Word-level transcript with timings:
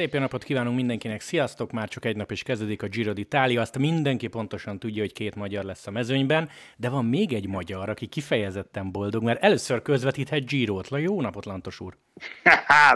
Szép 0.00 0.14
jó 0.14 0.20
napot 0.20 0.44
kívánunk 0.44 0.76
mindenkinek, 0.76 1.20
sziasztok! 1.20 1.72
Már 1.72 1.88
csak 1.88 2.04
egy 2.04 2.16
nap 2.16 2.30
is 2.30 2.42
kezdődik 2.42 2.82
a 2.82 2.86
Giro 2.86 3.12
d'Italia, 3.14 3.60
azt 3.60 3.78
mindenki 3.78 4.26
pontosan 4.26 4.78
tudja, 4.78 5.02
hogy 5.02 5.12
két 5.12 5.34
magyar 5.34 5.64
lesz 5.64 5.86
a 5.86 5.90
mezőnyben, 5.90 6.48
de 6.76 6.88
van 6.88 7.04
még 7.04 7.32
egy 7.32 7.48
magyar, 7.48 7.88
aki 7.88 8.06
kifejezetten 8.06 8.92
boldog, 8.92 9.22
mert 9.22 9.42
először 9.42 9.82
közvetíthet 9.82 10.46
Girot. 10.46 10.88
La 10.88 10.98
jó 10.98 11.20
napot, 11.20 11.44
Lantos 11.44 11.80
úr! 11.80 11.96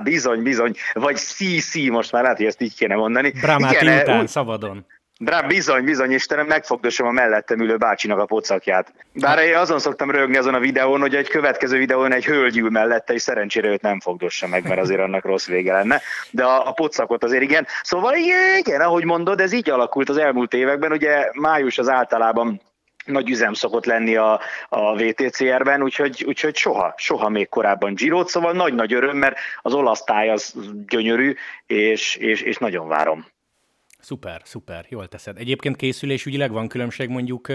bizony, 0.02 0.42
bizony, 0.42 0.72
vagy 0.92 1.16
szí, 1.16 1.90
most 1.90 2.12
már 2.12 2.22
lehet, 2.22 2.36
hogy 2.36 2.46
ezt 2.46 2.60
így 2.60 2.74
kéne 2.74 2.94
mondani. 2.94 3.30
Bramáti 3.40 3.84
Igen, 3.84 4.00
után, 4.00 4.20
úgy, 4.20 4.28
szabadon. 4.28 4.86
Rá 5.18 5.40
bizony, 5.40 5.84
bizony, 5.84 6.12
Istenem, 6.12 6.46
megfogdosom 6.46 7.06
a 7.06 7.10
mellettem 7.10 7.60
ülő 7.60 7.76
bácsinak 7.76 8.18
a 8.18 8.24
pocakját. 8.24 8.92
Bár 9.12 9.38
én 9.38 9.56
azon 9.56 9.78
szoktam 9.78 10.10
rögni 10.10 10.36
azon 10.36 10.54
a 10.54 10.58
videón, 10.58 11.00
hogy 11.00 11.14
egy 11.14 11.28
következő 11.28 11.78
videón 11.78 12.12
egy 12.12 12.24
hölgy 12.24 12.58
ül 12.58 12.70
mellette, 12.70 13.12
és 13.12 13.22
szerencsére 13.22 13.68
őt 13.68 13.82
nem 13.82 14.00
fogdossa 14.00 14.46
meg, 14.46 14.68
mert 14.68 14.80
azért 14.80 15.00
annak 15.00 15.24
rossz 15.24 15.46
vége 15.46 15.72
lenne. 15.72 16.00
De 16.30 16.44
a, 16.44 16.68
a 16.68 16.72
pocakot 16.72 17.24
azért 17.24 17.42
igen. 17.42 17.66
Szóval 17.82 18.14
igen, 18.58 18.80
ahogy 18.80 19.04
mondod, 19.04 19.40
ez 19.40 19.52
így 19.52 19.70
alakult 19.70 20.08
az 20.08 20.16
elmúlt 20.16 20.54
években. 20.54 20.92
Ugye 20.92 21.30
május 21.32 21.78
az 21.78 21.88
általában 21.88 22.60
nagy 23.04 23.30
üzem 23.30 23.52
szokott 23.52 23.84
lenni 23.84 24.16
a, 24.16 24.40
a 24.68 24.96
VTCR-ben, 24.96 25.82
úgyhogy, 25.82 26.24
úgyhogy 26.26 26.56
soha, 26.56 26.94
soha 26.96 27.28
még 27.28 27.48
korábban 27.48 27.94
Girot, 27.94 28.28
szóval 28.28 28.52
nagy-nagy 28.52 28.92
öröm, 28.92 29.16
mert 29.16 29.36
az 29.62 29.74
olasz 29.74 30.04
táj 30.04 30.30
az 30.30 30.54
gyönyörű, 30.86 31.34
és, 31.66 32.16
és, 32.16 32.40
és 32.40 32.56
nagyon 32.56 32.88
várom. 32.88 33.26
Szuper, 34.04 34.40
szuper, 34.44 34.86
jól 34.88 35.08
teszed. 35.08 35.38
Egyébként 35.38 35.76
készülésügyileg 35.76 36.50
van 36.50 36.68
különbség 36.68 37.08
mondjuk 37.08 37.48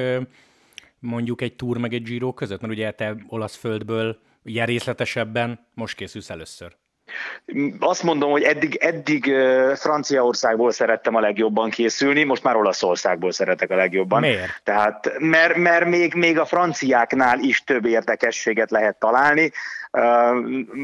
mondjuk 1.00 1.42
egy 1.42 1.56
túr 1.56 1.78
meg 1.78 1.94
egy 1.94 2.04
Giro 2.04 2.34
között? 2.34 2.62
Mert 2.62 2.73
ugye 2.73 2.92
te 2.92 3.16
olasz 3.28 3.56
földből 3.56 4.20
ilyen 4.44 4.66
részletesebben 4.66 5.68
most 5.73 5.96
készülsz 5.96 6.30
először. 6.30 6.76
Azt 7.80 8.04
mondom, 8.04 8.32
hogy 8.32 8.42
eddig, 8.42 8.76
eddig 8.76 9.34
Franciaországból 9.76 10.72
szerettem 10.72 11.16
a 11.16 11.20
legjobban 11.20 11.70
készülni, 11.70 12.23
most 12.23 12.44
már 12.44 12.56
Olaszországból 12.56 13.32
szeretek 13.32 13.70
a 13.70 13.76
legjobban. 13.76 14.20
Miért? 14.20 14.62
Tehát, 14.64 15.12
mert, 15.20 15.56
mert 15.56 15.86
még, 15.86 16.14
még 16.14 16.40
a 16.40 16.45
franciáknál 16.45 17.40
is 17.40 17.64
több 17.64 17.86
érdekességet 17.86 18.72
lehet 18.72 19.00
találni. 19.00 19.52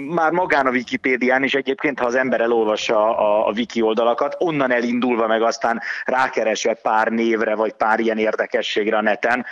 Már 0.10 0.32
magán 0.32 0.68
a 0.68 0.70
Wikipédián 0.70 1.44
is 1.44 1.54
egyébként, 1.54 2.00
ha 2.00 2.06
az 2.06 2.16
ember 2.16 2.42
elolvassa 2.42 3.18
a, 3.18 3.48
a 3.48 3.52
wiki 3.52 3.82
oldalakat, 3.82 4.36
onnan 4.40 4.72
elindulva 4.72 5.28
meg 5.28 5.42
aztán 5.42 5.82
rákeresve 6.06 6.74
pár 6.74 7.08
névre, 7.08 7.56
vagy 7.56 7.74
pár 7.74 8.00
ilyen 8.00 8.18
érdekességre 8.18 8.98
a 8.98 9.02
neten, 9.02 9.46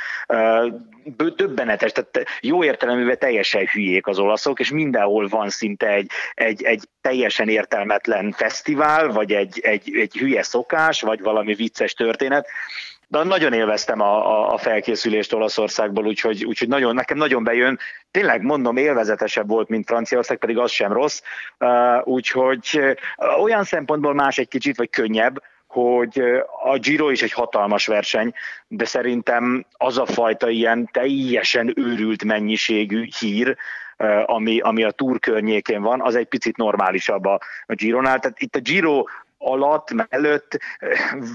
döbbenetes, 1.35 1.91
tehát 1.91 2.27
jó 2.41 2.63
érteleművel 2.63 3.15
teljesen 3.15 3.65
hülyék 3.65 4.07
az 4.07 4.19
olaszok, 4.19 4.59
és 4.59 4.71
mindenhol 4.71 5.27
van 5.27 5.49
szinte 5.49 5.87
egy, 5.87 6.11
egy, 6.33 6.63
egy 6.63 6.83
teljesen 7.01 7.49
értelmetlen 7.49 8.31
fesztivál, 8.31 9.07
vagy 9.07 9.31
egy, 9.31 9.59
egy, 9.59 9.95
egy 9.95 10.13
hülye 10.17 10.43
szokás, 10.43 11.01
vagy 11.01 11.21
valami 11.21 11.53
vicces 11.53 11.93
történet, 11.93 12.47
de 13.13 13.23
nagyon 13.23 13.53
élveztem 13.53 14.01
a, 14.01 14.53
a, 14.53 14.57
felkészülést 14.57 15.33
Olaszországból, 15.33 16.05
úgyhogy, 16.05 16.45
úgyhogy 16.45 16.67
nagyon, 16.67 16.93
nekem 16.93 17.17
nagyon 17.17 17.43
bejön. 17.43 17.79
Tényleg 18.11 18.41
mondom, 18.41 18.77
élvezetesebb 18.77 19.47
volt, 19.47 19.69
mint 19.69 19.85
Franciaország, 19.85 20.37
pedig 20.37 20.57
az 20.57 20.71
sem 20.71 20.93
rossz. 20.93 21.21
Úgyhogy 22.03 22.79
olyan 23.41 23.63
szempontból 23.63 24.13
más 24.13 24.37
egy 24.37 24.47
kicsit, 24.47 24.77
vagy 24.77 24.89
könnyebb, 24.89 25.43
hogy 25.67 26.23
a 26.63 26.77
Giro 26.77 27.09
is 27.09 27.21
egy 27.21 27.31
hatalmas 27.31 27.87
verseny, 27.87 28.33
de 28.67 28.85
szerintem 28.85 29.65
az 29.71 29.97
a 29.97 30.05
fajta 30.05 30.49
ilyen 30.49 30.89
teljesen 30.91 31.73
őrült 31.75 32.23
mennyiségű 32.23 33.07
hír, 33.19 33.57
ami, 34.25 34.59
ami 34.59 34.83
a 34.83 34.91
túr 34.91 35.19
környékén 35.19 35.81
van, 35.81 36.01
az 36.01 36.15
egy 36.15 36.27
picit 36.27 36.57
normálisabb 36.57 37.25
a, 37.25 37.39
a 37.65 37.73
Gironál. 37.73 38.19
Tehát 38.19 38.41
itt 38.41 38.55
a 38.55 38.59
Giro 38.59 39.03
alatt, 39.43 39.93
mellett 39.93 40.57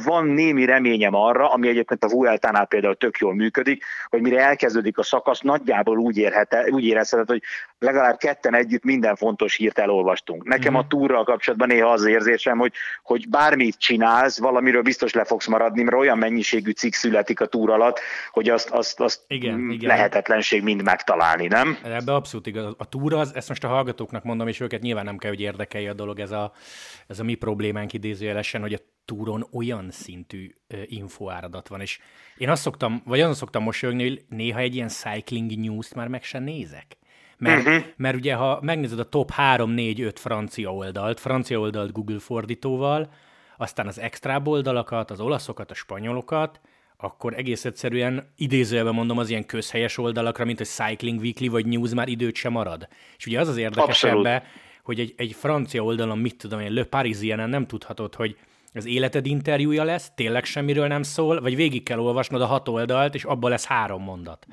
van 0.05 0.27
némi 0.27 0.65
reményem 0.65 1.15
arra, 1.15 1.53
ami 1.53 1.69
egyébként 1.69 2.05
a 2.05 2.09
Vueltánál 2.09 2.67
például 2.67 2.97
tök 2.97 3.19
jól 3.19 3.35
működik, 3.35 3.85
hogy 4.09 4.21
mire 4.21 4.41
elkezdődik 4.41 4.99
a 4.99 5.03
szakasz, 5.03 5.41
nagyjából 5.41 5.99
úgy, 5.99 6.17
érhet, 6.17 6.71
úgy 6.71 6.85
érezheted, 6.85 7.29
hogy 7.29 7.43
legalább 7.79 8.17
ketten 8.17 8.55
együtt 8.55 8.85
minden 8.85 9.17
fontos 9.17 9.55
hírt 9.55 9.79
elolvastunk. 9.79 10.45
Nekem 10.45 10.75
a 10.75 10.79
mhm. 10.79 10.89
túrral 10.89 11.25
kapcsolatban 11.25 11.69
néha 11.69 11.91
az 11.91 12.07
érzésem, 12.07 12.59
hogy, 12.59 12.73
hogy 13.03 13.29
bármit 13.29 13.79
csinálsz, 13.79 14.39
valamiről 14.39 14.83
biztos 14.83 15.13
le 15.13 15.25
fogsz 15.25 15.47
maradni, 15.47 15.83
mert 15.83 15.97
olyan 15.97 16.19
mennyiségű 16.19 16.71
cikk 16.71 16.93
születik 16.93 17.41
a 17.41 17.47
túr 17.47 17.71
alatt, 17.71 18.01
hogy 18.31 18.49
azt, 18.49 18.71
azt, 18.71 19.01
azt 19.01 19.25
igen, 19.27 19.71
igen. 19.71 19.89
lehetetlenség 19.89 20.63
mind 20.63 20.83
megtalálni, 20.83 21.47
nem? 21.47 21.79
Ebbe 21.85 22.15
abszolút 22.15 22.47
igaz. 22.47 22.75
A 22.79 22.89
túra 22.89 23.19
az, 23.19 23.35
ezt 23.35 23.49
most 23.49 23.65
a 23.65 23.69
hallgatóknak 23.69 24.25
mondom, 24.25 24.49
és 24.49 24.61
őket 24.61 24.81
nyilván 24.81 25.05
nem 25.05 25.19
kell, 25.19 25.31
hogy 25.31 25.41
érdekelje 25.41 25.91
a 25.91 25.95
dolog, 25.95 26.21
ez 26.21 26.31
a, 26.31 26.53
ez 27.07 27.21
a 27.21 27.25
mi 27.25 27.35
problémánk 27.35 27.93
idézőjelesen, 27.93 28.61
hogy 28.61 28.73
a 28.73 28.79
túron 29.05 29.47
olyan 29.53 29.91
szintű 29.91 30.55
infoáradat 30.85 31.69
van, 31.69 31.81
és 31.81 31.99
én 32.37 32.49
azt 32.49 32.63
szoktam, 32.63 33.03
vagy 33.05 33.21
azon 33.21 33.35
szoktam 33.35 33.63
mosolyogni, 33.63 34.09
hogy 34.09 34.25
néha 34.29 34.59
egy 34.59 34.75
ilyen 34.75 34.89
cycling 34.89 35.59
news-t 35.59 35.95
már 35.95 36.09
meg 36.09 36.23
sem 36.23 36.43
nézek. 36.43 36.97
Mert, 37.39 37.67
uh-huh. 37.67 37.85
mert 37.97 38.17
ugye, 38.17 38.35
ha 38.35 38.59
megnézed 38.63 38.99
a 38.99 39.09
top 39.09 39.31
3, 39.31 39.71
4, 39.71 40.01
5 40.01 40.19
francia 40.19 40.75
oldalt, 40.75 41.21
francia 41.21 41.59
oldalt 41.59 41.93
Google 41.93 42.19
fordítóval, 42.19 43.11
aztán 43.57 43.87
az 43.87 43.99
extra 43.99 44.43
oldalakat, 44.45 45.11
az 45.11 45.21
olaszokat, 45.21 45.71
a 45.71 45.75
spanyolokat, 45.75 46.61
akkor 46.97 47.35
egész 47.35 47.65
egyszerűen 47.65 48.33
idézőjelben 48.37 48.95
mondom 48.95 49.19
az 49.19 49.31
ilyen 49.31 49.47
közhelyes 49.47 49.99
oldalakra, 49.99 50.45
mint 50.45 50.61
a 50.61 50.65
Cycling 50.65 51.21
Weekly 51.21 51.47
vagy 51.47 51.67
News 51.67 51.95
már 51.95 52.09
időt 52.09 52.35
sem 52.35 52.53
marad. 52.53 52.89
És 53.17 53.27
ugye 53.27 53.41
az 53.41 53.49
az 53.49 53.57
érdekes 53.57 54.05
ebbe, 54.05 54.45
hogy 54.83 55.01
egy, 55.01 55.15
egy 55.17 55.33
francia 55.33 55.83
oldalon, 55.83 56.19
mit 56.19 56.37
tudom 56.37 56.61
én, 56.61 56.73
Le 56.73 56.85
Parisien 56.85 57.49
nem 57.49 57.67
tudhatod, 57.67 58.15
hogy 58.15 58.37
az 58.75 58.87
életed 58.87 59.27
interjúja 59.27 59.85
lesz, 59.85 60.11
tényleg 60.15 60.45
semmiről 60.45 60.87
nem 60.87 61.03
szól, 61.03 61.41
vagy 61.41 61.57
végig 61.57 61.83
kell 61.83 61.99
olvasnod 61.99 62.41
a 62.41 62.47
hat 62.47 62.69
oldalt, 62.69 63.15
és 63.15 63.25
abban 63.25 63.51
lesz 63.51 63.65
három 63.65 64.03
mondat. 64.03 64.47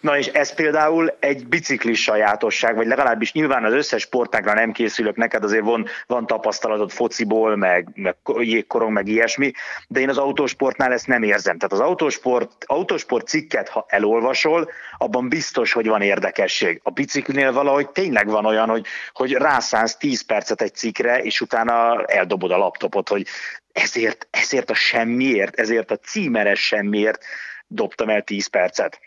Na 0.00 0.18
és 0.18 0.26
ez 0.26 0.54
például 0.54 1.16
egy 1.20 1.46
biciklis 1.46 2.02
sajátosság, 2.02 2.76
vagy 2.76 2.86
legalábbis 2.86 3.32
nyilván 3.32 3.64
az 3.64 3.72
összes 3.72 4.02
sportágra 4.02 4.54
nem 4.54 4.72
készülök, 4.72 5.16
neked 5.16 5.44
azért 5.44 5.64
van, 5.64 5.86
van 6.06 6.26
tapasztalatod 6.26 6.90
fociból, 6.90 7.56
meg, 7.56 7.88
meg 7.94 8.16
jégkorong, 8.38 8.92
meg 8.92 9.08
ilyesmi, 9.08 9.52
de 9.88 10.00
én 10.00 10.08
az 10.08 10.18
autósportnál 10.18 10.92
ezt 10.92 11.06
nem 11.06 11.22
érzem. 11.22 11.58
Tehát 11.58 11.72
az 11.72 11.88
autósport, 11.88 12.64
autósport 12.66 13.26
cikket, 13.26 13.68
ha 13.68 13.84
elolvasol, 13.88 14.70
abban 14.98 15.28
biztos, 15.28 15.72
hogy 15.72 15.86
van 15.86 16.02
érdekesség. 16.02 16.80
A 16.82 16.90
biciklinél 16.90 17.52
valahogy 17.52 17.88
tényleg 17.90 18.28
van 18.28 18.46
olyan, 18.46 18.68
hogy, 18.68 18.86
hogy 19.12 19.32
rászánsz 19.32 19.96
10 19.96 20.22
percet 20.22 20.62
egy 20.62 20.74
cikkre, 20.74 21.18
és 21.18 21.40
utána 21.40 22.04
eldobod 22.04 22.50
a 22.50 22.56
laptopot, 22.56 23.08
hogy 23.08 23.26
ezért, 23.72 24.28
ezért 24.30 24.70
a 24.70 24.74
semmiért, 24.74 25.60
ezért 25.60 25.90
a 25.90 25.96
címeres 25.96 26.60
semmiért 26.60 27.24
dobtam 27.66 28.08
el 28.08 28.22
10 28.22 28.46
percet. 28.46 29.00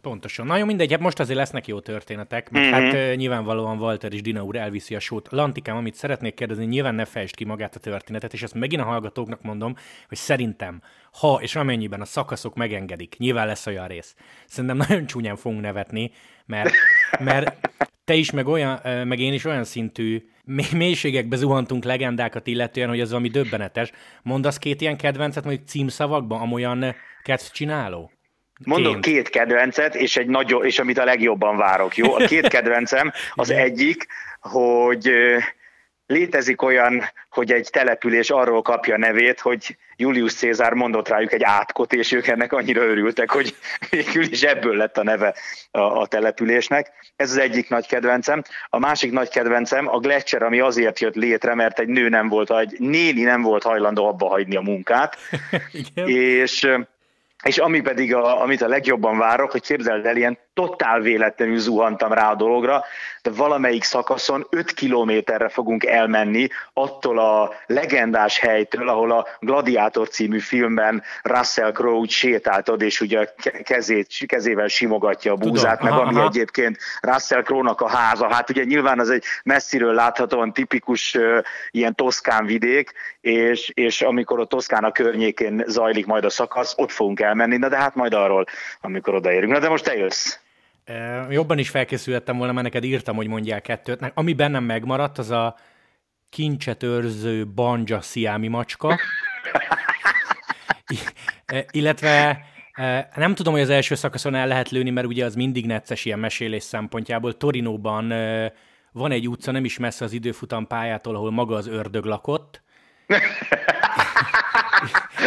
Pontosan. 0.00 0.46
Na 0.46 0.56
jó, 0.56 0.64
mindegy, 0.64 0.90
hát 0.90 1.00
most 1.00 1.20
azért 1.20 1.38
lesznek 1.38 1.66
jó 1.66 1.80
történetek, 1.80 2.50
mert 2.50 2.66
mm-hmm. 2.66 2.90
hát 2.90 3.16
nyilvánvalóan 3.16 3.78
Walter 3.78 4.12
és 4.12 4.22
Dina 4.22 4.42
úr 4.42 4.56
elviszi 4.56 4.94
a 4.94 5.00
sót. 5.00 5.28
Lantikám, 5.30 5.76
amit 5.76 5.94
szeretnék 5.94 6.34
kérdezni, 6.34 6.64
nyilván 6.64 6.94
ne 6.94 7.04
fejtsd 7.04 7.34
ki 7.34 7.44
magát 7.44 7.76
a 7.76 7.78
történetet, 7.78 8.32
és 8.32 8.42
ezt 8.42 8.54
megint 8.54 8.82
a 8.82 8.84
hallgatóknak 8.84 9.42
mondom, 9.42 9.74
hogy 10.08 10.18
szerintem, 10.18 10.82
ha 11.12 11.38
és 11.42 11.56
amennyiben 11.56 12.00
a 12.00 12.04
szakaszok 12.04 12.54
megengedik, 12.54 13.14
nyilván 13.18 13.46
lesz 13.46 13.66
olyan 13.66 13.86
rész. 13.86 14.14
Szerintem 14.46 14.76
nagyon 14.76 15.06
csúnyán 15.06 15.36
fogunk 15.36 15.60
nevetni, 15.60 16.10
mert, 16.46 16.70
mert 17.20 17.70
te 18.04 18.14
is, 18.14 18.30
meg, 18.30 18.46
olyan, 18.46 18.80
meg 19.06 19.18
én 19.18 19.32
is 19.32 19.44
olyan 19.44 19.64
szintű 19.64 20.28
mélységekbe 20.72 21.36
zuhantunk 21.36 21.84
legendákat 21.84 22.46
illetően, 22.46 22.88
hogy 22.88 23.00
ez 23.00 23.08
valami 23.08 23.28
döbbenetes. 23.28 23.90
Mondasz 24.22 24.58
két 24.58 24.80
ilyen 24.80 24.96
kedvencet, 24.96 25.44
mondjuk 25.44 25.68
címszavakban, 25.68 26.40
amolyan 26.40 26.94
kedvcsináló? 27.22 28.10
Mondok 28.64 29.00
két 29.00 29.28
kedvencet, 29.28 29.94
és, 29.94 30.16
egy 30.16 30.26
nagyon, 30.26 30.64
és 30.64 30.78
amit 30.78 30.98
a 30.98 31.04
legjobban 31.04 31.56
várok, 31.56 31.96
jó? 31.96 32.14
A 32.14 32.26
két 32.26 32.48
kedvencem 32.56 33.12
az 33.34 33.50
egyik, 33.50 34.06
hogy 34.40 35.10
létezik 36.06 36.62
olyan, 36.62 37.02
hogy 37.30 37.52
egy 37.52 37.68
település 37.72 38.30
arról 38.30 38.62
kapja 38.62 38.96
nevét, 38.96 39.40
hogy 39.40 39.76
Julius 39.96 40.34
Cézár 40.34 40.72
mondott 40.72 41.08
rájuk 41.08 41.32
egy 41.32 41.42
átkot, 41.42 41.92
és 41.92 42.12
ők 42.12 42.26
ennek 42.26 42.52
annyira 42.52 42.82
örültek, 42.82 43.30
hogy 43.30 43.56
végül 43.90 44.22
is 44.22 44.42
ebből 44.42 44.76
lett 44.76 44.98
a 44.98 45.02
neve 45.02 45.34
a, 45.70 45.80
a 45.80 46.06
településnek. 46.06 46.92
Ez 47.16 47.30
az 47.30 47.38
egyik 47.38 47.68
nagy 47.68 47.86
kedvencem. 47.86 48.42
A 48.68 48.78
másik 48.78 49.12
nagy 49.12 49.28
kedvencem 49.28 49.88
a 49.88 49.98
Gletscher, 49.98 50.42
ami 50.42 50.60
azért 50.60 51.00
jött 51.00 51.14
létre, 51.14 51.54
mert 51.54 51.78
egy 51.78 51.88
nő 51.88 52.08
nem 52.08 52.28
volt, 52.28 52.58
egy 52.58 52.76
néni 52.78 53.22
nem 53.22 53.42
volt 53.42 53.62
hajlandó 53.62 54.06
abba 54.06 54.28
hagyni 54.28 54.56
a 54.56 54.60
munkát. 54.60 55.16
és 56.04 56.68
és 57.46 57.58
ami 57.58 57.80
pedig, 57.80 58.14
a, 58.14 58.40
amit 58.42 58.62
a 58.62 58.68
legjobban 58.68 59.18
várok, 59.18 59.50
hogy 59.50 59.62
képzeld 59.62 60.06
el, 60.06 60.16
ilyen 60.16 60.38
totál 60.56 61.00
véletlenül 61.00 61.58
zuhantam 61.58 62.12
rá 62.12 62.30
a 62.30 62.34
dologra, 62.34 62.84
de 63.22 63.30
valamelyik 63.30 63.82
szakaszon 63.82 64.46
5 64.50 64.72
kilométerre 64.72 65.48
fogunk 65.48 65.84
elmenni 65.84 66.48
attól 66.72 67.18
a 67.18 67.52
legendás 67.66 68.38
helytől, 68.38 68.88
ahol 68.88 69.12
a 69.12 69.26
Gladiátor 69.40 70.08
című 70.08 70.38
filmben 70.38 71.02
Russell 71.22 71.72
Crowe 71.72 72.06
sétáltod, 72.08 72.82
és 72.82 73.00
ugye 73.00 73.28
kezét, 73.64 74.08
kezével 74.26 74.68
simogatja 74.68 75.32
a 75.32 75.36
búzát, 75.36 75.78
Tudom, 75.78 75.94
meg 75.94 76.00
aha, 76.00 76.08
ami 76.08 76.18
aha. 76.18 76.28
egyébként 76.28 76.78
Russell 77.00 77.42
Crowe-nak 77.42 77.80
a 77.80 77.88
háza. 77.88 78.32
Hát 78.32 78.50
ugye 78.50 78.64
nyilván 78.64 79.00
az 79.00 79.10
egy 79.10 79.24
messziről 79.44 79.94
láthatóan 79.94 80.52
tipikus 80.52 81.14
uh, 81.14 81.38
ilyen 81.70 81.94
toszkán 81.94 82.46
vidék, 82.46 82.92
és, 83.20 83.70
és 83.74 84.02
amikor 84.02 84.40
a 84.40 84.44
Toszkána 84.46 84.92
környékén 84.92 85.64
zajlik 85.66 86.06
majd 86.06 86.24
a 86.24 86.30
szakasz, 86.30 86.74
ott 86.76 86.90
fogunk 86.90 87.20
elmenni, 87.20 87.56
na 87.56 87.68
de 87.68 87.76
hát 87.76 87.94
majd 87.94 88.14
arról, 88.14 88.44
amikor 88.80 89.14
odaérünk. 89.14 89.52
Na 89.52 89.58
de 89.58 89.68
most 89.68 89.84
te 89.84 89.96
jössz. 89.96 90.44
Jobban 91.30 91.58
is 91.58 91.68
felkészültem 91.68 92.36
volna, 92.36 92.52
mert 92.52 92.64
neked 92.64 92.84
írtam, 92.84 93.16
hogy 93.16 93.26
mondjál 93.26 93.60
kettőt. 93.60 94.12
Ami 94.14 94.32
bennem 94.32 94.64
megmaradt, 94.64 95.18
az 95.18 95.30
a 95.30 95.56
kincset 96.28 96.82
őrző 96.82 97.46
banja 97.46 98.00
sziámi 98.00 98.48
macska. 98.48 98.98
illetve 101.70 102.44
nem 103.14 103.34
tudom, 103.34 103.52
hogy 103.52 103.62
az 103.62 103.70
első 103.70 103.94
szakaszon 103.94 104.34
el 104.34 104.46
lehet 104.46 104.70
lőni, 104.70 104.90
mert 104.90 105.06
ugye 105.06 105.24
az 105.24 105.34
mindig 105.34 105.66
necces 105.66 106.04
ilyen 106.04 106.18
mesélés 106.18 106.62
szempontjából. 106.62 107.36
Torinóban 107.36 108.08
van 108.92 109.10
egy 109.10 109.28
utca, 109.28 109.50
nem 109.50 109.64
is 109.64 109.78
messze 109.78 110.04
az 110.04 110.12
időfutam 110.12 110.66
pályától, 110.66 111.14
ahol 111.14 111.30
maga 111.30 111.56
az 111.56 111.66
ördög 111.66 112.04
lakott. 112.04 112.62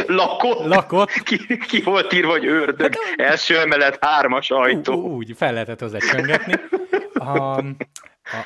Lakott? 0.07 0.65
Lakott. 0.65 1.09
Ki, 1.09 1.57
ki 1.57 1.81
volt 1.81 2.13
írva, 2.13 2.31
hogy 2.31 2.45
ördög? 2.45 2.95
Hát, 2.95 3.29
Első 3.29 3.57
emelet, 3.57 3.97
hármas 4.01 4.51
ajtó. 4.51 4.93
Úgy, 4.93 5.33
fel 5.37 5.53
lehetett 5.53 5.79
hozzá 5.79 5.97
csöngetni. 5.97 6.53
A, 7.13 7.57
a, 7.57 7.63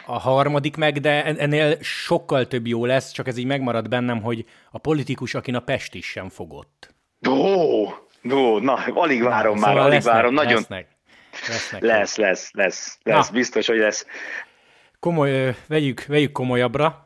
a 0.06 0.20
harmadik 0.20 0.76
meg, 0.76 1.00
de 1.00 1.24
ennél 1.24 1.78
sokkal 1.82 2.48
több 2.48 2.68
jó 2.68 2.86
lesz, 2.86 3.12
csak 3.12 3.28
ez 3.28 3.38
így 3.38 3.46
megmarad 3.46 3.90
bennem, 3.90 4.22
hogy 4.22 4.46
a 4.72 4.78
politikus, 4.78 5.34
akin 5.34 5.56
a 5.56 5.60
Pest 5.60 5.94
is 5.94 6.06
sem 6.06 6.30
fogott. 6.30 6.94
Ó, 7.30 7.84
ó 8.32 8.60
na, 8.60 8.74
alig 8.94 9.24
várom 9.24 9.56
na, 9.56 9.60
már, 9.60 9.70
szóval 9.70 9.84
alig 9.84 9.94
lesznek, 9.96 10.14
várom. 10.14 10.34
Nagyon... 10.34 10.54
Lesznek, 10.54 10.88
lesznek. 11.48 11.82
Lesz, 11.82 12.16
lesz, 12.16 12.52
lesz, 12.54 12.98
lesz, 13.04 13.28
na. 13.28 13.34
biztos, 13.34 13.68
hogy 13.68 13.78
lesz. 13.78 14.06
Komoly, 15.00 15.56
vegyük, 15.68 16.06
vegyük 16.06 16.32
komolyabbra. 16.32 17.03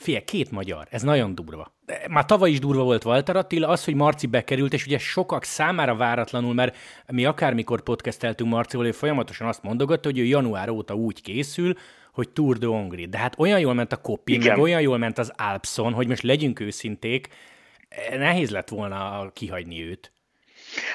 Fie, 0.00 0.24
két 0.24 0.50
magyar, 0.50 0.86
ez 0.90 1.02
nagyon 1.02 1.34
durva. 1.34 1.74
Már 2.08 2.24
tavaly 2.24 2.50
is 2.50 2.58
durva 2.58 2.82
volt 2.82 3.04
Walter 3.04 3.36
Attila, 3.36 3.68
az, 3.68 3.84
hogy 3.84 3.94
Marci 3.94 4.26
bekerült, 4.26 4.72
és 4.72 4.86
ugye 4.86 4.98
sokak 4.98 5.44
számára 5.44 5.96
váratlanul, 5.96 6.54
mert 6.54 6.76
mi 7.06 7.24
akármikor 7.24 7.82
podcasteltünk 7.82 8.50
Marcival, 8.50 8.86
ő 8.86 8.92
folyamatosan 8.92 9.48
azt 9.48 9.62
mondogatta, 9.62 10.08
hogy 10.08 10.18
ő 10.18 10.24
január 10.24 10.68
óta 10.68 10.94
úgy 10.94 11.22
készül, 11.22 11.74
hogy 12.12 12.28
Tour 12.28 12.58
de 12.58 12.66
Hongrie. 12.66 13.06
De 13.06 13.18
hát 13.18 13.38
olyan 13.38 13.60
jól 13.60 13.74
ment 13.74 13.92
a 13.92 13.96
Kopi, 13.96 14.38
meg 14.38 14.58
olyan 14.58 14.80
jól 14.80 14.98
ment 14.98 15.18
az 15.18 15.32
Alpson, 15.36 15.92
hogy 15.92 16.06
most 16.06 16.22
legyünk 16.22 16.60
őszinték, 16.60 17.28
nehéz 18.16 18.50
lett 18.50 18.68
volna 18.68 19.30
kihagyni 19.32 19.82
őt. 19.82 20.12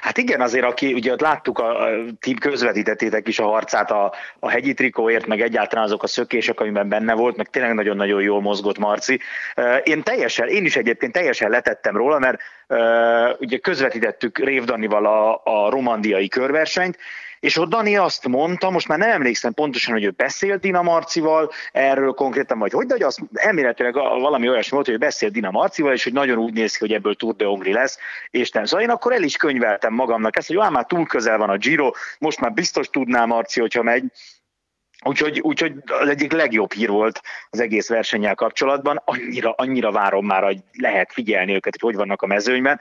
Hát 0.01 0.17
igen, 0.17 0.41
azért 0.41 0.65
aki, 0.65 0.93
ugye 0.93 1.11
ott 1.11 1.21
láttuk, 1.21 1.59
a, 1.59 1.81
a 1.81 1.89
tím 2.19 2.37
közvetítettétek 2.37 3.27
is 3.27 3.39
a 3.39 3.47
harcát 3.47 3.91
a, 3.91 4.13
a 4.39 4.49
hegyi 4.49 4.73
trikóért, 4.73 5.27
meg 5.27 5.41
egyáltalán 5.41 5.85
azok 5.85 6.03
a 6.03 6.07
szökések, 6.07 6.59
amiben 6.59 6.89
benne 6.89 7.13
volt, 7.13 7.35
meg 7.35 7.49
tényleg 7.49 7.73
nagyon-nagyon 7.73 8.21
jól 8.21 8.41
mozgott 8.41 8.77
Marci. 8.77 9.19
Én 9.83 10.03
teljesen, 10.03 10.47
én 10.47 10.65
is 10.65 10.75
egyébként 10.75 11.11
teljesen 11.11 11.49
letettem 11.49 11.97
róla, 11.97 12.19
mert 12.19 12.39
ugye 13.39 13.57
közvetítettük 13.57 14.37
Rév 14.37 14.63
Danival 14.63 15.05
a, 15.05 15.41
a 15.43 15.69
romandiai 15.69 16.27
körversenyt, 16.27 16.97
és 17.39 17.57
ott 17.57 17.69
Dani 17.69 17.97
azt 17.97 18.27
mondta, 18.27 18.69
most 18.69 18.87
már 18.87 18.97
nem 18.97 19.09
emlékszem 19.09 19.53
pontosan, 19.53 19.93
hogy 19.93 20.03
ő 20.03 20.09
beszélt 20.09 20.61
Dina 20.61 20.81
Marcival 20.81 21.51
erről 21.71 22.11
konkrétan, 22.11 22.59
vagy 22.59 22.71
hogy, 22.71 22.85
de 22.85 22.93
hogy 22.93 23.03
azt 23.03 23.19
elméletileg 23.33 23.93
valami 23.93 24.49
olyasmi 24.49 24.71
volt, 24.71 24.85
hogy 24.85 24.95
ő 24.95 24.97
beszélt 24.97 25.33
Dina 25.33 25.51
Marcival, 25.51 25.93
és 25.93 26.03
hogy 26.03 26.13
nagyon 26.13 26.37
úgy 26.37 26.53
néz 26.53 26.71
ki, 26.71 26.79
hogy 26.79 26.93
ebből 26.93 27.15
Tour 27.15 27.35
de 27.35 27.45
Hongri 27.45 27.73
lesz, 27.73 27.97
és 28.29 28.51
nem. 28.51 28.65
Szóval 28.65 28.85
én 28.85 28.91
akkor 28.91 29.13
el 29.13 29.23
is 29.23 29.37
könyveltem 29.37 29.93
magamnak 29.93 30.37
ezt, 30.37 30.47
hogy 30.47 30.55
jó, 30.55 30.69
már 30.69 30.85
túl 30.85 31.05
közel 31.05 31.37
van 31.37 31.49
a 31.49 31.57
Giro, 31.57 31.91
most 32.19 32.39
már 32.39 32.53
biztos 32.53 32.89
tudná 32.89 33.25
Marci, 33.25 33.59
hogyha 33.59 33.83
megy, 33.83 34.03
Úgyhogy, 35.05 35.39
úgyhogy 35.39 35.73
az 35.85 36.09
egyik 36.09 36.31
legjobb 36.31 36.73
hír 36.73 36.89
volt 36.89 37.21
az 37.49 37.59
egész 37.59 37.89
versennyel 37.89 38.35
kapcsolatban. 38.35 39.01
Annyira, 39.05 39.51
annyira 39.51 39.91
várom 39.91 40.25
már, 40.25 40.43
hogy 40.43 40.57
lehet 40.71 41.13
figyelni 41.13 41.53
őket, 41.53 41.73
hogy 41.73 41.81
hogy 41.81 41.95
vannak 41.95 42.21
a 42.21 42.27
mezőnyben. 42.27 42.79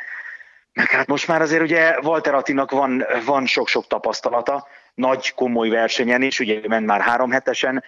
Meg 0.74 0.90
hát 0.90 1.06
most 1.06 1.28
már 1.28 1.40
azért 1.40 1.62
ugye 1.62 1.98
Walter 2.02 2.34
Attinak 2.34 2.70
van, 2.70 3.04
van 3.24 3.46
sok-sok 3.46 3.86
tapasztalata, 3.86 4.66
nagy 4.94 5.34
komoly 5.34 5.68
versenyen 5.68 6.22
is, 6.22 6.40
ugye 6.40 6.60
ment 6.68 6.86
már 6.86 7.00
három 7.00 7.30
hetesen, 7.30 7.84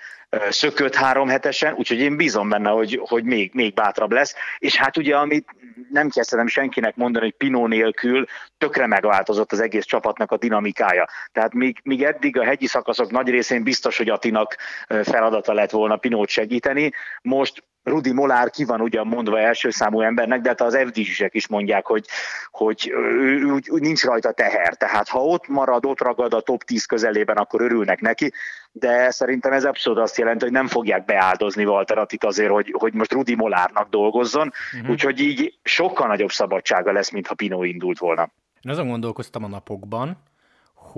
szökött 0.48 0.94
három 0.94 1.28
hetesen, 1.28 1.74
úgyhogy 1.74 1.98
én 1.98 2.16
bízom 2.16 2.48
benne, 2.48 2.70
hogy, 2.70 3.00
hogy 3.08 3.24
még, 3.24 3.50
még 3.54 3.74
bátrabb 3.74 4.12
lesz. 4.12 4.34
És 4.58 4.76
hát 4.76 4.96
ugye, 4.96 5.16
amit 5.16 5.48
nem 5.90 6.08
kezdtem 6.08 6.46
senkinek 6.46 6.96
mondani, 6.96 7.24
hogy 7.24 7.34
Pinó 7.34 7.66
nélkül 7.66 8.26
tökre 8.58 8.86
megváltozott 8.86 9.52
az 9.52 9.60
egész 9.60 9.84
csapatnak 9.84 10.30
a 10.30 10.36
dinamikája. 10.36 11.08
Tehát 11.32 11.52
míg, 11.52 11.80
míg 11.82 12.02
eddig 12.02 12.38
a 12.38 12.44
hegyi 12.44 12.66
szakaszok 12.66 13.10
nagy 13.10 13.28
részén 13.28 13.62
biztos, 13.62 13.96
hogy 13.96 14.08
Atinak 14.08 14.56
feladata 14.88 15.52
lett 15.52 15.70
volna 15.70 15.96
Pinót 15.96 16.28
segíteni, 16.28 16.92
most 17.22 17.62
Rudi 17.86 18.12
Molár 18.12 18.50
ki 18.50 18.64
van 18.64 18.80
ugyan 18.80 19.06
mondva 19.06 19.40
első 19.40 19.70
számú 19.70 20.00
embernek, 20.00 20.40
de 20.40 20.48
hát 20.48 20.60
az 20.60 20.78
FDZ-ek 20.86 21.34
is 21.34 21.48
mondják, 21.48 21.86
hogy, 21.86 22.06
hogy 22.50 22.90
ő, 22.94 23.44
úgy, 23.44 23.70
úgy 23.70 23.80
nincs 23.80 24.04
rajta 24.04 24.32
teher. 24.32 24.74
Tehát 24.74 25.08
ha 25.08 25.24
ott 25.24 25.48
marad, 25.48 25.86
ott 25.86 26.00
ragad 26.00 26.34
a 26.34 26.40
top 26.40 26.64
10 26.64 26.84
közelében, 26.84 27.36
akkor 27.36 27.60
örülnek 27.60 28.00
neki, 28.00 28.32
de 28.72 29.10
szerintem 29.10 29.52
ez 29.52 29.64
abszolút 29.64 29.98
azt 29.98 30.18
jelenti, 30.18 30.44
hogy 30.44 30.52
nem 30.52 30.66
fogják 30.66 31.04
beáldozni 31.04 31.64
Walteratit 31.64 32.24
azért, 32.24 32.50
hogy, 32.50 32.74
hogy 32.78 32.94
most 32.94 33.12
Rudi 33.12 33.34
Molárnak 33.34 33.88
dolgozzon, 33.88 34.52
uh-huh. 34.74 34.90
úgyhogy 34.90 35.20
így 35.20 35.58
sokkal 35.62 36.06
nagyobb 36.06 36.30
szabadsága 36.30 36.92
lesz, 36.92 37.10
mint 37.10 37.26
ha 37.26 37.34
Pino 37.34 37.62
indult 37.62 37.98
volna. 37.98 38.30
Én 38.62 38.72
azon 38.72 38.88
gondolkoztam 38.88 39.44
a 39.44 39.48
napokban, 39.48 40.16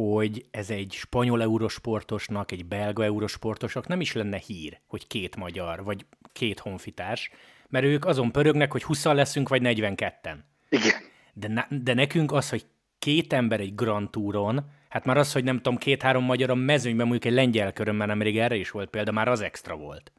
hogy 0.05 0.47
ez 0.51 0.71
egy 0.71 0.93
spanyol 0.93 1.43
eurosportosnak, 1.43 2.53
egy 2.53 2.67
belga 2.67 3.05
eurosportosnak 3.05 3.87
nem 3.87 4.01
is 4.01 4.13
lenne 4.13 4.37
hír, 4.37 4.81
hogy 4.87 5.07
két 5.07 5.37
magyar, 5.37 5.85
vagy 5.85 6.07
két 6.33 6.59
honfitárs, 6.59 7.31
mert 7.69 7.85
ők 7.85 8.05
azon 8.05 8.33
pörögnek, 8.33 8.73
hogy 8.73 8.83
20 8.83 9.05
leszünk, 9.05 9.49
vagy 9.49 9.61
42-en. 9.65 10.37
Igen. 10.69 10.95
De, 11.33 11.67
de 11.71 11.95
nekünk 11.95 12.33
az, 12.33 12.51
hogy 12.51 12.65
két 12.99 13.33
ember 13.33 13.61
egy 13.61 13.75
Grand 13.75 14.11
Touron, 14.11 14.71
hát 14.89 15.05
már 15.05 15.17
az, 15.17 15.33
hogy 15.33 15.45
nem 15.45 15.57
tudom, 15.57 15.77
két-három 15.77 16.25
magyar 16.25 16.51
a 16.51 16.55
mezőnyben, 16.55 17.07
mondjuk 17.07 17.33
egy 17.33 17.39
lengyel 17.39 17.73
körön, 17.73 17.95
mert 17.95 18.11
nemrég 18.11 18.39
erre 18.39 18.57
is 18.57 18.71
volt 18.71 18.91
példa, 18.91 19.13
már 19.13 19.29
az 19.29 19.41
extra 19.41 19.77
volt. 19.77 20.13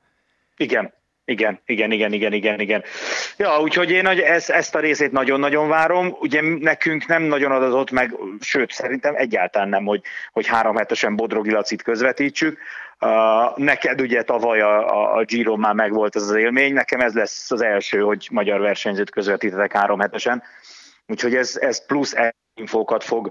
Igen, 0.58 0.94
igen, 1.30 1.60
igen, 1.66 1.92
igen, 1.92 2.14
igen, 2.14 2.34
igen, 2.34 2.60
igen. 2.60 2.84
Ja, 3.38 3.62
úgyhogy 3.62 3.92
én 3.92 4.08
ezt, 4.08 4.50
ezt 4.50 4.76
a 4.76 4.80
részét 4.80 5.12
nagyon-nagyon 5.12 5.68
várom. 5.68 6.16
Ugye 6.20 6.42
nekünk 6.42 7.06
nem 7.06 7.24
nagyon 7.24 7.52
adatott 7.52 7.92
meg, 7.92 8.16
sőt, 8.40 8.72
szerintem 8.72 9.16
egyáltalán 9.16 9.70
nem, 9.70 9.86
hogy, 9.86 10.02
hogy 10.32 10.48
három 10.48 10.76
hetesen 10.76 11.16
Bodrogi 11.16 11.52
Lacit 11.52 11.82
közvetítsük. 11.82 12.60
Uh, 13.02 13.58
neked 13.58 14.02
ugye 14.02 14.24
tavaly 14.24 14.62
a, 14.62 14.90
a, 14.90 15.16
a 15.16 15.24
Giro 15.24 15.56
már 15.56 15.74
megvolt 15.74 16.16
ez 16.16 16.22
az 16.22 16.36
élmény, 16.36 16.74
nekem 16.74 17.00
ez 17.00 17.14
lesz 17.14 17.52
az 17.52 17.62
első, 17.62 18.00
hogy 18.00 18.28
magyar 18.32 18.60
versenyzőt 18.60 19.10
közvetítetek 19.10 19.72
három 19.72 20.00
hetesen. 20.00 20.44
Úgyhogy 21.08 21.36
ez, 21.36 21.58
ez 21.62 21.86
plusz 21.86 22.14
infókat 22.60 23.04
fog, 23.04 23.30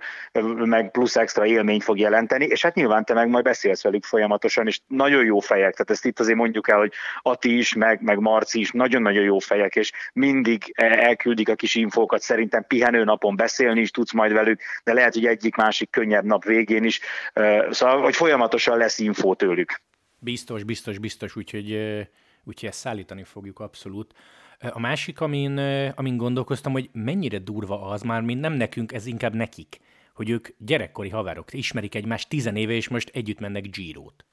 meg 0.56 0.90
plusz 0.90 1.16
extra 1.16 1.47
élményt 1.47 1.82
fog 1.82 1.99
jelenteni, 1.99 2.44
és 2.44 2.62
hát 2.62 2.75
nyilván 2.75 3.04
te 3.04 3.14
meg 3.14 3.28
majd 3.28 3.44
beszélsz 3.44 3.82
velük 3.82 4.04
folyamatosan, 4.04 4.66
és 4.66 4.80
nagyon 4.87 5.25
jó 5.25 5.38
fejek, 5.38 5.73
tehát 5.73 5.90
ezt 5.90 6.04
itt 6.04 6.20
azért 6.20 6.37
mondjuk 6.37 6.68
el, 6.68 6.78
hogy 6.78 6.92
Ati 7.23 7.58
is, 7.58 7.75
meg, 7.75 8.02
meg 8.02 8.18
Marci 8.18 8.61
is 8.61 8.70
nagyon-nagyon 8.70 9.23
jó 9.23 9.38
fejek, 9.38 9.76
és 9.76 9.92
mindig 10.12 10.73
elküldik 10.75 11.49
a 11.49 11.54
kis 11.54 11.75
infókat, 11.75 12.20
szerintem 12.20 12.64
pihenő 12.66 13.04
napon 13.04 13.37
beszélni 13.37 13.80
is 13.80 13.90
tudsz 13.90 14.12
majd 14.12 14.32
velük, 14.32 14.61
de 14.85 14.92
lehet, 14.92 15.14
hogy 15.14 15.26
egyik-másik 15.26 15.90
könnyebb 15.90 16.25
nap 16.25 16.44
végén 16.44 16.85
is, 16.85 17.00
szóval, 17.70 18.00
hogy 18.00 18.16
folyamatosan 18.16 18.76
lesz 18.78 18.99
infó 18.99 19.35
tőlük. 19.35 19.80
Biztos, 20.18 20.64
biztos, 20.64 20.99
biztos, 20.99 21.37
úgyhogy, 21.37 21.73
úgyhogy 22.44 22.68
ezt 22.68 22.78
szállítani 22.78 23.25
fogjuk 23.25 23.61
abszolút. 23.61 24.14
A 24.60 24.80
másik, 24.80 25.20
amin, 25.20 25.58
amin 25.96 26.16
gondolkoztam, 26.16 26.72
hogy 26.72 26.90
mennyire 26.92 27.38
durva 27.38 27.80
az 27.80 28.02
már, 28.02 28.20
mint 28.20 28.40
nem 28.40 28.52
nekünk, 28.52 28.92
ez 28.92 29.06
inkább 29.06 29.34
nekik, 29.34 29.76
hogy 30.14 30.30
ők 30.30 30.48
gyerekkori 30.58 31.08
haverok, 31.08 31.52
ismerik 31.52 31.94
egymást 31.94 32.28
tizenéve, 32.28 32.72
és 32.72 32.88
most 32.88 33.10
együtt 33.14 33.40
mennek 33.40 33.70
Giro-t. 33.70 34.24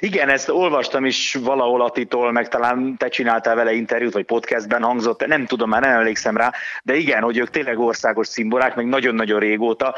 Igen, 0.00 0.28
ezt 0.28 0.48
olvastam 0.48 1.04
is 1.04 1.34
valahol 1.34 1.82
Atitól, 1.82 2.32
meg 2.32 2.48
talán 2.48 2.96
te 2.96 3.08
csináltál 3.08 3.54
vele 3.54 3.72
interjút, 3.72 4.12
vagy 4.12 4.24
podcastben 4.24 4.82
hangzott, 4.82 5.26
nem 5.26 5.46
tudom, 5.46 5.68
már 5.68 5.80
nem 5.80 5.90
emlékszem 5.90 6.36
rá, 6.36 6.52
de 6.82 6.94
igen, 6.94 7.22
hogy 7.22 7.38
ők 7.38 7.50
tényleg 7.50 7.78
országos 7.78 8.26
szimbolák, 8.26 8.74
meg 8.74 8.86
nagyon-nagyon 8.86 9.40
régóta 9.40 9.94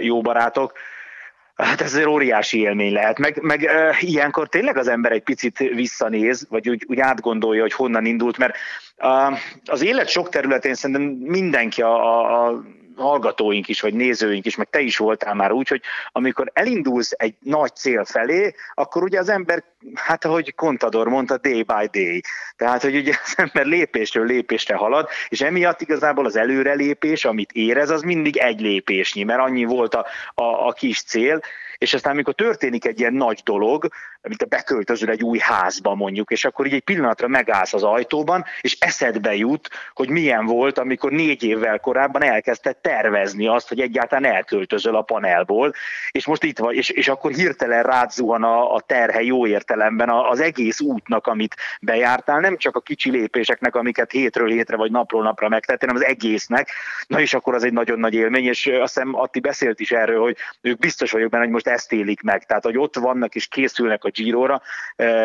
jó 0.00 0.20
barátok 0.20 0.72
Hát 1.58 1.80
ez 1.80 1.94
egy 1.94 2.06
óriási 2.06 2.60
élmény 2.60 2.92
lehet, 2.92 3.18
meg, 3.18 3.42
meg 3.42 3.64
e, 3.64 3.96
ilyenkor 4.00 4.48
tényleg 4.48 4.76
az 4.76 4.88
ember 4.88 5.12
egy 5.12 5.22
picit 5.22 5.58
visszanéz, 5.58 6.46
vagy 6.48 6.68
úgy, 6.68 6.84
úgy 6.88 7.00
átgondolja, 7.00 7.62
hogy 7.62 7.72
honnan 7.72 8.04
indult, 8.04 8.38
mert 8.38 8.56
a, 8.96 9.38
az 9.64 9.82
élet 9.82 10.08
sok 10.08 10.28
területén 10.28 10.74
szerintem 10.74 11.02
mindenki 11.30 11.82
a, 11.82 11.94
a, 11.94 12.46
a 12.46 12.62
hallgatóink 12.98 13.68
is, 13.68 13.80
vagy 13.80 13.94
nézőink 13.94 14.46
is, 14.46 14.56
meg 14.56 14.70
te 14.70 14.80
is 14.80 14.96
voltál 14.96 15.34
már 15.34 15.52
úgy, 15.52 15.68
hogy 15.68 15.82
amikor 16.12 16.50
elindulsz 16.52 17.12
egy 17.16 17.34
nagy 17.40 17.74
cél 17.74 18.04
felé, 18.04 18.54
akkor 18.74 19.02
ugye 19.02 19.18
az 19.18 19.28
ember, 19.28 19.64
hát 19.94 20.24
ahogy 20.24 20.54
Contador 20.54 21.08
mondta, 21.08 21.38
day 21.38 21.62
by 21.62 22.00
day. 22.00 22.22
Tehát, 22.56 22.82
hogy 22.82 22.96
ugye 22.96 23.14
az 23.24 23.34
ember 23.36 23.66
lépésről 23.66 24.26
lépésre 24.26 24.74
halad, 24.74 25.08
és 25.28 25.40
emiatt 25.40 25.80
igazából 25.80 26.24
az 26.24 26.36
előrelépés, 26.36 27.24
amit 27.24 27.52
érez, 27.52 27.90
az 27.90 28.02
mindig 28.02 28.36
egy 28.36 28.60
lépésnyi, 28.60 29.22
mert 29.22 29.40
annyi 29.40 29.64
volt 29.64 29.94
a, 29.94 30.06
a, 30.34 30.66
a 30.66 30.72
kis 30.72 31.02
cél, 31.02 31.40
és 31.78 31.94
aztán 31.94 32.12
amikor 32.12 32.34
történik 32.34 32.84
egy 32.84 33.00
ilyen 33.00 33.12
nagy 33.12 33.40
dolog, 33.44 33.88
mint 34.22 34.42
a 34.42 34.46
beköltözöl 34.46 35.10
egy 35.10 35.22
új 35.22 35.38
házba 35.38 35.94
mondjuk, 35.94 36.30
és 36.30 36.44
akkor 36.44 36.66
így 36.66 36.72
egy 36.72 36.82
pillanatra 36.82 37.28
megállsz 37.28 37.74
az 37.74 37.82
ajtóban, 37.82 38.44
és 38.60 38.76
eszedbe 38.80 39.34
jut, 39.34 39.68
hogy 39.92 40.08
milyen 40.08 40.46
volt, 40.46 40.78
amikor 40.78 41.12
négy 41.12 41.42
évvel 41.42 41.78
korábban 41.78 42.22
elkezdted 42.22 42.76
tervezni 42.76 43.46
azt, 43.46 43.68
hogy 43.68 43.80
egyáltalán 43.80 44.32
elköltözöl 44.32 44.96
a 44.96 45.02
panelból, 45.02 45.72
és 46.10 46.26
most 46.26 46.44
itt 46.44 46.58
vagy, 46.58 46.76
és, 46.76 46.88
és 46.88 47.08
akkor 47.08 47.32
hirtelen 47.32 47.82
rád 47.82 48.10
zuhan 48.10 48.42
a, 48.42 48.74
a 48.74 48.80
terhe 48.80 49.22
jó 49.22 49.46
értelemben 49.46 50.08
az 50.08 50.40
egész 50.40 50.80
útnak, 50.80 51.26
amit 51.26 51.56
bejártál, 51.80 52.40
nem 52.40 52.56
csak 52.56 52.76
a 52.76 52.80
kicsi 52.80 53.10
lépéseknek, 53.10 53.74
amiket 53.74 54.10
hétről 54.10 54.48
hétre 54.48 54.76
vagy 54.76 54.90
napról 54.90 55.22
napra 55.22 55.48
megtettél, 55.48 55.88
hanem 55.88 56.02
az 56.02 56.08
egésznek. 56.08 56.70
Na 57.06 57.20
és 57.20 57.34
akkor 57.34 57.54
az 57.54 57.64
egy 57.64 57.72
nagyon 57.72 57.98
nagy 57.98 58.14
élmény, 58.14 58.44
és 58.44 58.66
azt 58.66 58.94
hiszem 58.94 59.14
Atti 59.14 59.40
beszélt 59.40 59.80
is 59.80 59.90
erről, 59.90 60.20
hogy 60.20 60.36
ők 60.60 60.78
biztos 60.78 61.10
vagyok 61.10 61.30
benne, 61.30 61.42
hogy 61.42 61.52
most 61.52 61.68
ezt 61.68 61.92
élik 61.92 62.22
meg. 62.22 62.46
Tehát, 62.46 62.64
hogy 62.64 62.78
ott 62.78 62.96
vannak 62.96 63.34
és 63.34 63.46
készülnek 63.46 64.04
a 64.08 64.22
Girora 64.22 64.62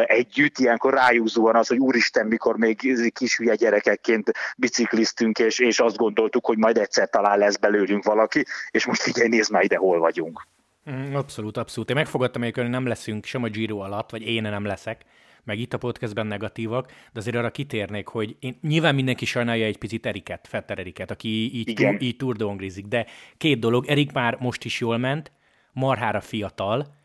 együtt, 0.06 0.58
ilyenkor 0.58 0.94
rájuk 0.94 1.28
zuhan 1.28 1.56
az, 1.56 1.68
hogy 1.68 1.78
úristen, 1.78 2.28
mikor 2.28 2.58
még 2.58 3.12
kis 3.13 3.38
hülye 3.38 3.56
gyerekekként 3.56 4.32
bicikliztünk, 4.58 5.40
és, 5.40 5.60
és 5.60 5.80
azt 5.80 5.98
gondoltuk, 5.98 6.46
hogy 6.46 6.58
majd 6.58 6.78
egyszer 6.78 7.10
talán 7.10 7.38
lesz 7.38 7.58
belőlünk 7.58 8.04
valaki, 8.04 8.46
és 8.72 8.86
most 8.86 9.02
figyelj, 9.02 9.28
nézd 9.28 9.52
már 9.52 9.63
ide, 9.63 9.78
hol 9.78 10.00
vagyunk. 10.00 10.48
Mm, 10.92 11.16
abszolút, 11.16 11.58
abszolút. 11.58 11.90
Én 11.90 11.96
megfogadtam 11.96 12.42
hogy 12.42 12.70
nem 12.70 12.88
leszünk 12.88 13.25
sem 13.25 13.44
a 13.44 13.48
Giro 13.48 13.78
alatt, 13.78 14.10
vagy 14.10 14.22
én 14.22 14.42
nem 14.42 14.66
leszek, 14.66 15.02
meg 15.44 15.60
itt 15.60 15.74
a 15.74 15.78
podcastben 15.78 16.28
negatívak, 16.28 16.88
de 16.88 17.20
azért 17.20 17.36
arra 17.36 17.52
kitérnék, 17.52 18.08
hogy 18.08 18.36
én, 18.40 18.60
nyilván 18.62 18.96
mindenki 18.96 19.25
sajnálja 19.25 19.66
egy 19.66 19.78
picit 19.78 20.06
Eriket, 20.06 20.48
Fetter 20.48 20.80
Eriket, 20.80 21.12
aki 21.12 21.28
így, 21.54 21.74
túr, 21.74 21.98
így 22.02 22.88
de 22.88 23.06
két 23.38 23.60
dolog, 23.60 23.86
Erik 23.88 24.12
már 24.12 24.38
most 24.40 24.63
is 24.63 24.80
jól 24.80 24.98
ment, 24.98 25.32
marhára 25.74 26.22
fiatal, 26.22 26.96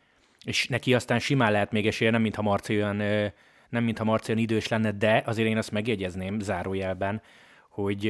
és 0.44 0.66
neki 0.66 0.94
aztán 0.94 1.18
simán 1.18 1.52
lehet 1.52 1.72
még 1.72 1.86
esélye, 1.86 2.10
nem 2.10 2.22
mintha 2.22 2.42
Marci 2.42 2.76
olyan, 2.76 2.96
nem 3.68 3.84
mintha 3.84 4.04
Marci 4.04 4.32
olyan 4.32 4.42
idős 4.42 4.68
lenne, 4.68 4.92
de 4.92 5.22
azért 5.26 5.48
én 5.48 5.56
azt 5.56 5.70
megjegyezném 5.70 6.40
zárójelben, 6.40 7.22
hogy 7.68 8.06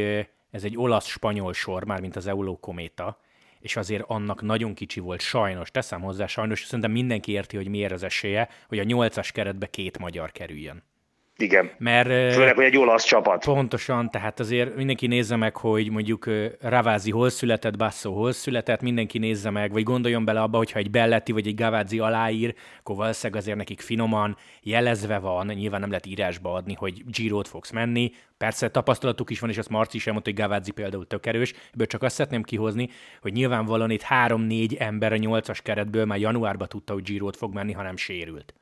ez 0.51 0.65
egy 0.65 0.77
olasz-spanyol 0.77 1.53
sor, 1.53 1.85
már 1.85 2.01
mint 2.01 2.17
az 2.17 2.27
Euló 2.27 2.57
kométa, 2.57 3.21
és 3.61 3.77
azért 3.77 4.05
annak 4.07 4.43
nagyon 4.43 4.75
kicsi 4.75 5.01
volt, 5.01 5.21
sajnos, 5.21 5.71
teszem 5.71 6.01
hozzá, 6.01 6.27
sajnos, 6.27 6.65
szerintem 6.65 6.91
mindenki 6.91 7.33
érti, 7.33 7.57
hogy 7.57 7.69
miért 7.69 7.93
az 7.93 8.03
esélye, 8.03 8.49
hogy 8.69 8.79
a 8.79 8.85
nyolcas 8.85 9.33
keretbe 9.33 9.67
két 9.67 9.99
magyar 9.99 10.33
kerüljön. 10.33 10.83
Igen. 11.41 11.71
Mert, 11.79 12.09
Főleg, 12.35 12.55
hogy 12.55 12.65
egy 12.65 12.77
olasz 12.77 13.05
csapat. 13.05 13.45
Pontosan, 13.45 14.11
tehát 14.11 14.41
azért 14.41 14.77
mindenki 14.77 15.07
nézze 15.07 15.37
meg, 15.37 15.57
hogy 15.57 15.91
mondjuk 15.91 16.31
Ravázi 16.61 17.11
hol 17.11 17.31
született, 17.31 17.77
Basso 17.77 18.13
hol 18.13 18.33
született, 18.33 18.81
mindenki 18.81 19.19
nézze 19.19 19.51
meg, 19.51 19.73
vagy 19.73 19.83
gondoljon 19.83 20.25
bele 20.25 20.41
abba, 20.41 20.57
hogyha 20.57 20.79
egy 20.79 20.91
Belletti 20.91 21.33
vagy 21.33 21.47
egy 21.47 21.55
Gavázi 21.55 21.99
aláír, 21.99 22.55
akkor 22.79 22.97
valószínűleg 22.97 23.43
azért 23.43 23.57
nekik 23.57 23.81
finoman 23.81 24.37
jelezve 24.63 25.19
van, 25.19 25.47
nyilván 25.47 25.81
nem 25.81 25.89
lehet 25.89 26.07
írásba 26.07 26.53
adni, 26.53 26.75
hogy 26.75 27.03
Girot 27.11 27.49
fogsz 27.49 27.71
menni. 27.71 28.13
Persze 28.39 28.71
tapasztalatuk 28.71 29.31
is 29.31 29.41
van, 29.41 29.51
és 29.51 29.59
azt 29.59 29.71
Marci 29.71 29.97
is 29.97 30.07
elmondta, 30.07 30.31
hogy 30.31 30.41
Gavázi 30.41 30.71
például 30.71 31.07
tök 31.07 31.27
erős, 31.27 31.55
ebből 31.73 31.87
csak 31.87 32.03
azt 32.03 32.15
szeretném 32.15 32.43
kihozni, 32.43 32.89
hogy 33.21 33.33
nyilvánvalóan 33.33 33.91
itt 33.91 34.03
három-négy 34.03 34.75
ember 34.75 35.13
a 35.13 35.17
nyolcas 35.17 35.63
keretből 35.63 36.05
már 36.05 36.19
januárban 36.19 36.69
tudta, 36.69 36.93
hogy 36.93 37.03
Girot 37.03 37.37
fog 37.37 37.55
menni, 37.55 37.73
hanem 37.73 37.97
sérült. 37.97 38.55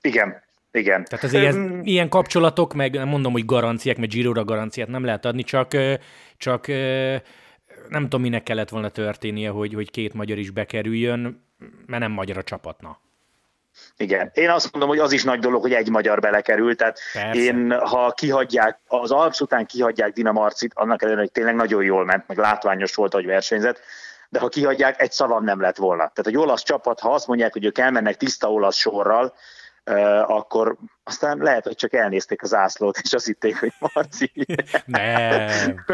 Igen, 0.00 0.46
igen. 0.72 1.04
Tehát 1.04 1.24
azért 1.24 1.44
ez, 1.44 1.56
ilyen 1.82 2.08
kapcsolatok, 2.08 2.74
meg 2.74 2.94
nem 2.94 3.08
mondom, 3.08 3.32
hogy 3.32 3.44
garanciák, 3.44 3.96
mert 3.96 4.10
Giro-ra 4.10 4.44
garanciát 4.44 4.88
nem 4.88 5.04
lehet 5.04 5.24
adni, 5.24 5.42
csak, 5.42 5.76
csak 6.36 6.66
nem 7.88 8.02
tudom, 8.02 8.20
minek 8.20 8.42
kellett 8.42 8.68
volna 8.68 8.88
történnie, 8.88 9.50
hogy, 9.50 9.74
hogy 9.74 9.90
két 9.90 10.14
magyar 10.14 10.38
is 10.38 10.50
bekerüljön, 10.50 11.44
mert 11.86 12.02
nem 12.02 12.12
magyar 12.12 12.36
a 12.36 12.42
csapatna. 12.42 12.98
Igen. 13.96 14.30
Én 14.34 14.50
azt 14.50 14.72
mondom, 14.72 14.90
hogy 14.90 14.98
az 14.98 15.12
is 15.12 15.24
nagy 15.24 15.38
dolog, 15.38 15.60
hogy 15.60 15.72
egy 15.72 15.88
magyar 15.88 16.20
belekerült. 16.20 16.76
Tehát 16.76 16.98
Persze. 17.12 17.40
én, 17.40 17.78
ha 17.78 18.10
kihagyják, 18.10 18.78
az 18.86 19.10
Alps 19.10 19.40
után 19.40 19.66
kihagyják 19.66 20.12
Dinamarcit, 20.12 20.72
annak 20.74 21.02
ellenére, 21.02 21.22
hogy 21.22 21.32
tényleg 21.32 21.54
nagyon 21.54 21.84
jól 21.84 22.04
ment, 22.04 22.28
meg 22.28 22.38
látványos 22.38 22.94
volt, 22.94 23.12
hogy 23.12 23.26
versenyzett, 23.26 23.80
de 24.28 24.38
ha 24.38 24.48
kihagyják, 24.48 25.00
egy 25.02 25.12
szavam 25.12 25.44
nem 25.44 25.60
lett 25.60 25.76
volna. 25.76 25.96
Tehát 25.96 26.26
egy 26.26 26.36
olasz 26.36 26.62
csapat, 26.62 27.00
ha 27.00 27.14
azt 27.14 27.26
mondják, 27.26 27.52
hogy 27.52 27.64
ők 27.64 27.78
elmennek 27.78 28.16
tiszta 28.16 28.52
olasz 28.52 28.76
sorral, 28.76 29.34
akkor 30.26 30.76
aztán 31.04 31.38
lehet, 31.38 31.64
hogy 31.64 31.74
csak 31.74 31.92
elnézték 31.92 32.42
az 32.42 32.54
ászlót, 32.54 32.98
és 33.02 33.12
azt 33.12 33.26
hitték, 33.26 33.58
hogy 33.58 33.72
Marci. 33.78 34.32
nem. 34.84 35.84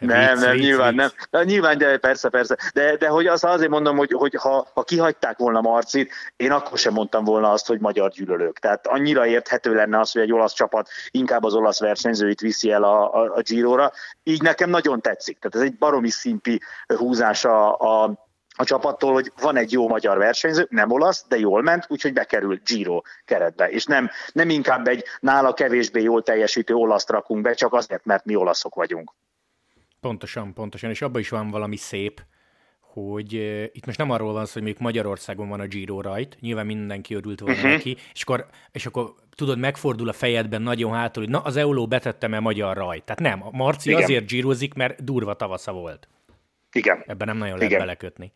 nem, 0.00 0.38
nem, 0.38 0.56
nyilván 0.56 0.94
nem. 0.94 1.08
De 1.30 1.44
nyilván, 1.44 1.78
de 1.78 1.98
persze, 1.98 2.28
persze. 2.28 2.56
De, 2.74 2.96
de 2.96 3.08
hogy 3.08 3.26
az 3.26 3.44
azért 3.44 3.70
mondom, 3.70 3.96
hogy, 3.96 4.12
hogy 4.12 4.34
ha, 4.34 4.68
ha 4.74 4.82
kihagyták 4.82 5.38
volna 5.38 5.60
Marcit, 5.60 6.12
én 6.36 6.50
akkor 6.50 6.78
sem 6.78 6.92
mondtam 6.92 7.24
volna 7.24 7.50
azt, 7.50 7.66
hogy 7.66 7.80
magyar 7.80 8.10
gyűlölők. 8.10 8.58
Tehát 8.58 8.86
annyira 8.86 9.26
érthető 9.26 9.74
lenne 9.74 9.98
az, 9.98 10.12
hogy 10.12 10.22
egy 10.22 10.32
olasz 10.32 10.54
csapat 10.54 10.88
inkább 11.10 11.44
az 11.44 11.54
olasz 11.54 11.80
versenyzőit 11.80 12.40
viszi 12.40 12.70
el 12.70 12.82
a, 12.82 13.14
a, 13.14 13.32
a 13.34 13.40
Giro-ra. 13.40 13.92
Így 14.22 14.42
nekem 14.42 14.70
nagyon 14.70 15.00
tetszik. 15.00 15.38
Tehát 15.38 15.56
ez 15.66 15.72
egy 15.72 15.78
baromi 15.78 16.10
szimpi 16.10 16.60
húzása 16.86 17.72
a 17.72 17.96
a 17.96 18.25
csapattól, 18.64 19.12
hogy 19.12 19.32
van 19.40 19.56
egy 19.56 19.72
jó 19.72 19.88
magyar 19.88 20.18
versenyző, 20.18 20.66
nem 20.70 20.90
olasz, 20.90 21.24
de 21.28 21.38
jól 21.38 21.62
ment, 21.62 21.86
úgyhogy 21.88 22.12
bekerült 22.12 22.64
Giro 22.64 23.00
keretbe. 23.24 23.68
És 23.70 23.84
nem, 23.84 24.10
nem 24.32 24.50
inkább 24.50 24.86
egy 24.86 25.04
nála 25.20 25.52
kevésbé 25.54 26.02
jól 26.02 26.22
teljesítő 26.22 26.74
olaszt 26.74 27.10
rakunk 27.10 27.42
be, 27.42 27.54
csak 27.54 27.72
azért, 27.72 28.04
mert 28.04 28.24
mi 28.24 28.34
olaszok 28.34 28.74
vagyunk. 28.74 29.12
Pontosan, 30.00 30.52
pontosan, 30.52 30.90
és 30.90 31.02
abban 31.02 31.20
is 31.20 31.28
van 31.28 31.50
valami 31.50 31.76
szép, 31.76 32.22
hogy 32.80 33.34
uh, 33.34 33.62
itt 33.72 33.86
most 33.86 33.98
nem 33.98 34.10
arról 34.10 34.32
van 34.32 34.46
szó, 34.46 34.52
hogy 34.52 34.62
még 34.62 34.76
Magyarországon 34.78 35.48
van 35.48 35.60
a 35.60 35.66
Giro 35.66 36.00
rajt, 36.00 36.36
nyilván 36.40 36.66
mindenki 36.66 37.14
örült 37.14 37.40
volna 37.40 37.56
uh-huh. 37.56 37.70
neki, 37.70 37.96
és 38.12 38.22
akkor, 38.22 38.46
és 38.72 38.86
akkor 38.86 39.14
tudod, 39.34 39.58
megfordul 39.58 40.08
a 40.08 40.12
fejedben 40.12 40.62
nagyon 40.62 40.92
hátul, 40.92 41.22
hogy 41.22 41.32
na, 41.32 41.40
az 41.40 41.56
Euló 41.56 41.86
betettem 41.86 42.34
el 42.34 42.40
magyar 42.40 42.76
rajt. 42.76 43.04
Tehát 43.04 43.20
nem, 43.20 43.46
a 43.46 43.56
Marci 43.56 43.88
Igen. 43.88 44.02
azért 44.02 44.26
gyírozik, 44.26 44.74
mert 44.74 45.04
durva 45.04 45.34
tavasza 45.34 45.72
volt. 45.72 46.08
Igen. 46.72 47.04
Ebben 47.06 47.26
nem 47.26 47.36
nagyon 47.36 47.54
lehet 47.54 47.70
Igen. 47.70 47.80
belekötni. 47.80 48.32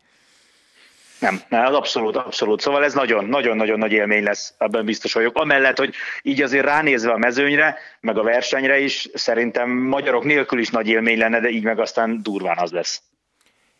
Nem, 1.21 1.41
nem, 1.49 1.73
abszolút, 1.73 2.15
abszolút. 2.15 2.61
Szóval 2.61 2.83
ez 2.83 2.93
nagyon-nagyon-nagyon 2.93 3.77
nagy 3.77 3.91
élmény 3.91 4.23
lesz, 4.23 4.55
ebben 4.57 4.85
biztos 4.85 5.13
vagyok. 5.13 5.35
Amellett, 5.37 5.77
hogy 5.77 5.93
így 6.21 6.41
azért 6.41 6.65
ránézve 6.65 7.11
a 7.11 7.17
mezőnyre, 7.17 7.77
meg 7.99 8.17
a 8.17 8.23
versenyre 8.23 8.79
is, 8.79 9.09
szerintem 9.13 9.69
magyarok 9.69 10.23
nélkül 10.23 10.59
is 10.59 10.69
nagy 10.69 10.87
élmény 10.87 11.17
lenne, 11.17 11.39
de 11.39 11.49
így 11.49 11.63
meg 11.63 11.79
aztán 11.79 12.19
durván 12.23 12.57
az 12.57 12.71
lesz. 12.71 13.01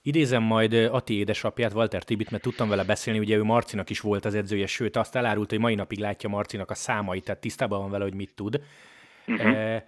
Idézem 0.02 0.44
majd 0.44 0.74
Ati 0.74 1.18
édesapját, 1.18 1.74
Walter 1.74 2.04
Tibit, 2.04 2.32
mert 2.32 2.44
tudtam 2.44 2.70
vele 2.70 2.84
beszélni, 2.84 3.20
ugye 3.20 3.36
ő 3.36 3.44
Marcinak 3.44 3.90
is 3.90 4.00
volt 4.00 4.26
az 4.26 4.36
edzője, 4.36 4.68
sőt 4.68 4.96
azt 4.96 5.16
elárult, 5.16 5.50
hogy 5.50 5.60
mai 5.60 5.76
napig 5.76 6.00
látja 6.00 6.30
Marcinak 6.30 6.70
a 6.70 6.76
számait, 6.76 7.24
tehát 7.24 7.42
tisztában 7.42 7.80
van 7.80 7.92
vele, 7.92 8.04
hogy 8.04 8.16
mit 8.16 8.34
tud. 8.36 8.62
Uh-huh. 9.28 9.82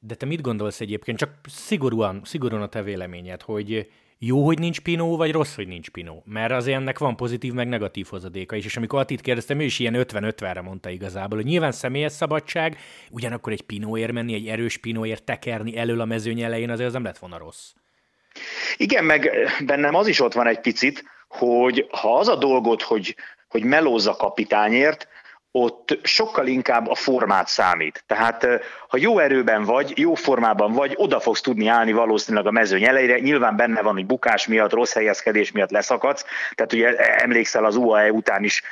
De 0.00 0.14
te 0.14 0.26
mit 0.26 0.40
gondolsz 0.40 0.80
egyébként, 0.80 1.18
csak 1.18 1.30
szigorúan, 1.48 2.20
szigorúan 2.24 2.62
a 2.62 2.68
te 2.68 2.82
véleményed, 2.82 3.42
hogy 3.42 3.90
jó, 4.24 4.44
hogy 4.44 4.58
nincs 4.58 4.80
Pinó, 4.80 5.16
vagy 5.16 5.32
rossz, 5.32 5.54
hogy 5.54 5.68
nincs 5.68 5.90
Pinó? 5.90 6.22
Mert 6.26 6.52
azért 6.52 6.78
ennek 6.78 6.98
van 6.98 7.16
pozitív, 7.16 7.52
meg 7.52 7.68
negatív 7.68 8.06
hozadéka 8.10 8.56
is. 8.56 8.64
És 8.64 8.76
amikor 8.76 8.98
Atit 8.98 9.20
kérdeztem, 9.20 9.60
ő 9.60 9.64
is 9.64 9.78
ilyen 9.78 9.94
50-50-re 9.96 10.60
mondta 10.60 10.88
igazából, 10.88 11.38
hogy 11.38 11.46
nyilván 11.46 11.72
személyes 11.72 12.12
szabadság, 12.12 12.76
ugyanakkor 13.10 13.52
egy 13.52 13.62
Pinóért 13.62 14.12
menni, 14.12 14.34
egy 14.34 14.46
erős 14.46 14.76
Pinóért 14.76 15.24
tekerni 15.24 15.76
elől 15.76 16.00
a 16.00 16.04
mezőny 16.04 16.40
elején, 16.40 16.70
azért 16.70 16.86
az 16.86 16.92
nem 16.92 17.04
lett 17.04 17.18
volna 17.18 17.38
rossz. 17.38 17.72
Igen, 18.76 19.04
meg 19.04 19.30
bennem 19.64 19.94
az 19.94 20.06
is 20.06 20.20
ott 20.20 20.32
van 20.32 20.46
egy 20.46 20.60
picit, 20.60 21.04
hogy 21.28 21.86
ha 21.90 22.18
az 22.18 22.28
a 22.28 22.36
dolgot, 22.36 22.82
hogy, 22.82 23.16
hogy 23.48 23.64
melózza 23.64 24.16
kapitányért, 24.16 25.08
ott 25.52 25.98
sokkal 26.02 26.46
inkább 26.46 26.88
a 26.88 26.94
formát 26.94 27.48
számít. 27.48 28.04
Tehát 28.06 28.46
ha 28.88 28.96
jó 28.96 29.18
erőben 29.18 29.64
vagy, 29.64 29.92
jó 29.98 30.14
formában 30.14 30.72
vagy, 30.72 30.94
oda 30.96 31.20
fogsz 31.20 31.40
tudni 31.40 31.66
állni 31.66 31.92
valószínűleg 31.92 32.46
a 32.46 32.50
mezőny 32.50 32.84
elejére. 32.84 33.18
Nyilván 33.18 33.56
benne 33.56 33.82
van, 33.82 33.92
hogy 33.92 34.06
bukás 34.06 34.46
miatt, 34.46 34.72
rossz 34.72 34.92
helyezkedés 34.92 35.52
miatt 35.52 35.70
leszakadsz. 35.70 36.24
Tehát 36.54 36.72
ugye 36.72 36.96
emlékszel 36.96 37.64
az 37.64 37.76
UAE 37.76 38.12
után 38.12 38.44
is, 38.44 38.62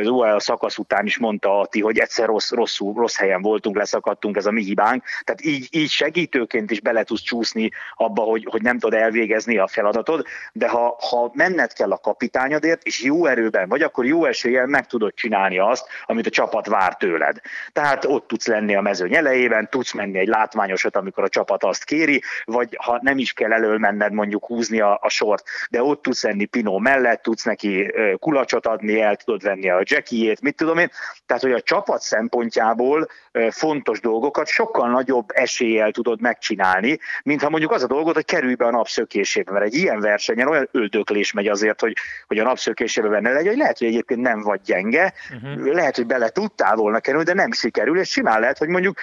az 0.00 0.06
UAE 0.08 0.38
szakasz 0.38 0.78
után 0.78 1.06
is 1.06 1.18
mondta 1.18 1.60
Ati, 1.60 1.80
hogy 1.80 1.98
egyszer 1.98 2.26
rossz, 2.26 2.50
rosszul, 2.50 2.94
rossz 2.94 3.16
helyen 3.16 3.42
voltunk, 3.42 3.76
leszakadtunk, 3.76 4.36
ez 4.36 4.46
a 4.46 4.50
mi 4.50 4.62
hibánk. 4.62 5.04
Tehát 5.24 5.44
így, 5.44 5.68
így 5.70 5.90
segítőként 5.90 6.70
is 6.70 6.80
bele 6.80 7.02
tudsz 7.02 7.22
csúszni 7.22 7.70
abba, 7.94 8.22
hogy, 8.22 8.46
hogy 8.50 8.62
nem 8.62 8.78
tudod 8.78 9.00
elvégezni 9.00 9.58
a 9.58 9.66
feladatod, 9.66 10.26
de 10.52 10.68
ha, 10.68 10.96
ha 11.10 11.30
menned 11.34 11.72
kell 11.72 11.92
a 11.92 11.98
kapitányodért, 11.98 12.82
és 12.82 13.02
jó 13.02 13.26
erőben 13.26 13.68
vagy, 13.68 13.82
akkor 13.82 14.06
jó 14.06 14.24
eséllyel 14.24 14.66
meg 14.66 14.86
tudod 14.86 15.14
csinálni 15.14 15.58
azt, 15.58 15.86
amit 16.18 16.38
a 16.38 16.42
csapat 16.42 16.66
vár 16.66 16.96
tőled. 16.96 17.40
Tehát 17.72 18.04
ott 18.04 18.26
tudsz 18.26 18.46
lenni 18.46 18.74
a 18.74 18.80
mezőny 18.80 19.14
elejében, 19.14 19.68
tudsz 19.70 19.92
menni 19.92 20.18
egy 20.18 20.28
látványosat, 20.28 20.96
amikor 20.96 21.24
a 21.24 21.28
csapat 21.28 21.64
azt 21.64 21.84
kéri, 21.84 22.22
vagy 22.44 22.76
ha 22.80 22.98
nem 23.02 23.18
is 23.18 23.32
kell 23.32 23.52
elől 23.52 23.78
menned 23.78 24.12
mondjuk 24.12 24.46
húzni 24.46 24.80
a, 24.80 24.98
a 25.02 25.08
sort, 25.08 25.44
de 25.70 25.82
ott 25.82 26.02
tudsz 26.02 26.22
lenni 26.22 26.44
Pinó 26.44 26.78
mellett, 26.78 27.22
tudsz 27.22 27.44
neki 27.44 27.92
kulacsot 28.18 28.66
adni, 28.66 29.00
el 29.00 29.16
tudod 29.16 29.42
venni 29.42 29.70
a 29.70 29.82
jackiét, 29.82 30.40
mit 30.40 30.56
tudom 30.56 30.78
én. 30.78 30.90
Tehát, 31.26 31.42
hogy 31.42 31.52
a 31.52 31.60
csapat 31.60 32.00
szempontjából 32.00 33.08
fontos 33.50 34.00
dolgokat 34.00 34.46
sokkal 34.46 34.90
nagyobb 34.90 35.28
eséllyel 35.34 35.90
tudod 35.90 36.20
megcsinálni, 36.20 36.98
mint 37.22 37.42
ha 37.42 37.50
mondjuk 37.50 37.72
az 37.72 37.82
a 37.82 37.86
dolgot, 37.86 38.14
hogy 38.14 38.24
kerülj 38.24 38.54
be 38.54 38.64
a 38.64 38.70
napszökésébe, 38.70 39.52
mert 39.52 39.64
egy 39.64 39.74
ilyen 39.74 40.00
versenyen 40.00 40.48
olyan 40.48 40.68
öldöklés 40.72 41.32
megy 41.32 41.48
azért, 41.48 41.80
hogy, 41.80 41.96
hogy 42.26 42.38
a 42.38 42.44
napszökésébe 42.44 43.08
benne 43.08 43.30
legyen, 43.30 43.48
hogy 43.48 43.58
lehet, 43.58 43.78
hogy 43.78 43.86
egyébként 43.86 44.20
nem 44.20 44.42
vagy 44.42 44.60
gyenge, 44.64 45.12
uh-huh. 45.34 45.74
lehet, 45.74 45.96
hogy 45.96 46.06
bele 46.08 46.28
tudtál 46.28 46.76
volna 46.76 47.00
kerülni, 47.00 47.24
de 47.24 47.34
nem 47.34 47.52
sikerül, 47.52 47.98
és 47.98 48.10
simán 48.10 48.40
lehet, 48.40 48.58
hogy 48.58 48.68
mondjuk 48.68 48.98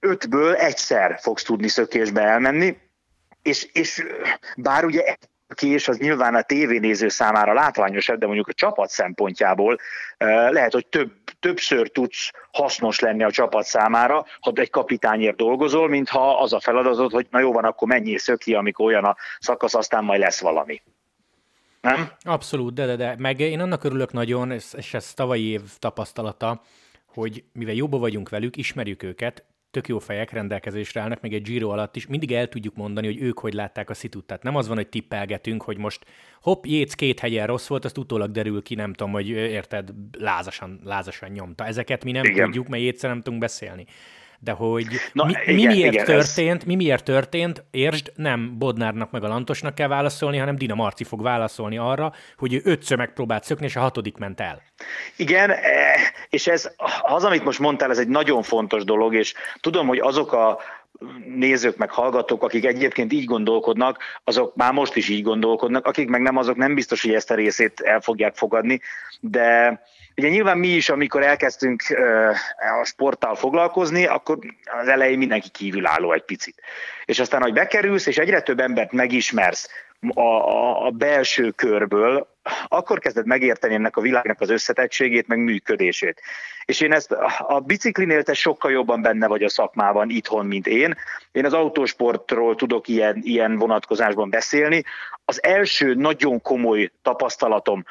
ötből 0.00 0.54
egyszer 0.54 1.18
fogsz 1.20 1.42
tudni 1.42 1.68
szökésbe 1.68 2.22
elmenni, 2.22 2.78
és, 3.42 3.68
és 3.72 4.04
bár 4.56 4.84
ugye 4.84 5.16
kés 5.54 5.88
az 5.88 5.98
nyilván 5.98 6.34
a 6.34 6.42
tévénéző 6.42 7.08
számára 7.08 7.52
látványosabb, 7.52 8.18
de 8.18 8.26
mondjuk 8.26 8.48
a 8.48 8.52
csapat 8.52 8.88
szempontjából 8.88 9.78
lehet, 10.48 10.72
hogy 10.72 10.86
több, 10.86 11.12
többször 11.40 11.90
tudsz 11.90 12.30
hasznos 12.52 12.98
lenni 12.98 13.22
a 13.22 13.30
csapat 13.30 13.64
számára, 13.64 14.24
ha 14.40 14.52
egy 14.54 14.70
kapitányért 14.70 15.36
dolgozol, 15.36 15.88
mintha 15.88 16.38
az 16.38 16.52
a 16.52 16.60
feladatod, 16.60 17.12
hogy 17.12 17.26
na 17.30 17.38
jó 17.38 17.52
van, 17.52 17.64
akkor 17.64 17.88
mennyi 17.88 18.18
szöki, 18.18 18.54
amikor 18.54 18.86
olyan 18.86 19.04
a 19.04 19.16
szakasz, 19.38 19.74
aztán 19.74 20.04
majd 20.04 20.20
lesz 20.20 20.40
valami. 20.40 20.82
Nem? 21.84 22.10
Abszolút, 22.20 22.74
de, 22.74 22.86
de, 22.86 22.96
de. 22.96 23.14
Meg 23.18 23.40
én 23.40 23.60
annak 23.60 23.84
örülök 23.84 24.12
nagyon, 24.12 24.50
és 24.50 24.94
ez 24.94 25.14
tavalyi 25.14 25.44
év 25.44 25.60
tapasztalata, 25.78 26.62
hogy 27.06 27.44
mivel 27.52 27.74
jobban 27.74 28.00
vagyunk 28.00 28.28
velük, 28.28 28.56
ismerjük 28.56 29.02
őket, 29.02 29.44
tök 29.74 29.88
jó 29.88 29.98
fejek 29.98 30.30
rendelkezésre 30.30 31.00
állnak, 31.00 31.20
meg 31.20 31.32
egy 31.32 31.42
Giro 31.42 31.68
alatt 31.68 31.96
is, 31.96 32.06
mindig 32.06 32.32
el 32.32 32.48
tudjuk 32.48 32.76
mondani, 32.76 33.06
hogy 33.06 33.22
ők 33.22 33.38
hogy 33.38 33.54
látták 33.54 33.90
a 33.90 33.94
szitut. 33.94 34.24
Tehát 34.24 34.42
nem 34.42 34.56
az 34.56 34.68
van, 34.68 34.76
hogy 34.76 34.88
tippelgetünk, 34.88 35.62
hogy 35.62 35.78
most 35.78 36.04
hopp, 36.40 36.64
Jéz 36.64 36.94
két 36.94 37.20
hegyen 37.20 37.46
rossz 37.46 37.66
volt, 37.66 37.84
azt 37.84 37.98
utólag 37.98 38.30
derül 38.30 38.62
ki, 38.62 38.74
nem 38.74 38.92
tudom, 38.92 39.12
hogy 39.12 39.28
érted, 39.28 39.90
lázasan, 40.18 40.80
lázasan 40.84 41.30
nyomta. 41.30 41.66
Ezeket 41.66 42.04
mi 42.04 42.10
nem 42.10 42.24
Igen. 42.24 42.44
tudjuk, 42.44 42.68
mert 42.68 42.82
Jézszer 42.82 43.10
nem 43.10 43.22
tudunk 43.22 43.42
beszélni 43.42 43.86
de 44.44 44.52
hogy 44.52 44.86
Na, 45.12 45.24
mi, 45.24 45.32
igen, 45.44 45.54
mi, 45.54 45.64
miért 45.64 45.92
igen, 45.92 46.04
történt, 46.04 46.60
ez... 46.60 46.66
mi 46.66 46.74
miért 46.74 47.04
történt, 47.04 47.64
értsd, 47.70 48.12
nem 48.16 48.58
Bodnárnak 48.58 49.10
meg 49.10 49.24
a 49.24 49.28
Lantosnak 49.28 49.74
kell 49.74 49.88
válaszolni, 49.88 50.38
hanem 50.38 50.56
Dina 50.56 50.74
Marci 50.74 51.04
fog 51.04 51.22
válaszolni 51.22 51.78
arra, 51.78 52.12
hogy 52.36 52.54
ő 52.54 52.60
ötször 52.64 52.98
megpróbált 52.98 53.44
szökni, 53.44 53.66
és 53.66 53.76
a 53.76 53.80
hatodik 53.80 54.16
ment 54.16 54.40
el. 54.40 54.62
Igen, 55.16 55.50
e, 55.50 55.60
és 56.28 56.46
ez 56.46 56.70
az, 57.02 57.24
amit 57.24 57.44
most 57.44 57.58
mondtál, 57.58 57.90
ez 57.90 57.98
egy 57.98 58.08
nagyon 58.08 58.42
fontos 58.42 58.84
dolog, 58.84 59.14
és 59.14 59.34
tudom, 59.60 59.86
hogy 59.86 59.98
azok 59.98 60.32
a 60.32 60.58
nézők, 61.36 61.76
meg 61.76 61.90
hallgatók, 61.90 62.42
akik 62.42 62.64
egyébként 62.64 63.12
így 63.12 63.24
gondolkodnak, 63.24 63.98
azok 64.24 64.56
már 64.56 64.72
most 64.72 64.96
is 64.96 65.08
így 65.08 65.22
gondolkodnak, 65.22 65.86
akik 65.86 66.08
meg 66.08 66.20
nem, 66.20 66.36
azok 66.36 66.56
nem 66.56 66.74
biztos, 66.74 67.02
hogy 67.02 67.14
ezt 67.14 67.30
a 67.30 67.34
részét 67.34 67.80
el 67.80 68.00
fogják 68.00 68.34
fogadni, 68.34 68.80
de 69.20 69.80
Ugye 70.16 70.28
nyilván 70.28 70.58
mi 70.58 70.68
is, 70.68 70.88
amikor 70.88 71.22
elkezdtünk 71.22 71.82
a 72.80 72.84
sporttal 72.84 73.34
foglalkozni, 73.34 74.06
akkor 74.06 74.38
az 74.80 74.88
elején 74.88 75.18
mindenki 75.18 75.48
kívülálló 75.48 76.12
egy 76.12 76.24
picit. 76.24 76.62
És 77.04 77.18
aztán, 77.18 77.42
hogy 77.42 77.52
bekerülsz, 77.52 78.06
és 78.06 78.18
egyre 78.18 78.40
több 78.40 78.60
embert 78.60 78.92
megismersz 78.92 79.68
a, 80.14 80.20
a, 80.20 80.86
a 80.86 80.90
belső 80.90 81.50
körből, 81.50 82.28
akkor 82.68 82.98
kezded 82.98 83.26
megérteni 83.26 83.74
ennek 83.74 83.96
a 83.96 84.00
világnak 84.00 84.40
az 84.40 84.50
összetettségét, 84.50 85.26
meg 85.26 85.38
működését. 85.38 86.20
És 86.64 86.80
én 86.80 86.92
ezt 86.92 87.12
a 87.38 87.60
biciklinél 87.60 88.22
te 88.22 88.34
sokkal 88.34 88.70
jobban 88.70 89.02
benne 89.02 89.26
vagy 89.26 89.42
a 89.42 89.48
szakmában 89.48 90.10
itthon, 90.10 90.46
mint 90.46 90.66
én. 90.66 90.96
Én 91.32 91.44
az 91.44 91.52
autósportról 91.52 92.54
tudok 92.54 92.88
ilyen, 92.88 93.20
ilyen 93.22 93.56
vonatkozásban 93.56 94.30
beszélni. 94.30 94.84
Az 95.26 95.42
első 95.42 95.94
nagyon 95.94 96.40
komoly 96.40 96.90
tapasztalatom, 97.02 97.84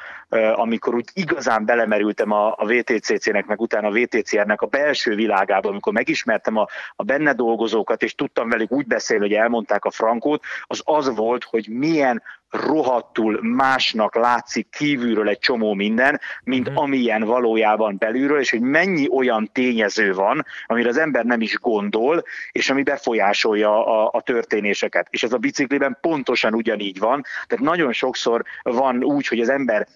amikor 0.54 0.94
úgy 0.94 1.08
igazán 1.12 1.64
belemerültem 1.64 2.30
a, 2.30 2.54
a 2.56 2.66
VTCC-nek, 2.66 3.46
meg 3.46 3.60
utána 3.60 3.88
a 3.88 3.92
VTCR-nek 3.92 4.60
a 4.60 4.66
belső 4.66 5.14
világába, 5.14 5.68
amikor 5.68 5.92
megismertem 5.92 6.56
a, 6.56 6.66
a 6.96 7.02
benne 7.02 7.32
dolgozókat, 7.32 8.02
és 8.02 8.14
tudtam 8.14 8.48
velük 8.48 8.72
úgy 8.72 8.86
beszélni, 8.86 9.22
hogy 9.22 9.34
elmondták 9.34 9.84
a 9.84 9.90
frankót, 9.90 10.42
az 10.62 10.82
az 10.84 11.14
volt, 11.14 11.44
hogy 11.44 11.68
milyen 11.68 12.22
rohadtul 12.54 13.38
másnak 13.42 14.14
látszik 14.14 14.68
kívülről 14.70 15.28
egy 15.28 15.38
csomó 15.38 15.74
minden, 15.74 16.20
mint 16.44 16.70
mm. 16.70 16.76
amilyen 16.76 17.22
valójában 17.22 17.96
belülről, 17.98 18.40
és 18.40 18.50
hogy 18.50 18.60
mennyi 18.60 19.08
olyan 19.10 19.48
tényező 19.52 20.12
van, 20.12 20.44
amire 20.66 20.88
az 20.88 20.96
ember 20.96 21.24
nem 21.24 21.40
is 21.40 21.58
gondol, 21.58 22.24
és 22.52 22.70
ami 22.70 22.82
befolyásolja 22.82 23.86
a, 23.86 24.10
a 24.12 24.20
történéseket. 24.20 25.06
És 25.10 25.22
ez 25.22 25.32
a 25.32 25.38
bicikliben 25.38 25.98
pontosan 26.00 26.54
ugyanígy 26.54 26.98
van. 26.98 27.22
Tehát 27.46 27.64
nagyon 27.64 27.92
sokszor 27.92 28.44
van 28.62 29.04
úgy, 29.04 29.26
hogy 29.26 29.40
az 29.40 29.48
ember 29.48 29.86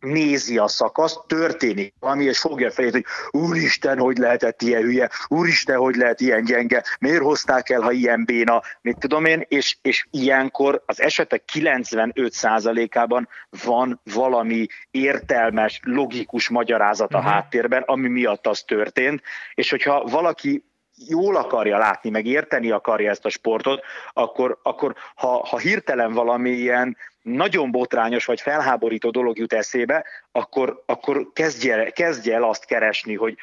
nézi 0.00 0.58
a 0.58 0.68
szakaszt, 0.68 1.20
történik 1.26 1.94
valami, 2.00 2.24
és 2.24 2.38
fogja 2.38 2.70
fejét, 2.70 2.92
hogy 2.92 3.04
úristen, 3.30 3.98
hogy 3.98 4.16
lehetett 4.16 4.62
ilyen 4.62 4.82
hülye, 4.82 5.10
úristen, 5.28 5.76
hogy 5.76 5.96
lehet 5.96 6.20
ilyen 6.20 6.44
gyenge, 6.44 6.82
miért 6.98 7.22
hozták 7.22 7.70
el, 7.70 7.80
ha 7.80 7.92
ilyen 7.92 8.24
béna, 8.24 8.62
mit 8.80 8.98
tudom 8.98 9.24
én, 9.24 9.44
és, 9.48 9.76
és 9.82 10.06
ilyenkor 10.10 10.82
az 10.86 11.00
esetek 11.00 11.42
95%-ában 11.52 13.28
van 13.64 14.00
valami 14.14 14.66
értelmes, 14.90 15.80
logikus 15.82 16.48
magyarázat 16.48 17.14
a 17.14 17.18
uh-huh. 17.18 17.32
háttérben, 17.32 17.82
ami 17.86 18.08
miatt 18.08 18.46
az 18.46 18.62
történt, 18.62 19.22
és 19.54 19.70
hogyha 19.70 20.04
valaki 20.04 20.64
jól 21.08 21.36
akarja 21.36 21.78
látni, 21.78 22.10
meg 22.10 22.26
érteni 22.26 22.70
akarja 22.70 23.10
ezt 23.10 23.24
a 23.24 23.28
sportot, 23.28 23.82
akkor, 24.12 24.58
akkor 24.62 24.94
ha, 25.14 25.46
ha 25.46 25.58
hirtelen 25.58 26.12
valami 26.12 26.50
ilyen 26.50 26.96
nagyon 27.26 27.70
botrányos 27.70 28.24
vagy 28.24 28.40
felháborító 28.40 29.10
dolog 29.10 29.38
jut 29.38 29.52
eszébe, 29.52 30.04
akkor, 30.32 30.82
akkor 30.86 31.30
kezdje, 31.32 31.90
kezdje 31.90 32.34
el 32.34 32.42
azt 32.42 32.64
keresni, 32.64 33.14
hogy 33.14 33.36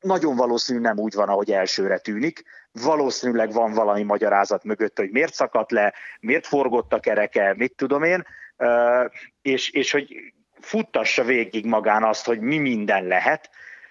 nagyon 0.00 0.36
valószínű 0.36 0.80
nem 0.80 0.98
úgy 0.98 1.14
van, 1.14 1.28
ahogy 1.28 1.52
elsőre 1.52 1.98
tűnik. 1.98 2.42
Valószínűleg 2.72 3.52
van 3.52 3.72
valami 3.72 4.02
magyarázat 4.02 4.64
mögött, 4.64 4.98
hogy 4.98 5.10
miért 5.10 5.34
szakadt 5.34 5.70
le, 5.70 5.94
miért 6.20 6.46
forgott 6.46 6.92
a 6.92 7.00
kereke, 7.00 7.54
mit 7.56 7.72
tudom 7.76 8.02
én, 8.02 8.26
és, 9.42 9.70
és 9.70 9.90
hogy 9.90 10.32
futtassa 10.60 11.24
végig 11.24 11.66
magán 11.66 12.04
azt, 12.04 12.26
hogy 12.26 12.40
mi 12.40 12.58
minden 12.58 13.06
lehet, 13.06 13.50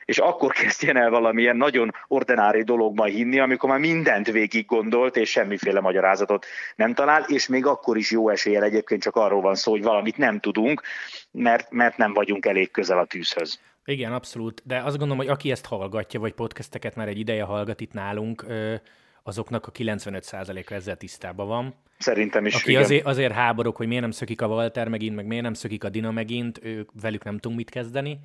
és 0.10 0.18
akkor 0.18 0.52
kezdjen 0.52 0.98
el 0.98 1.10
valamilyen 1.10 1.58
nagyon 1.58 1.92
ordinári 2.08 2.64
dologba 2.64 3.04
hinni, 3.04 3.40
amikor 3.40 3.70
már 3.70 3.80
mindent 3.80 4.32
végig 4.32 4.66
gondolt, 4.66 5.16
és 5.16 5.30
semmiféle 5.30 5.80
magyarázatot 5.80 6.46
nem 6.76 6.94
talál, 6.94 7.26
és 7.28 7.48
még 7.48 7.66
akkor 7.66 7.98
is 7.98 8.12
jó 8.12 8.30
eséllyel 8.30 8.64
egyébként 8.64 9.02
csak 9.02 9.16
arról 9.16 9.42
van 9.42 9.56
szó, 9.56 9.72
hogy 9.72 9.84
valamit 9.84 10.18
nem 10.18 10.40
tudunk, 10.40 10.82
mert, 11.32 11.72
mert 11.72 11.98
nem 11.98 12.14
vagyunk 12.14 12.46
elég 12.46 12.72
közel 12.72 13.00
a 13.00 13.06
tűzhöz. 13.06 13.60
Igen, 13.86 14.14
abszolút. 14.14 14.62
De 14.66 14.78
azt 14.78 14.98
gondolom, 14.98 15.18
hogy 15.18 15.28
aki 15.28 15.52
ezt 15.52 15.66
hallgatja, 15.66 16.20
vagy 16.20 16.34
podcasteket 16.34 16.96
már 16.96 17.08
egy 17.08 17.20
ideje 17.20 17.44
hallgat 17.44 17.82
itt 17.82 17.94
nálunk, 17.94 18.46
azoknak 19.24 19.68
a 19.68 19.72
95%-a 19.72 20.74
ezzel 20.74 20.98
tisztában 20.98 21.48
van. 21.48 21.76
Szerintem 21.98 22.46
is. 22.46 22.56
Aki 22.56 22.76
azért, 22.76 23.06
azért 23.06 23.34
háborok, 23.34 23.76
hogy 23.76 23.88
miért 23.88 24.02
nem 24.02 24.12
szökik 24.12 24.42
a 24.42 24.48
Walter 24.48 24.88
megint, 24.88 25.16
meg 25.16 25.26
miért 25.26 25.44
nem 25.44 25.54
szökik 25.54 25.84
a 25.84 25.90
Dina 25.90 26.12
megint, 26.12 26.60
ők, 26.64 26.90
velük 27.02 27.24
nem 27.24 27.38
tudunk 27.38 27.60
mit 27.60 27.70
kezdeni. 27.70 28.20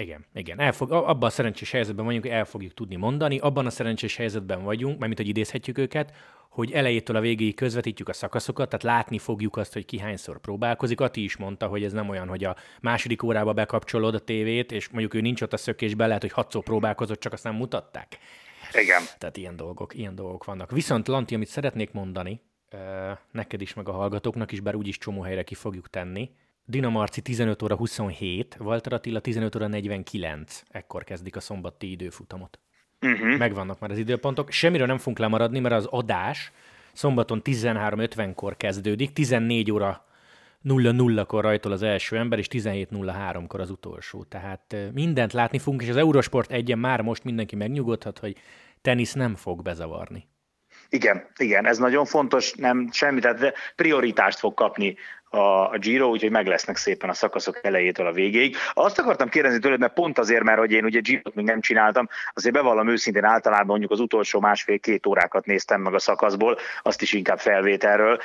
Igen, 0.00 0.26
igen. 0.34 0.60
Elfog, 0.60 0.92
abban 0.92 1.28
a 1.28 1.30
szerencsés 1.30 1.70
helyzetben 1.70 2.04
vagyunk, 2.04 2.24
hogy 2.24 2.32
el 2.32 2.44
fogjuk 2.44 2.74
tudni 2.74 2.96
mondani. 2.96 3.38
Abban 3.38 3.66
a 3.66 3.70
szerencsés 3.70 4.16
helyzetben 4.16 4.62
vagyunk, 4.62 4.98
mert 4.98 5.16
hogy 5.16 5.28
idézhetjük 5.28 5.78
őket, 5.78 6.14
hogy 6.50 6.72
elejétől 6.72 7.16
a 7.16 7.20
végéig 7.20 7.54
közvetítjük 7.54 8.08
a 8.08 8.12
szakaszokat, 8.12 8.68
tehát 8.68 8.82
látni 8.82 9.18
fogjuk 9.18 9.56
azt, 9.56 9.72
hogy 9.72 9.84
ki 9.84 9.98
hányszor 9.98 10.40
próbálkozik. 10.40 11.00
Ati 11.00 11.22
is 11.22 11.36
mondta, 11.36 11.66
hogy 11.66 11.84
ez 11.84 11.92
nem 11.92 12.08
olyan, 12.08 12.28
hogy 12.28 12.44
a 12.44 12.56
második 12.80 13.22
órába 13.22 13.52
bekapcsolod 13.52 14.14
a 14.14 14.18
tévét, 14.18 14.72
és 14.72 14.88
mondjuk 14.88 15.14
ő 15.14 15.20
nincs 15.20 15.42
ott 15.42 15.52
a 15.52 15.56
szökésben, 15.56 16.06
lehet, 16.06 16.22
hogy 16.22 16.32
hatszor 16.32 16.62
próbálkozott, 16.62 17.20
csak 17.20 17.32
azt 17.32 17.44
nem 17.44 17.54
mutatták. 17.54 18.18
Igen. 18.72 19.02
Tehát 19.18 19.36
ilyen 19.36 19.56
dolgok, 19.56 19.94
ilyen 19.94 20.14
dolgok 20.14 20.44
vannak. 20.44 20.70
Viszont 20.70 21.08
Lanti, 21.08 21.34
amit 21.34 21.48
szeretnék 21.48 21.92
mondani, 21.92 22.40
neked 23.30 23.60
is, 23.60 23.74
meg 23.74 23.88
a 23.88 23.92
hallgatóknak 23.92 24.52
is, 24.52 24.60
bár 24.60 24.74
úgyis 24.74 24.98
csomó 24.98 25.22
helyre 25.22 25.42
ki 25.42 25.54
fogjuk 25.54 25.90
tenni, 25.90 26.30
Dinamarci 26.70 27.20
15 27.20 27.62
óra 27.62 27.76
27, 27.76 28.56
Walter 28.60 28.92
Attila 28.92 29.20
15 29.20 29.56
óra 29.56 29.66
49, 29.66 30.62
ekkor 30.70 31.04
kezdik 31.04 31.36
a 31.36 31.40
szombati 31.40 31.90
időfutamot. 31.90 32.58
Uh-huh. 33.00 33.36
Megvannak 33.36 33.78
már 33.78 33.90
az 33.90 33.98
időpontok. 33.98 34.50
Semmiről 34.50 34.86
nem 34.86 34.98
fogunk 34.98 35.18
lemaradni, 35.18 35.58
mert 35.58 35.74
az 35.74 35.86
adás 35.86 36.52
szombaton 36.92 37.40
13.50-kor 37.44 38.56
kezdődik, 38.56 39.12
14 39.12 39.72
óra 39.72 40.04
0-0-kor 40.64 41.42
rajtol 41.42 41.72
az 41.72 41.82
első 41.82 42.16
ember, 42.16 42.38
és 42.38 42.46
17.03-kor 42.50 43.60
az 43.60 43.70
utolsó. 43.70 44.24
Tehát 44.24 44.76
mindent 44.92 45.32
látni 45.32 45.58
fogunk, 45.58 45.82
és 45.82 45.88
az 45.88 45.96
Eurosport 45.96 46.52
egyen 46.52 46.78
már 46.78 47.00
most 47.00 47.24
mindenki 47.24 47.56
megnyugodhat, 47.56 48.18
hogy 48.18 48.36
tenisz 48.82 49.12
nem 49.12 49.34
fog 49.34 49.62
bezavarni. 49.62 50.28
Igen, 50.88 51.26
igen, 51.36 51.66
ez 51.66 51.78
nagyon 51.78 52.04
fontos, 52.04 52.52
nem 52.52 52.88
semmi, 52.92 53.20
tehát 53.20 53.54
prioritást 53.76 54.38
fog 54.38 54.54
kapni 54.54 54.96
a, 55.30 55.78
Giro, 55.78 56.08
úgyhogy 56.08 56.30
meg 56.30 56.46
lesznek 56.46 56.76
szépen 56.76 57.08
a 57.08 57.12
szakaszok 57.12 57.58
elejétől 57.62 58.06
a 58.06 58.12
végéig. 58.12 58.56
Azt 58.72 58.98
akartam 58.98 59.28
kérdezni 59.28 59.58
tőled, 59.58 59.78
mert 59.78 59.92
pont 59.92 60.18
azért, 60.18 60.42
mert 60.42 60.58
hogy 60.58 60.72
én 60.72 60.84
ugye 60.84 61.00
Giro-t 61.00 61.34
még 61.34 61.44
nem 61.44 61.60
csináltam, 61.60 62.08
azért 62.34 62.54
bevallom 62.54 62.88
őszintén 62.88 63.24
általában 63.24 63.66
mondjuk 63.66 63.90
az 63.90 64.00
utolsó 64.00 64.40
másfél-két 64.40 65.06
órákat 65.06 65.46
néztem 65.46 65.80
meg 65.80 65.94
a 65.94 65.98
szakaszból, 65.98 66.58
azt 66.82 67.02
is 67.02 67.12
inkább 67.12 67.38
felvételről. 67.38 68.18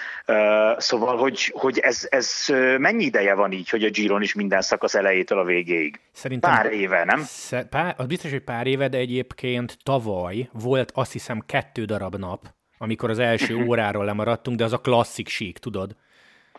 Szóval, 0.78 1.18
hogy, 1.18 1.52
hogy 1.56 1.80
ez, 1.80 2.08
ez 2.10 2.46
mennyi 2.78 3.04
ideje 3.04 3.34
van 3.34 3.52
így, 3.52 3.70
hogy 3.70 3.84
a 3.84 3.90
Giron 3.90 4.22
is 4.22 4.34
minden 4.34 4.62
szakasz 4.62 4.96
elejétől 4.96 5.40
a 5.40 5.44
végéig? 5.44 6.00
Szerintem 6.12 6.52
pár 6.52 6.72
éve, 6.72 7.04
nem? 7.04 7.26
Pár, 7.70 7.94
az 7.98 8.06
biztos, 8.06 8.32
hogy 8.32 8.44
pár 8.44 8.68
éve, 8.68 8.88
de 8.88 8.98
egyébként 8.98 9.78
tavaly 9.84 10.50
volt 10.52 10.92
azt 10.94 11.12
hiszem 11.12 11.44
kettő 11.46 11.86
darab 11.86 12.16
nap, 12.16 12.46
amikor 12.78 13.10
az 13.10 13.20
első 13.20 13.56
óráról 13.68 14.06
lemaradtunk, 14.06 14.58
de 14.58 14.64
az 14.64 14.74
a 14.74 14.78
klasszik 14.78 15.28
sík, 15.28 15.58
tudod? 15.58 15.96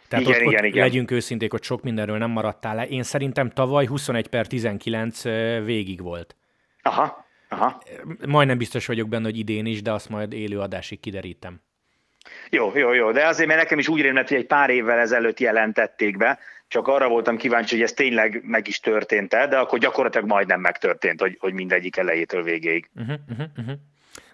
Tehát 0.08 0.24
igen, 0.26 0.36
ott, 0.36 0.46
igen, 0.46 0.64
ott 0.64 0.70
igen. 0.70 0.82
legyünk 0.82 1.10
őszinték, 1.10 1.50
hogy 1.50 1.62
sok 1.62 1.82
mindenről 1.82 2.18
nem 2.18 2.30
maradtál 2.30 2.74
le. 2.74 2.86
Én 2.86 3.02
szerintem 3.02 3.50
tavaly 3.50 3.86
21 3.86 4.26
per 4.26 4.46
19 4.46 5.22
végig 5.64 6.02
volt. 6.02 6.36
Aha, 6.82 7.26
aha. 7.48 7.82
Majdnem 8.26 8.58
biztos 8.58 8.86
vagyok 8.86 9.08
benne, 9.08 9.24
hogy 9.24 9.38
idén 9.38 9.66
is, 9.66 9.82
de 9.82 9.92
azt 9.92 10.08
majd 10.08 10.32
élő 10.32 10.60
adásig 10.60 11.00
kiderítem. 11.00 11.60
Jó, 12.50 12.72
jó, 12.74 12.92
jó, 12.92 13.12
de 13.12 13.26
azért, 13.26 13.48
mert 13.48 13.60
nekem 13.60 13.78
is 13.78 13.88
úgy 13.88 14.00
rémlett, 14.00 14.28
hogy 14.28 14.36
egy 14.36 14.46
pár 14.46 14.70
évvel 14.70 14.98
ezelőtt 14.98 15.40
jelentették 15.40 16.16
be, 16.16 16.38
csak 16.68 16.88
arra 16.88 17.08
voltam 17.08 17.36
kíváncsi, 17.36 17.74
hogy 17.74 17.84
ez 17.84 17.92
tényleg 17.92 18.40
meg 18.44 18.68
is 18.68 18.80
történt 18.80 19.34
-e, 19.34 19.46
de 19.46 19.58
akkor 19.58 19.78
gyakorlatilag 19.78 20.26
majdnem 20.26 20.60
megtörtént, 20.60 21.20
hogy, 21.20 21.36
hogy 21.40 21.52
mindegyik 21.52 21.96
elejétől 21.96 22.42
végéig. 22.42 22.90
Uh-huh, 22.94 23.16
uh-huh. 23.28 23.74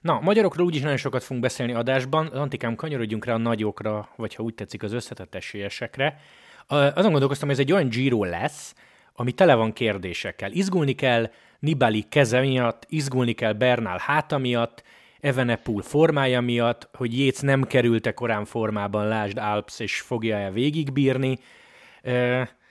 Na, 0.03 0.21
magyarokról 0.21 0.67
úgyis 0.67 0.81
nagyon 0.81 0.97
sokat 0.97 1.23
fogunk 1.23 1.43
beszélni 1.43 1.73
adásban. 1.73 2.27
Antikám, 2.27 2.75
kanyarodjunk 2.75 3.25
rá 3.25 3.35
a 3.35 3.39
nagyokra, 3.39 4.09
vagy 4.17 4.35
ha 4.35 4.43
úgy 4.43 4.55
tetszik, 4.55 4.83
az 4.83 4.93
összetett 4.93 5.35
esélyesekre. 5.35 6.21
Azon 6.67 7.11
gondolkoztam, 7.11 7.49
hogy 7.49 7.57
ez 7.59 7.65
egy 7.65 7.73
olyan 7.73 7.89
Giro 7.89 8.25
lesz, 8.25 8.75
ami 9.15 9.33
tele 9.33 9.55
van 9.55 9.73
kérdésekkel. 9.73 10.53
Izgulni 10.53 10.93
kell 10.93 11.31
Nibali 11.59 12.05
keze 12.09 12.41
miatt, 12.41 12.87
izgulni 12.89 13.33
kell 13.33 13.53
Bernal 13.53 13.99
háta 13.99 14.39
miatt, 14.39 14.83
Evenepul 15.21 15.83
formája 15.83 16.41
miatt, 16.41 16.89
hogy 16.93 17.19
Jéz 17.19 17.41
nem 17.41 17.63
kerülte 17.63 18.13
korán 18.13 18.45
formában, 18.45 19.09
lásd 19.09 19.39
Alps, 19.39 19.81
és 19.81 20.01
fogja-e 20.01 20.51
végigbírni. 20.51 21.39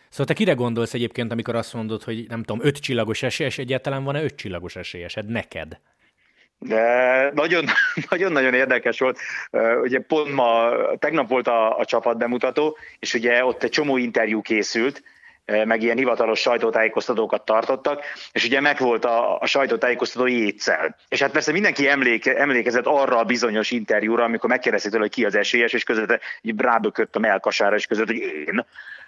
Szóval 0.10 0.26
te 0.26 0.34
kire 0.34 0.54
gondolsz 0.54 0.94
egyébként, 0.94 1.32
amikor 1.32 1.56
azt 1.56 1.74
mondod, 1.74 2.04
hogy 2.04 2.26
nem 2.28 2.44
tudom, 2.44 2.65
öt 2.65 2.78
csillagos 2.78 3.24
esélyes, 3.24 3.58
egyáltalán 3.58 4.04
van-e 4.04 4.24
öt 4.24 4.36
csillagos 4.36 4.76
esélyesed 4.76 5.30
neked? 5.30 5.80
De 6.63 7.32
nagyon, 7.34 7.65
nagyon-nagyon 8.10 8.54
érdekes 8.54 9.00
volt. 9.00 9.19
Ugye 9.82 10.00
pont 10.00 10.34
ma, 10.34 10.71
tegnap 11.00 11.30
volt 11.30 11.47
a, 11.47 11.78
a 11.78 11.86
csapat 11.86 12.17
bemutató, 12.17 12.78
és 13.00 13.13
ugye 13.13 13.45
ott 13.45 13.63
egy 13.63 13.69
csomó 13.69 13.97
interjú 13.97 14.41
készült, 14.41 15.04
meg 15.45 15.82
ilyen 15.82 15.97
hivatalos 15.97 16.39
sajtótájékoztatókat 16.39 17.45
tartottak, 17.45 18.04
és 18.32 18.45
ugye 18.45 18.62
megvolt 18.62 19.06
a, 19.06 19.39
a 19.39 19.45
sajtótájékoztató 19.45 20.28
jétszel. 20.28 20.95
És 21.08 21.21
hát 21.21 21.32
persze 21.32 21.52
mindenki 21.52 21.88
emléke, 21.88 22.38
emlékezett 22.38 22.86
arra 22.86 23.17
a 23.17 23.24
bizonyos 23.24 23.71
interjúra, 23.71 24.24
amikor 24.24 24.50
megkérdezték 24.50 24.91
tőle, 24.91 25.04
hogy 25.04 25.13
ki 25.13 25.26
az 25.26 25.36
esélyes, 25.36 25.74
és 25.74 25.84
között 25.84 26.19
rábökött 26.58 27.15
a 27.15 27.19
melkasára, 27.19 27.76
és 27.76 27.86
között, 27.86 28.08
hogy 28.08 28.17
én. 28.17 28.65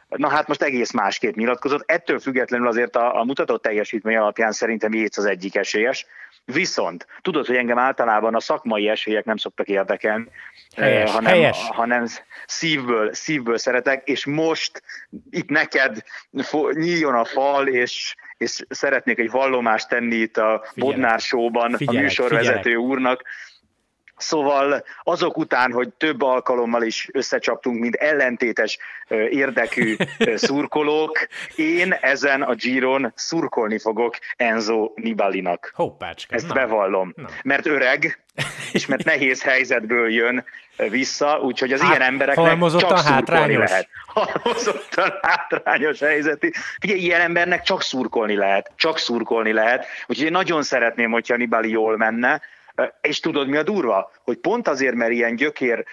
Na 0.10 0.30
hát 0.30 0.48
most 0.48 0.62
egész 0.62 0.92
másképp 0.92 1.36
nyilatkozott. 1.36 1.84
Ettől 1.86 2.20
függetlenül 2.20 2.68
azért 2.68 2.96
a, 2.96 3.20
a 3.20 3.24
mutatott 3.24 3.62
teljesítmény 3.62 4.16
alapján 4.16 4.52
szerintem 4.52 4.94
Jéz 4.94 5.18
az 5.18 5.26
egyik 5.26 5.56
esélyes. 5.56 6.06
Viszont 6.46 7.08
tudod, 7.22 7.46
hogy 7.46 7.56
engem 7.56 7.78
általában 7.78 8.36
a 8.36 8.40
szakmai 8.40 8.90
esélyek 8.90 9.26
nem 9.26 9.38
szoktak 9.38 9.68
érdekelni, 9.68 10.28
helyes, 10.76 11.12
hanem, 11.12 11.32
helyes. 11.32 11.58
hanem 11.58 12.06
szívből, 12.46 13.14
szívből 13.14 13.58
szeretek, 13.58 14.08
és 14.08 14.26
most 14.26 14.84
itt 15.30 15.50
neked 15.50 16.04
nyíljon 16.72 17.16
a 17.16 17.26
fal, 17.26 17.68
és, 17.68 18.16
és 18.38 18.66
szeretnék 18.70 19.20
egy 19.20 19.32
vallomást 19.32 19.90
tenni 19.90 20.16
itt 20.16 20.38
a 20.38 20.66
Bodnár 20.76 21.20
Show-ban 21.20 21.74
a 21.86 21.92
műsorvezető 21.92 22.62
figyelek. 22.62 22.80
úrnak, 22.80 23.24
Szóval 24.17 24.84
azok 25.04 25.38
után, 25.38 25.71
hogy 25.71 25.89
több 25.89 26.21
alkalommal 26.21 26.84
is 26.84 27.10
összecsaptunk, 27.12 27.80
mint 27.80 27.95
ellentétes 27.95 28.78
érdekű 29.30 29.95
szurkolók, 30.36 31.28
én 31.56 31.91
ezen 32.02 32.41
a 32.41 32.54
Giron 32.54 33.12
szurkolni 33.15 33.80
fogok 33.80 34.17
Enzo 34.36 34.91
Nibalinak. 34.95 35.71
Hoppácska. 35.76 36.36
Ezt 36.36 36.47
na. 36.47 36.54
bevallom. 36.54 37.13
Na. 37.15 37.28
Mert 37.43 37.65
öreg, 37.65 38.23
és 38.71 38.86
mert 38.86 39.04
nehéz 39.04 39.43
helyzetből 39.43 40.12
jön 40.12 40.43
vissza, 40.78 41.39
úgyhogy 41.39 41.73
az 41.73 41.82
hát, 41.82 41.89
ilyen 41.89 42.02
embereknek 42.02 42.60
csak 42.76 42.97
szurkolni 42.97 43.56
lehet. 43.56 43.88
Halmozottan 44.06 45.19
hátrányos 45.21 45.99
helyzeti. 45.99 46.54
Ugye 46.84 46.95
ilyen 46.95 47.21
embernek 47.21 47.62
csak 47.62 47.82
szurkolni 47.82 48.36
lehet, 48.36 48.71
csak 48.76 48.97
szurkolni 48.97 49.52
lehet. 49.52 49.86
Úgyhogy 50.08 50.26
én 50.26 50.32
nagyon 50.32 50.63
szeretném, 50.63 51.12
hogyha 51.12 51.36
Nibali 51.36 51.69
jól 51.69 51.97
menne, 51.97 52.41
és 53.02 53.20
tudod, 53.20 53.48
mi 53.48 53.58
a 53.58 53.64
durva? 53.64 54.12
Hogy 54.24 54.38
pont 54.38 54.68
azért, 54.68 54.96
mert 54.96 55.12
ilyen 55.12 55.36
gyökér 55.36 55.86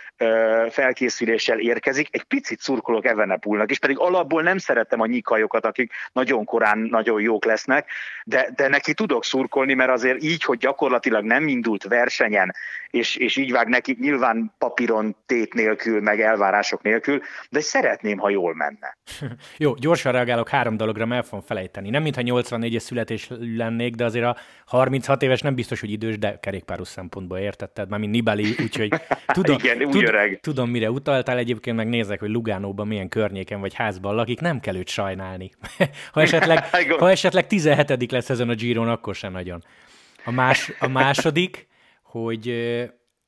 felkészüléssel 0.71 1.59
érkezik, 1.59 2.09
egy 2.11 2.23
picit 2.23 2.61
szurkolok 2.61 3.07
Evenepulnak, 3.07 3.71
és 3.71 3.79
pedig 3.79 3.99
alapból 3.99 4.43
nem 4.43 4.59
szerettem 4.59 5.01
a 5.01 5.07
nyikajokat, 5.07 5.65
akik 5.65 5.93
nagyon 6.13 6.45
korán 6.45 6.79
nagyon 6.79 7.21
jók 7.21 7.45
lesznek, 7.45 7.91
de, 8.25 8.51
de 8.55 8.69
neki 8.69 8.95
tudok 8.95 9.25
szurkolni, 9.25 9.75
mert 9.75 9.91
azért 9.91 10.23
így, 10.23 10.45
hogy 10.45 10.59
gyakorlatilag 10.59 11.25
nem 11.25 11.49
indult 11.49 11.85
versenyen, 11.85 12.55
és, 12.91 13.17
és 13.17 13.37
így 13.37 13.53
vág 13.53 13.69
neki 13.69 13.97
nyilván 14.01 14.55
papíron 14.59 15.17
tét 15.27 15.55
nélkül, 15.55 16.01
meg 16.01 16.21
elvárások 16.21 16.83
nélkül, 16.83 17.21
de 17.51 17.61
szeretném, 17.61 18.19
ha 18.19 18.29
jól 18.29 18.55
menne. 18.55 18.99
Jó, 19.57 19.75
gyorsan 19.75 20.13
reagálok 20.13 20.49
három 20.49 20.77
dologra, 20.77 21.07
mert 21.07 21.23
el 21.23 21.29
fogom 21.29 21.45
felejteni. 21.47 21.91
Nem 21.91 22.03
mintha 22.03 22.23
84-es 22.25 22.79
születés 22.79 23.31
lennék, 23.57 23.95
de 23.95 24.05
azért 24.05 24.25
a 24.25 24.37
36 24.67 25.23
éves 25.23 25.41
nem 25.41 25.55
biztos, 25.55 25.81
hogy 25.81 25.91
idős, 25.91 26.19
de 26.19 26.39
kerékpáros 26.71 26.89
szempontból 26.89 27.39
értetted, 27.39 27.89
már 27.89 27.99
mint 28.01 28.13
Nibali, 28.13 28.55
úgyhogy 28.63 28.93
tudom, 29.27 29.57
Igen, 29.59 29.83
úgy 29.83 29.91
tud, 29.91 30.03
öreg. 30.03 30.41
tudom, 30.41 30.71
mire 30.71 30.91
utaltál, 30.91 31.39
egyébként 31.39 31.77
meg 31.77 31.89
nézek, 31.89 32.21
hogy 32.21 32.31
Lugánóban 32.31 32.87
milyen 32.87 33.09
környéken 33.09 33.61
vagy 33.61 33.75
házban 33.75 34.15
lakik, 34.15 34.41
nem 34.41 34.61
kell 34.61 34.77
őt 34.77 34.89
sajnálni. 34.89 35.51
ha, 36.13 36.21
esetleg, 36.21 36.65
ha 37.01 37.11
esetleg 37.11 37.47
17 37.47 38.13
lesz 38.13 38.31
ezen 38.31 38.49
a 38.49 38.55
Giron, 38.55 38.89
akkor 38.89 39.15
sem 39.15 39.33
nagyon. 39.33 39.65
A, 40.25 40.31
más, 40.31 40.73
a 40.79 40.89
második, 40.89 41.69
hogy 42.03 42.47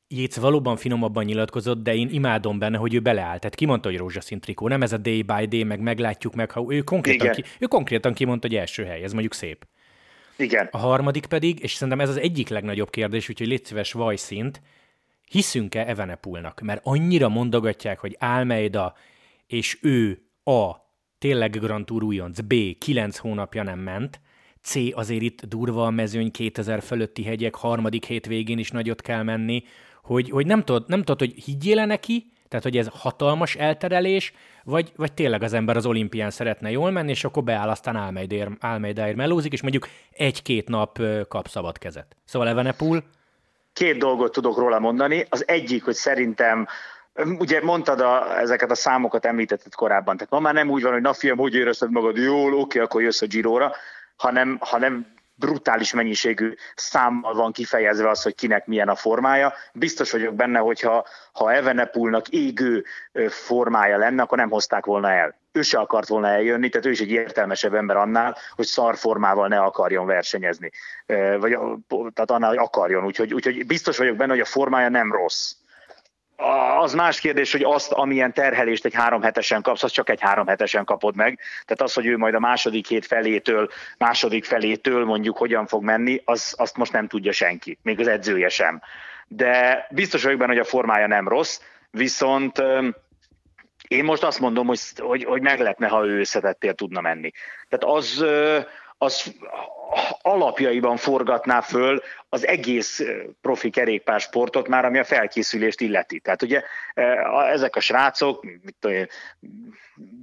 Jéz 0.09 0.39
valóban 0.39 0.77
finomabban 0.77 1.25
nyilatkozott, 1.25 1.83
de 1.83 1.95
én 1.95 2.09
imádom 2.11 2.59
benne, 2.59 2.77
hogy 2.77 2.95
ő 2.95 3.01
beleállt. 3.01 3.41
Tehát 3.41 3.55
kimondta, 3.55 3.89
hogy 3.89 3.99
rózsaszín 3.99 4.41
trikó, 4.41 4.69
nem 4.69 4.83
ez 4.83 4.93
a 4.93 4.97
day 4.97 5.23
by 5.23 5.47
day, 5.47 5.65
meg 5.65 5.81
meglátjuk 5.81 6.35
meg, 6.35 6.51
ha 6.51 6.65
ő 6.69 6.81
konkrétan, 6.81 7.31
ki, 7.31 7.45
ő 7.59 7.67
konkrétan 7.67 8.13
kimondta, 8.15 8.47
hogy 8.47 8.57
első 8.57 8.85
hely, 8.85 9.03
ez 9.03 9.13
mondjuk 9.13 9.35
szép. 9.35 9.67
Igen. 10.37 10.69
A 10.71 10.79
harmadik 10.79 11.27
pedig, 11.27 11.63
és 11.63 11.73
szerintem 11.73 12.01
ez 12.01 12.09
az 12.09 12.17
egyik 12.17 12.49
legnagyobb 12.49 12.91
kérdés, 12.91 13.29
úgyhogy 13.29 13.47
légy 13.47 13.65
szíves 13.65 13.93
vajszint, 13.93 14.63
hiszünk-e 15.31 15.87
Evenepulnak? 15.87 16.61
Mert 16.61 16.81
annyira 16.85 17.29
mondogatják, 17.29 17.99
hogy 17.99 18.17
Almeida 18.21 18.95
és 19.47 19.79
ő 19.83 20.23
A. 20.45 20.71
tényleg 21.19 21.51
Grand 21.51 21.85
Tour 21.85 22.03
újonc, 22.03 22.41
B. 22.41 22.55
9 22.79 23.17
hónapja 23.17 23.63
nem 23.63 23.79
ment, 23.79 24.21
C. 24.63 24.75
azért 24.93 25.23
itt 25.23 25.45
durva 25.47 25.87
a 25.87 25.91
mezőny, 25.91 26.31
2000 26.31 26.83
fölötti 26.83 27.25
hegyek, 27.25 27.55
harmadik 27.55 28.05
hétvégén 28.05 28.59
is 28.59 28.71
nagyot 28.71 29.01
kell 29.01 29.23
menni, 29.23 29.63
hogy, 30.03 30.31
hogy 30.31 30.47
nem, 30.47 30.65
tudod, 30.65 30.89
nem 30.89 30.99
tudod, 30.99 31.19
hogy 31.19 31.45
higgyél 31.45 31.87
neki, 31.87 32.33
tehát 32.53 32.67
hogy 32.67 32.77
ez 32.77 32.89
hatalmas 32.93 33.55
elterelés, 33.55 34.33
vagy, 34.65 34.93
vagy 34.97 35.13
tényleg 35.13 35.43
az 35.43 35.53
ember 35.53 35.77
az 35.77 35.87
olimpián 35.87 36.31
szeretne 36.31 36.71
jól 36.71 36.91
menni, 36.91 37.11
és 37.11 37.25
akkor 37.25 37.43
beáll, 37.43 37.69
aztán 37.69 37.97
Almeidaért, 37.97 38.51
Almeidaért 38.61 39.17
melózik, 39.17 39.53
és 39.53 39.63
mondjuk 39.63 39.89
egy-két 40.11 40.69
nap 40.69 40.99
kap 41.29 41.49
szabad 41.49 41.79
kezet. 41.79 42.17
Szóval 42.25 42.49
Evenepul... 42.49 43.03
Két 43.73 43.99
dolgot 43.99 44.33
tudok 44.33 44.59
róla 44.59 44.79
mondani. 44.79 45.27
Az 45.29 45.49
egyik, 45.49 45.85
hogy 45.85 45.95
szerintem 45.95 46.67
Ugye 47.39 47.63
mondtad 47.63 48.01
a, 48.01 48.39
ezeket 48.39 48.71
a 48.71 48.75
számokat, 48.75 49.27
említetted 49.27 49.75
korábban, 49.75 50.17
tehát 50.17 50.33
ma 50.33 50.39
már 50.39 50.55
nem 50.55 50.71
úgy 50.71 50.83
van, 50.83 50.93
hogy 50.93 51.03
na 51.03 51.13
fiam, 51.13 51.39
hogy 51.39 51.55
érezted 51.55 51.91
magad 51.91 52.17
jól, 52.17 52.55
oké, 52.55 52.79
akkor 52.79 53.03
jössz 53.03 53.23
a 53.23 53.27
Giróra, 53.27 53.73
hanem, 54.17 54.57
hanem 54.61 55.12
brutális 55.47 55.93
mennyiségű 55.93 56.55
számmal 56.75 57.35
van 57.35 57.53
kifejezve 57.53 58.09
az, 58.09 58.23
hogy 58.23 58.35
kinek 58.35 58.67
milyen 58.67 58.89
a 58.89 58.95
formája. 58.95 59.53
Biztos 59.73 60.11
vagyok 60.11 60.35
benne, 60.35 60.59
hogyha 60.59 61.07
ha 61.33 61.53
Evenepulnak 61.53 62.29
égő 62.29 62.85
formája 63.29 63.97
lenne, 63.97 64.23
akkor 64.23 64.39
nem 64.39 64.51
hozták 64.51 64.85
volna 64.85 65.11
el. 65.11 65.41
Ő 65.53 65.63
se 65.63 65.79
akart 65.79 66.09
volna 66.09 66.29
eljönni, 66.29 66.69
tehát 66.69 66.87
ő 66.87 66.91
is 66.91 67.01
egy 67.01 67.11
értelmesebb 67.11 67.75
ember 67.75 67.97
annál, 67.97 68.37
hogy 68.57 68.67
szar 68.67 68.97
formával 68.97 69.49
ne 69.49 69.61
akarjon 69.61 70.07
versenyezni. 70.07 70.71
Vagy, 71.39 71.59
tehát 71.89 72.31
annál, 72.31 72.49
hogy 72.49 72.59
akarjon. 72.59 73.05
Úgyhogy, 73.05 73.35
úgyhogy 73.35 73.67
biztos 73.67 73.97
vagyok 73.97 74.17
benne, 74.17 74.31
hogy 74.33 74.41
a 74.41 74.45
formája 74.45 74.89
nem 74.89 75.13
rossz 75.13 75.53
az 76.79 76.95
más 76.95 77.21
kérdés, 77.21 77.53
hogy 77.53 77.63
azt, 77.63 77.93
amilyen 77.93 78.33
terhelést 78.33 78.85
egy 78.85 78.95
három 78.95 79.23
hetesen 79.23 79.63
kapsz, 79.63 79.83
az 79.83 79.91
csak 79.91 80.11
egy 80.11 80.21
három 80.21 80.47
hetesen 80.47 80.85
kapod 80.85 81.17
meg. 81.17 81.39
Tehát 81.65 81.83
az, 81.83 81.93
hogy 81.93 82.07
ő 82.07 82.17
majd 82.17 82.35
a 82.35 82.41
második 82.41 82.87
hét 82.87 83.07
felétől, 83.07 83.69
második 83.99 84.45
felétől 84.45 85.05
mondjuk 85.05 85.37
hogyan 85.37 85.67
fog 85.67 85.83
menni, 85.83 86.21
az, 86.25 86.55
azt 86.59 86.77
most 86.77 86.93
nem 86.93 87.09
tudja 87.09 87.33
senki, 87.33 87.79
még 87.83 88.01
az 88.01 88.07
edzője 88.07 88.49
sem. 88.49 88.83
De 89.29 89.87
biztos 89.91 90.23
vagyok 90.23 90.39
benne, 90.39 90.53
hogy 90.53 90.61
a 90.61 90.65
formája 90.65 91.07
nem 91.07 91.29
rossz, 91.29 91.61
viszont 91.91 92.63
Én 93.89 94.05
most 94.05 94.23
azt 94.23 94.41
mondom, 94.41 94.67
hogy, 94.67 94.81
hogy, 94.97 95.25
hogy 95.25 95.43
meglepne, 95.43 95.89
ha 95.89 96.07
ő 96.07 96.19
összetettél 96.19 96.75
tudna 96.75 97.01
menni. 97.01 97.31
Tehát 97.69 97.97
az, 97.97 98.25
az 98.99 99.35
alapjaiban 100.23 100.97
forgatná 100.97 101.61
föl 101.61 102.03
az 102.29 102.47
egész 102.47 103.03
profi 103.41 103.71
kerékpársportot 103.71 104.69
már, 104.69 104.85
ami 104.85 104.99
a 104.99 105.05
felkészülést 105.05 105.81
illeti. 105.81 106.21
Tehát 106.21 106.43
ugye 106.43 106.63
ezek 107.51 107.77
a 107.77 107.81
srácok, 107.81 108.43
mit 108.43 108.75
tudom, 108.81 109.07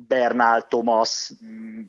Bernál, 0.07 0.67
Thomas, 0.67 1.31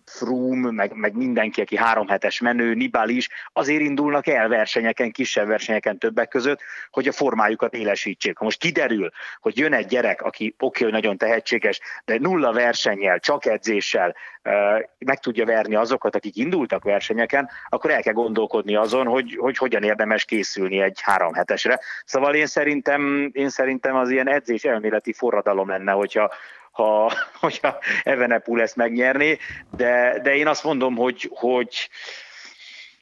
Froome, 0.05 0.71
meg, 0.71 0.93
meg 0.95 1.15
mindenki, 1.15 1.61
aki 1.61 1.77
három 1.77 2.09
hetes 2.09 2.41
menő, 2.41 2.75
Nibali 2.75 3.17
is, 3.17 3.29
azért 3.53 3.81
indulnak 3.81 4.27
el 4.27 4.49
versenyeken, 4.49 5.11
kisebb 5.11 5.47
versenyeken 5.47 5.99
többek 5.99 6.29
között, 6.29 6.61
hogy 6.91 7.09
a 7.09 7.13
formájukat 7.13 7.75
élesítsék. 7.75 8.37
Ha 8.37 8.45
most 8.45 8.59
kiderül, 8.59 9.11
hogy 9.41 9.59
jön 9.59 9.73
egy 9.73 9.87
gyerek, 9.87 10.23
aki 10.23 10.55
oké, 10.59 10.83
hogy 10.85 10.93
nagyon 10.93 11.17
tehetséges, 11.17 11.81
de 12.05 12.19
nulla 12.19 12.53
versennyel, 12.53 13.19
csak 13.19 13.47
edzéssel 13.47 14.15
meg 14.99 15.21
tudja 15.21 15.45
verni 15.45 15.75
azokat, 15.75 16.15
akik 16.15 16.37
indultak 16.37 16.85
versenyeken, 16.85 17.51
akkor 17.73 17.91
el 17.91 18.03
kell 18.03 18.13
gondolkodni 18.13 18.77
azon, 18.77 19.07
hogy, 19.07 19.37
hogy 19.39 19.57
hogyan 19.57 19.83
érdemes 19.83 20.25
készülni 20.25 20.81
egy 20.81 21.01
három 21.01 21.33
hetesre. 21.33 21.81
Szóval 22.05 22.35
én 22.35 22.47
szerintem, 22.47 23.31
én 23.33 23.49
szerintem 23.49 23.97
az 23.97 24.11
ilyen 24.11 24.29
edzés 24.29 24.65
elméleti 24.65 25.13
forradalom 25.13 25.69
lenne, 25.69 25.93
hogyha 25.93 26.33
ha, 26.71 27.13
hogyha 27.41 27.79
Evenepul 28.03 28.61
ezt 28.63 28.77
megnyerné, 28.77 29.39
de, 29.77 30.21
de 30.23 30.35
én 30.35 30.47
azt 30.47 30.65
mondom, 30.65 30.97
hogy, 30.97 31.31
hogy 31.35 31.91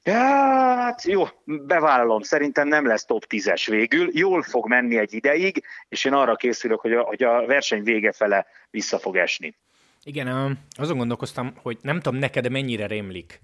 Hát 0.05 1.03
jó, 1.03 1.25
bevállalom, 1.45 2.23
szerintem 2.23 2.69
nem 2.69 2.87
lesz 2.87 3.05
top 3.05 3.25
10-es 3.29 3.67
végül, 3.71 4.09
jól 4.13 4.43
fog 4.43 4.69
menni 4.69 4.99
egy 4.99 5.15
ideig, 5.15 5.65
és 5.89 6.05
én 6.05 6.13
arra 6.13 6.37
készülök, 6.37 6.81
hogy 6.81 6.93
a, 6.93 7.03
hogy 7.03 7.23
a 7.23 7.47
verseny 7.47 7.83
vége 7.83 8.13
fele 8.13 8.47
vissza 8.71 8.99
fog 8.99 9.17
esni. 9.17 9.55
Igen, 10.03 10.59
azon 10.71 10.97
gondolkoztam, 10.97 11.53
hogy 11.63 11.79
nem 11.83 12.01
tudom 12.01 12.19
neked 12.19 12.51
mennyire 12.51 12.87
rémlik. 12.87 13.41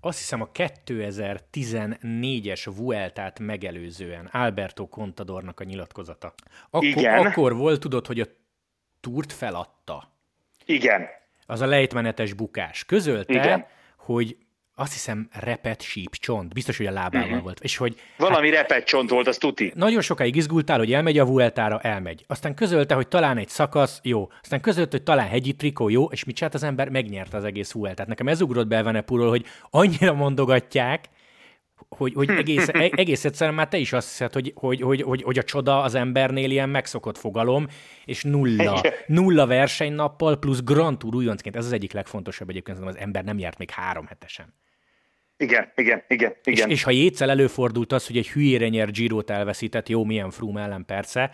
Azt 0.00 0.18
hiszem 0.18 0.40
a 0.40 0.48
2014-es 0.52 2.72
Vueltát 2.76 3.38
megelőzően 3.38 4.26
Alberto 4.26 4.86
Contadornak 4.86 5.60
a 5.60 5.64
nyilatkozata. 5.64 6.34
Akkor, 6.70 6.84
Igen. 6.84 7.26
akkor 7.26 7.56
volt, 7.56 7.80
tudod, 7.80 8.06
hogy 8.06 8.20
a 8.20 8.26
túrt 9.00 9.32
feladta. 9.32 10.12
Igen. 10.64 11.06
Az 11.46 11.60
a 11.60 11.66
lejtmenetes 11.66 12.32
bukás. 12.32 12.84
Közölte, 12.84 13.32
Igen. 13.32 13.66
hogy 13.96 14.36
azt 14.78 14.92
hiszem 14.92 15.28
repet 15.40 15.82
síp 15.82 16.14
csont, 16.14 16.52
biztos, 16.52 16.76
hogy 16.76 16.86
a 16.86 16.90
lábával 16.90 17.28
uh-huh. 17.28 17.42
volt. 17.42 17.60
És 17.60 17.76
hogy, 17.76 18.00
Valami 18.16 18.50
hát, 18.50 18.56
repet 18.56 18.84
csont 18.84 19.10
volt, 19.10 19.26
az 19.26 19.36
tuti. 19.36 19.72
Nagyon 19.74 20.00
sokáig 20.00 20.36
izgultál, 20.36 20.78
hogy 20.78 20.92
elmegy 20.92 21.18
a 21.18 21.24
Vueltára, 21.24 21.80
elmegy. 21.80 22.24
Aztán 22.26 22.54
közölte, 22.54 22.94
hogy 22.94 23.08
talán 23.08 23.38
egy 23.38 23.48
szakasz, 23.48 24.00
jó. 24.02 24.30
Aztán 24.42 24.60
közölte, 24.60 24.96
hogy 24.96 25.02
talán 25.02 25.28
hegyi 25.28 25.52
trikó, 25.52 25.88
jó. 25.88 26.04
És 26.04 26.24
mit 26.24 26.36
csinált 26.36 26.54
az 26.54 26.62
ember? 26.62 26.88
Megnyerte 26.88 27.36
az 27.36 27.44
egész 27.44 27.72
Vueltát. 27.72 28.06
Nekem 28.06 28.28
ez 28.28 28.40
ugrott 28.40 28.66
be 28.66 28.82
Venepuról, 28.82 29.28
hogy 29.28 29.44
annyira 29.70 30.14
mondogatják, 30.14 31.08
hogy, 31.88 32.12
hogy 32.14 32.30
egész, 32.30 32.68
e, 32.68 32.90
egész 32.90 33.24
egyszerűen 33.24 33.56
már 33.56 33.68
te 33.68 33.76
is 33.76 33.92
azt 33.92 34.08
hiszed, 34.08 34.32
hogy, 34.32 34.52
hogy, 34.54 34.80
hogy, 34.80 35.02
hogy, 35.02 35.22
hogy 35.22 35.38
a 35.38 35.42
csoda 35.42 35.82
az 35.82 35.94
embernél 35.94 36.50
ilyen 36.50 36.68
megszokott 36.68 37.18
fogalom, 37.18 37.66
és 38.04 38.22
nulla, 38.22 38.82
nulla 39.06 39.46
versenynappal 39.46 40.38
plusz 40.38 40.62
Grand 40.62 40.98
Tour 40.98 41.14
újoncként. 41.14 41.56
Ez 41.56 41.64
az 41.64 41.72
egyik 41.72 41.92
legfontosabb 41.92 42.48
egyébként, 42.48 42.78
az 42.78 42.96
ember 42.96 43.24
nem 43.24 43.38
járt 43.38 43.58
még 43.58 43.70
három 43.70 44.06
hetesen. 44.06 44.54
Igen, 45.38 45.72
igen, 45.74 46.02
igen. 46.08 46.34
igen. 46.44 46.68
És, 46.68 46.74
és 46.74 46.82
ha 46.82 46.90
jétszel 46.90 47.30
előfordult 47.30 47.92
az, 47.92 48.06
hogy 48.06 48.16
egy 48.16 48.28
hülyére 48.28 48.68
nyer 48.68 48.90
Girot 48.90 49.30
elveszített, 49.30 49.88
jó, 49.88 50.04
milyen 50.04 50.30
Froome 50.30 50.62
ellen 50.62 50.84
persze, 50.84 51.30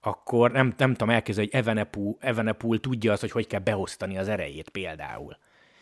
akkor 0.00 0.52
nem, 0.52 0.74
nem 0.76 0.90
tudom 0.90 1.10
elképzelni, 1.14 1.50
hogy 1.52 1.60
Evenepoel, 1.60 2.16
Evenepoel 2.20 2.78
tudja 2.78 3.12
az, 3.12 3.20
hogy 3.20 3.30
hogy 3.30 3.46
kell 3.46 3.60
beosztani 3.60 4.18
az 4.18 4.28
erejét 4.28 4.68
például. 4.68 5.36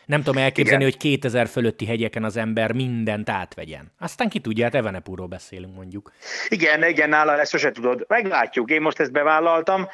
Nem 0.06 0.22
tudom 0.22 0.42
elképzelni, 0.42 0.84
Igen. 0.84 0.96
hogy 1.00 1.10
2000 1.10 1.48
fölötti 1.48 1.86
hegyeken 1.86 2.24
az 2.24 2.36
ember 2.36 2.72
mindent 2.72 3.28
átvegyen. 3.28 3.92
Aztán 3.98 4.28
ki 4.28 4.40
tudja, 4.40 4.64
hát 4.64 4.74
Evenepúról 4.74 5.26
beszélünk 5.26 5.74
mondjuk. 5.74 6.12
Igen, 6.48 6.84
igen, 6.84 7.08
nála 7.08 7.40
ezt 7.40 7.50
sose 7.50 7.72
tudod. 7.72 8.04
Meglátjuk, 8.08 8.70
én 8.70 8.80
most 8.80 9.00
ezt 9.00 9.12
bevállaltam, 9.12 9.88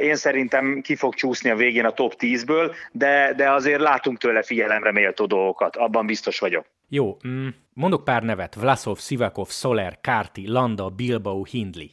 én 0.00 0.16
szerintem 0.16 0.80
ki 0.80 0.94
fog 0.94 1.14
csúszni 1.14 1.50
a 1.50 1.56
végén 1.56 1.84
a 1.84 1.92
top 1.92 2.14
10-ből, 2.18 2.74
de, 2.92 3.32
de 3.36 3.50
azért 3.50 3.80
látunk 3.80 4.18
tőle 4.18 4.42
figyelemre 4.42 4.92
méltó 4.92 5.26
dolgokat, 5.26 5.76
abban 5.76 6.06
biztos 6.06 6.38
vagyok. 6.38 6.66
Jó, 6.88 7.16
mm, 7.28 7.48
mondok 7.72 8.04
pár 8.04 8.22
nevet. 8.22 8.54
Vlasov, 8.54 8.98
Sivakov, 8.98 9.48
Soler, 9.48 9.98
Kárti, 10.00 10.48
Landa, 10.48 10.88
Bilbao, 10.88 11.44
Hindley 11.44 11.86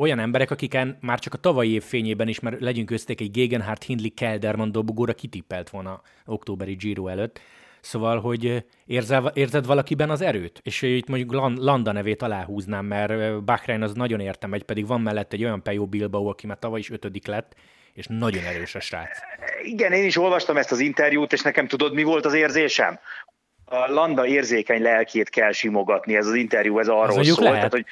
olyan 0.00 0.18
emberek, 0.18 0.50
akiken 0.50 0.98
már 1.00 1.18
csak 1.18 1.34
a 1.34 1.38
tavalyi 1.38 1.72
év 1.72 1.82
fényében 1.82 2.28
is, 2.28 2.40
mert 2.40 2.60
legyünk 2.60 2.88
közték 2.88 3.20
egy 3.20 3.30
Gegenhardt 3.30 3.82
Hindley 3.82 4.14
Kelderman 4.14 4.72
dobogóra 4.72 5.12
kitippelt 5.12 5.70
volna 5.70 6.00
októberi 6.26 6.74
Giro 6.74 7.06
előtt. 7.06 7.40
Szóval, 7.80 8.20
hogy 8.20 8.64
érzel, 8.86 9.32
érzed 9.34 9.66
valakiben 9.66 10.10
az 10.10 10.20
erőt? 10.20 10.60
És 10.62 10.82
itt 10.82 11.08
mondjuk 11.08 11.32
Landa 11.58 11.92
nevét 11.92 12.22
aláhúznám, 12.22 12.84
mert 12.84 13.44
Bahrein 13.44 13.82
az 13.82 13.92
nagyon 13.92 14.20
értem 14.20 14.52
egy, 14.52 14.62
pedig 14.62 14.86
van 14.86 15.00
mellett 15.00 15.32
egy 15.32 15.44
olyan 15.44 15.62
Pejo 15.62 15.86
Bilbao, 15.86 16.26
aki 16.26 16.46
már 16.46 16.58
tavaly 16.58 16.78
is 16.78 16.90
ötödik 16.90 17.26
lett, 17.26 17.54
és 17.92 18.06
nagyon 18.08 18.44
erős 18.44 18.74
a 18.74 18.80
srác. 18.80 19.18
Igen, 19.62 19.92
én 19.92 20.04
is 20.04 20.16
olvastam 20.16 20.56
ezt 20.56 20.72
az 20.72 20.80
interjút, 20.80 21.32
és 21.32 21.42
nekem 21.42 21.66
tudod, 21.66 21.94
mi 21.94 22.02
volt 22.02 22.24
az 22.24 22.34
érzésem? 22.34 22.98
A 23.64 23.92
Landa 23.92 24.26
érzékeny 24.26 24.82
lelkét 24.82 25.28
kell 25.28 25.52
simogatni, 25.52 26.16
ez 26.16 26.26
az 26.26 26.34
interjú, 26.34 26.78
ez 26.78 26.88
arról 26.88 27.24
szól. 27.24 27.44
Lehet. 27.44 27.56
Tehát, 27.56 27.72
hogy 27.72 27.84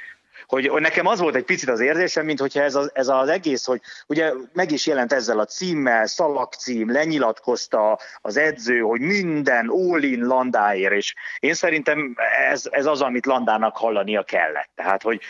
hogy, 0.48 0.70
nekem 0.70 1.06
az 1.06 1.20
volt 1.20 1.34
egy 1.34 1.44
picit 1.44 1.68
az 1.68 1.80
érzésem, 1.80 2.24
mint 2.24 2.40
hogyha 2.40 2.62
ez 2.62 2.74
az, 2.74 2.90
ez 2.94 3.08
az 3.08 3.28
egész, 3.28 3.64
hogy 3.64 3.80
ugye 4.06 4.32
meg 4.52 4.70
is 4.70 4.86
jelent 4.86 5.12
ezzel 5.12 5.38
a 5.38 5.44
címmel, 5.44 6.06
szalagcím, 6.06 6.92
lenyilatkozta 6.92 7.98
az 8.20 8.36
edző, 8.36 8.78
hogy 8.78 9.00
minden 9.00 9.68
all-in 9.68 10.26
Landáért, 10.26 10.92
és 10.92 11.14
én 11.38 11.54
szerintem 11.54 12.16
ez, 12.50 12.62
ez 12.70 12.86
az, 12.86 13.00
amit 13.00 13.26
Landának 13.26 13.76
hallania 13.76 14.22
kellett. 14.22 14.70
Tehát, 14.74 15.02
hogy, 15.02 15.20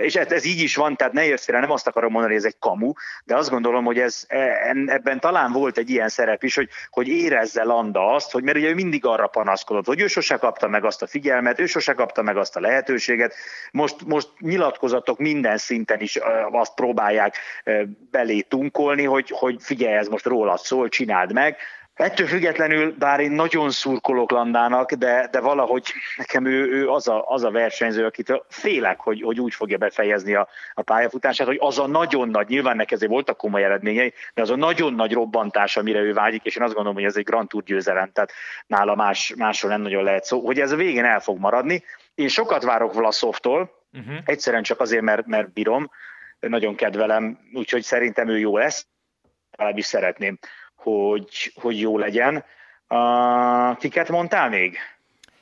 és 0.00 0.16
ez, 0.16 0.32
ez 0.32 0.44
így 0.44 0.60
is 0.60 0.76
van, 0.76 0.96
tehát 0.96 1.12
ne 1.12 1.24
érsz 1.24 1.46
nem 1.46 1.70
azt 1.70 1.86
akarom 1.86 2.10
mondani, 2.10 2.34
hogy 2.34 2.44
ez 2.44 2.52
egy 2.52 2.58
kamu, 2.58 2.92
de 3.24 3.36
azt 3.36 3.50
gondolom, 3.50 3.84
hogy 3.84 3.98
ez, 3.98 4.24
e, 4.28 4.74
ebben 4.86 5.20
talán 5.20 5.52
volt 5.52 5.78
egy 5.78 5.90
ilyen 5.90 6.08
szerep 6.08 6.42
is, 6.42 6.54
hogy, 6.54 6.68
hogy 6.90 7.08
érezze 7.08 7.64
Landa 7.64 8.12
azt, 8.14 8.32
hogy 8.32 8.42
mert 8.42 8.56
ugye 8.56 8.68
ő 8.68 8.74
mindig 8.74 9.04
arra 9.04 9.26
panaszkodott, 9.26 9.86
hogy 9.86 10.00
ő 10.00 10.06
sose 10.06 10.36
kapta 10.36 10.68
meg 10.68 10.84
azt 10.84 11.02
a 11.02 11.06
figyelmet, 11.06 11.60
ő 11.60 11.66
sose 11.66 11.92
kapta 11.92 12.22
meg 12.22 12.36
azt 12.36 12.56
a 12.56 12.60
lehetőséget, 12.60 13.34
most, 13.72 13.96
most 14.06 14.28
nyilatkozatok 14.60 15.18
minden 15.18 15.56
szinten 15.56 16.00
is 16.00 16.18
azt 16.50 16.74
próbálják 16.74 17.36
belé 18.10 18.40
tunkolni, 18.40 19.04
hogy, 19.04 19.30
hogy 19.30 19.56
figyelj, 19.60 19.94
ez 19.96 20.08
most 20.08 20.26
rólad 20.26 20.58
szól, 20.58 20.88
csináld 20.88 21.32
meg. 21.32 21.56
Ettől 21.94 22.26
függetlenül, 22.26 22.94
bár 22.98 23.20
én 23.20 23.30
nagyon 23.30 23.70
szurkolok 23.70 24.30
Landának, 24.30 24.92
de, 24.92 25.28
de 25.30 25.40
valahogy 25.40 25.92
nekem 26.16 26.46
ő, 26.46 26.72
ő 26.72 26.88
az, 26.88 27.08
a, 27.08 27.24
az 27.26 27.44
a 27.44 27.50
versenyző, 27.50 28.04
akit 28.04 28.44
félek, 28.48 29.00
hogy, 29.00 29.22
hogy 29.22 29.40
úgy 29.40 29.54
fogja 29.54 29.78
befejezni 29.78 30.34
a, 30.34 30.48
a 30.74 30.82
pályafutását, 30.82 31.46
hogy 31.46 31.58
az 31.60 31.78
a 31.78 31.86
nagyon 31.86 32.28
nagy, 32.28 32.48
nyilván 32.48 32.76
neki 32.76 32.94
ezért 32.94 33.10
voltak 33.10 33.36
komoly 33.36 33.64
eredményei, 33.64 34.12
de 34.34 34.42
az 34.42 34.50
a 34.50 34.56
nagyon 34.56 34.94
nagy 34.94 35.12
robbantás, 35.12 35.76
amire 35.76 36.00
ő 36.00 36.12
vágyik, 36.12 36.44
és 36.44 36.56
én 36.56 36.62
azt 36.62 36.74
gondolom, 36.74 36.98
hogy 36.98 37.08
ez 37.08 37.16
egy 37.16 37.24
Grand 37.24 37.48
Tour 37.48 37.62
győzelem, 37.62 38.10
tehát 38.12 38.32
nála 38.66 38.94
más, 38.94 39.34
másról 39.36 39.70
nem 39.70 39.82
nagyon 39.82 40.04
lehet 40.04 40.24
szó, 40.24 40.46
hogy 40.46 40.60
ez 40.60 40.72
a 40.72 40.76
végén 40.76 41.04
el 41.04 41.20
fog 41.20 41.38
maradni. 41.38 41.84
Én 42.14 42.28
sokat 42.28 42.64
várok 42.64 42.94
Vlaszovtól, 42.94 43.79
Uh-huh. 43.92 44.16
Egyszerűen 44.24 44.62
csak 44.62 44.80
azért, 44.80 45.02
mert, 45.02 45.26
mert 45.26 45.52
bírom, 45.52 45.90
nagyon 46.40 46.74
kedvelem, 46.74 47.38
úgyhogy 47.52 47.82
szerintem 47.82 48.28
ő 48.28 48.38
jó 48.38 48.56
lesz, 48.56 48.86
legalábbis 49.50 49.84
szeretném, 49.84 50.38
hogy, 50.74 51.52
hogy 51.54 51.80
jó 51.80 51.98
legyen. 51.98 52.44
Uh, 52.88 53.76
kiket 53.76 54.08
mondtál 54.08 54.48
még? 54.48 54.78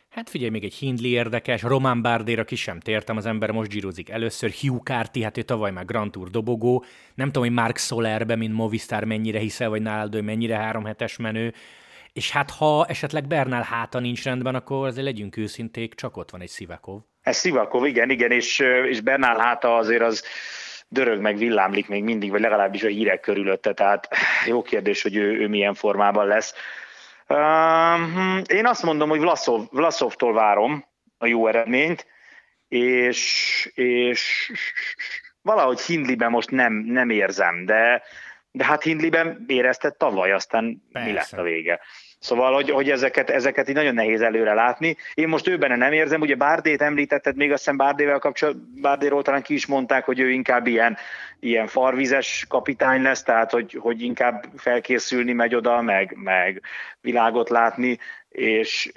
Hát 0.09 0.31
figyelj, 0.31 0.51
még 0.51 0.65
egy 0.65 0.75
Hindley 0.75 1.11
érdekes, 1.11 1.63
Román 1.63 2.03
Bárdér, 2.03 2.39
aki 2.39 2.57
sem 2.57 2.81
tértem, 2.81 3.17
az 3.17 3.27
ember 3.27 3.51
most 3.51 3.71
gyírozik 3.71 4.11
először, 4.11 4.51
Hugh 4.51 4.83
Carty, 4.83 5.23
hát 5.23 5.37
ő 5.37 5.43
tavaly 5.43 5.71
már 5.71 5.85
Grand 5.85 6.11
Tour 6.11 6.31
dobogó, 6.31 6.85
nem 7.15 7.27
tudom, 7.27 7.43
hogy 7.43 7.53
Mark 7.53 7.77
Solerbe, 7.77 8.37
mint 8.37 8.55
Movistar 8.55 9.05
mennyire 9.05 9.39
hiszel, 9.39 9.69
vagy 9.69 9.83
nálad 9.83 10.15
ő 10.15 10.23
mennyire 10.23 10.57
három 10.57 10.85
hetes 10.85 11.17
menő, 11.17 11.55
és 12.13 12.31
hát 12.31 12.51
ha 12.51 12.87
esetleg 12.87 13.27
Bernál 13.27 13.63
háta 13.63 13.99
nincs 13.99 14.25
rendben, 14.25 14.55
akkor 14.55 14.87
azért 14.87 15.07
legyünk 15.07 15.37
őszinték, 15.37 15.95
csak 15.95 16.17
ott 16.17 16.31
van 16.31 16.41
egy 16.41 16.49
Szivakov. 16.49 17.01
Ez 17.29 17.37
Szivakov, 17.37 17.87
igen, 17.87 18.11
igen, 18.11 18.31
és, 18.31 18.59
és 18.59 19.01
Bernál 19.01 19.38
háta 19.38 19.77
azért 19.77 20.03
az 20.03 20.25
dörög 20.88 21.21
meg 21.21 21.37
villámlik 21.37 21.88
még 21.88 22.05
mindig, 22.05 22.31
vagy 22.31 22.41
legalábbis 22.41 22.83
a 22.83 22.88
hírek 22.88 23.21
körülötte, 23.21 23.73
tehát 23.73 24.09
jó 24.47 24.62
kérdés, 24.62 25.03
hogy 25.03 25.17
ő, 25.17 25.41
ő 25.41 25.49
milyen 25.49 25.75
formában 25.75 26.27
lesz. 26.27 26.55
Uh, 27.29 28.43
én 28.47 28.67
azt 28.67 28.83
mondom, 28.83 29.09
hogy 29.09 29.21
Vlaszov, 29.21 29.67
Vlaszovtól 29.71 30.33
várom 30.33 30.87
a 31.19 31.27
jó 31.27 31.47
eredményt, 31.47 32.07
és, 32.69 33.71
és 33.75 34.53
valahogy 35.43 35.81
Hindliben 35.81 36.31
most 36.31 36.51
nem, 36.51 36.73
nem 36.73 37.11
érzem, 37.11 37.64
de, 37.64 38.03
de 38.51 38.64
hát 38.64 38.83
Hindliben 38.83 39.45
érezted 39.47 39.97
tavaly, 39.97 40.33
aztán 40.33 40.83
Persze. 40.93 41.09
mi 41.09 41.14
lett 41.14 41.33
a 41.33 41.43
vége. 41.43 41.81
Szóval, 42.18 42.54
hogy, 42.54 42.70
hogy 42.70 42.90
ezeket, 42.90 43.31
ezeket 43.31 43.68
így 43.68 43.74
nagyon 43.74 43.94
nehéz 43.94 44.20
előre 44.20 44.54
látni. 44.54 44.96
Én 45.14 45.28
most 45.28 45.48
őben 45.48 45.78
nem 45.78 45.92
érzem, 45.92 46.20
ugye 46.20 46.35
Bárdét 46.35 46.83
említetted, 46.83 47.37
még 47.37 47.50
azt 47.52 47.59
hiszem 47.59 47.76
Bárdével 47.76 48.18
kapcsolatban, 48.18 48.81
Bárdéról 48.81 49.22
talán 49.22 49.42
ki 49.42 49.54
is 49.54 49.66
mondták, 49.66 50.04
hogy 50.04 50.18
ő 50.18 50.31
inkább 50.31 50.66
ilyen, 50.66 50.96
ilyen 51.40 51.66
farvizes 51.66 52.44
kapitány 52.48 53.02
lesz, 53.02 53.22
tehát 53.22 53.50
hogy, 53.50 53.78
hogy 53.81 54.02
inkább 54.02 54.44
felkészülni 54.57 55.33
megy 55.33 55.54
oda, 55.54 55.83
meg, 55.83 56.16
meg 56.16 56.62
világot 57.00 57.48
látni, 57.48 57.98
és 58.28 58.92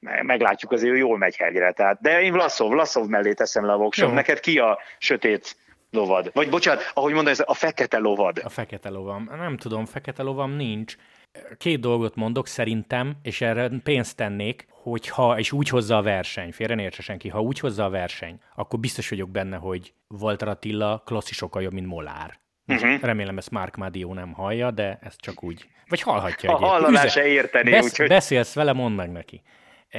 meglátjuk, 0.00 0.72
azért 0.72 0.92
ő 0.92 0.96
jól 0.96 1.18
megy 1.18 1.36
hegyre. 1.36 1.72
Tehát, 1.72 2.00
de 2.00 2.22
én 2.22 2.32
Vlaszov, 2.32 2.70
Vlaszov 2.70 3.06
mellé 3.06 3.32
teszem 3.32 3.64
le 3.64 3.72
a 3.72 3.76
voksot. 3.76 4.12
Neked 4.12 4.40
ki 4.40 4.58
a 4.58 4.78
sötét 4.98 5.56
lovad? 5.90 6.30
Vagy 6.34 6.48
bocsánat, 6.48 6.90
ahogy 6.94 7.12
mondod, 7.12 7.32
ez 7.32 7.42
a 7.46 7.54
fekete 7.54 7.98
lovad. 7.98 8.40
A 8.44 8.48
fekete 8.48 8.88
lovam. 8.88 9.30
Nem 9.38 9.56
tudom, 9.56 9.86
fekete 9.86 10.22
lovam 10.22 10.50
nincs. 10.50 10.96
Két 11.58 11.80
dolgot 11.80 12.14
mondok 12.14 12.46
szerintem, 12.46 13.16
és 13.22 13.40
erre 13.40 13.70
pénzt 13.82 14.16
tennék, 14.16 14.66
hogyha, 14.70 15.38
és 15.38 15.52
úgy 15.52 15.68
hozza 15.68 15.96
a 15.96 16.02
verseny, 16.02 16.52
félre 16.52 16.74
ne 16.74 16.82
értse 16.82 17.02
senki, 17.02 17.28
ha 17.28 17.40
úgy 17.40 17.58
hozza 17.58 17.84
a 17.84 17.90
verseny, 17.90 18.40
akkor 18.54 18.78
biztos 18.78 19.08
vagyok 19.08 19.30
benne, 19.30 19.56
hogy 19.56 19.92
Walter 20.08 20.48
Attila 20.48 21.02
klasszi 21.06 21.34
sokkal 21.34 21.62
jobb, 21.62 21.72
mint 21.72 21.86
Molár. 21.86 22.40
Uh-huh. 22.66 23.00
Remélem 23.00 23.38
ezt 23.38 23.50
Mark 23.50 23.76
Madio 23.76 24.14
nem 24.14 24.32
hallja, 24.32 24.70
de 24.70 24.98
ezt 25.02 25.20
csak 25.20 25.42
úgy. 25.42 25.68
Vagy 25.88 26.00
hallhatja. 26.00 26.54
A 26.54 26.56
hallaná 26.56 27.06
se 27.06 27.26
érteni. 27.26 27.70
Besz- 27.70 27.84
úgyhogy... 27.84 28.08
Beszélsz 28.08 28.54
vele, 28.54 28.72
mondd 28.72 28.94
meg 28.94 29.10
neki. 29.10 29.42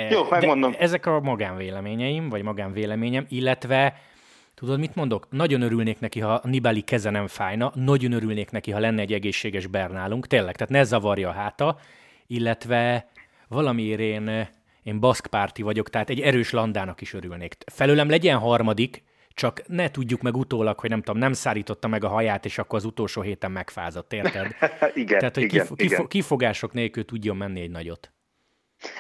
Jó, 0.10 0.24
megmondom. 0.30 0.72
De 0.72 0.78
ezek 0.78 1.06
a 1.06 1.20
magánvéleményeim, 1.20 2.30
vagy 2.30 2.42
magánvéleményem, 2.42 3.26
illetve 3.30 4.02
Tudod, 4.62 4.80
mit 4.80 4.96
mondok? 4.96 5.28
Nagyon 5.30 5.62
örülnék 5.62 6.00
neki, 6.00 6.20
ha 6.20 6.34
a 6.34 6.48
Nibali 6.48 6.82
keze 6.82 7.10
nem 7.10 7.28
fájna, 7.28 7.72
nagyon 7.76 8.12
örülnék 8.12 8.52
neki, 8.52 8.72
ha 8.72 8.80
lenne 8.80 9.02
egy 9.02 9.14
egészséges 9.14 9.68
Bernálunk, 9.68 10.28
tényleg, 10.28 10.56
tehát 10.56 10.74
ne 10.74 10.84
zavarja 10.84 11.30
a 11.30 11.32
háta, 11.32 11.78
illetve 12.28 13.10
valamiért 13.48 14.00
én, 14.00 14.50
én 14.84 15.00
baszkpárti 15.00 15.62
vagyok, 15.62 15.90
tehát 15.90 16.10
egy 16.10 16.20
erős 16.20 16.52
landának 16.52 17.02
is 17.02 17.14
örülnék. 17.14 17.56
Felőlem 17.66 18.10
legyen 18.10 18.38
harmadik, 18.38 19.04
csak 19.34 19.68
ne 19.68 19.92
tudjuk 19.92 20.22
meg 20.22 20.36
utólag, 20.38 20.80
hogy 20.80 20.90
nem 20.90 21.02
tudom, 21.02 21.20
nem 21.20 21.34
szárította 21.34 21.88
meg 21.88 22.04
a 22.04 22.08
haját, 22.08 22.46
és 22.46 22.58
akkor 22.58 22.80
az 22.80 22.86
utolsó 22.86 23.22
héten 23.22 23.52
megfázott, 23.52 24.14
érted? 24.14 24.46
igen, 24.94 25.20
Tehát, 25.20 25.36
hogy 25.36 25.44
igen, 25.44 25.66
kif- 25.66 25.82
igen. 25.82 25.98
Kif- 25.98 26.10
kifogások 26.10 26.74
nélkül 26.74 27.06
tudjon 27.06 27.38
menni 27.38 27.62
egy 27.62 27.72
nagyot. 27.72 28.12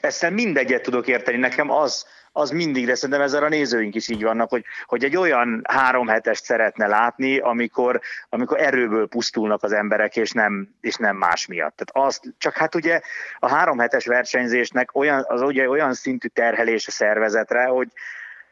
Ezzel 0.01 0.31
mindegyet 0.31 0.81
tudok 0.81 1.07
érteni. 1.07 1.37
Nekem 1.37 1.69
az, 1.69 2.05
az 2.31 2.49
mindig, 2.49 2.85
de 2.85 2.95
szerintem 2.95 3.21
ezzel 3.21 3.43
a 3.43 3.49
nézőink 3.49 3.95
is 3.95 4.09
így 4.09 4.23
vannak, 4.23 4.49
hogy, 4.49 4.63
hogy 4.85 5.03
egy 5.03 5.15
olyan 5.15 5.61
három 5.63 6.07
hetest 6.07 6.43
szeretne 6.43 6.87
látni, 6.87 7.39
amikor, 7.39 8.01
amikor 8.29 8.59
erőből 8.59 9.07
pusztulnak 9.07 9.63
az 9.63 9.71
emberek, 9.71 10.15
és 10.15 10.31
nem, 10.31 10.69
és 10.81 10.95
nem 10.95 11.15
más 11.15 11.45
miatt. 11.45 11.75
Tehát 11.75 12.07
azt, 12.07 12.33
csak 12.37 12.53
hát 12.53 12.75
ugye 12.75 13.01
a 13.39 13.49
három 13.49 13.79
hetes 13.79 14.05
versenyzésnek 14.05 14.95
olyan, 14.95 15.25
az 15.27 15.41
ugye 15.41 15.69
olyan 15.69 15.93
szintű 15.93 16.27
terhelés 16.27 16.87
a 16.87 16.91
szervezetre, 16.91 17.63
hogy, 17.63 17.91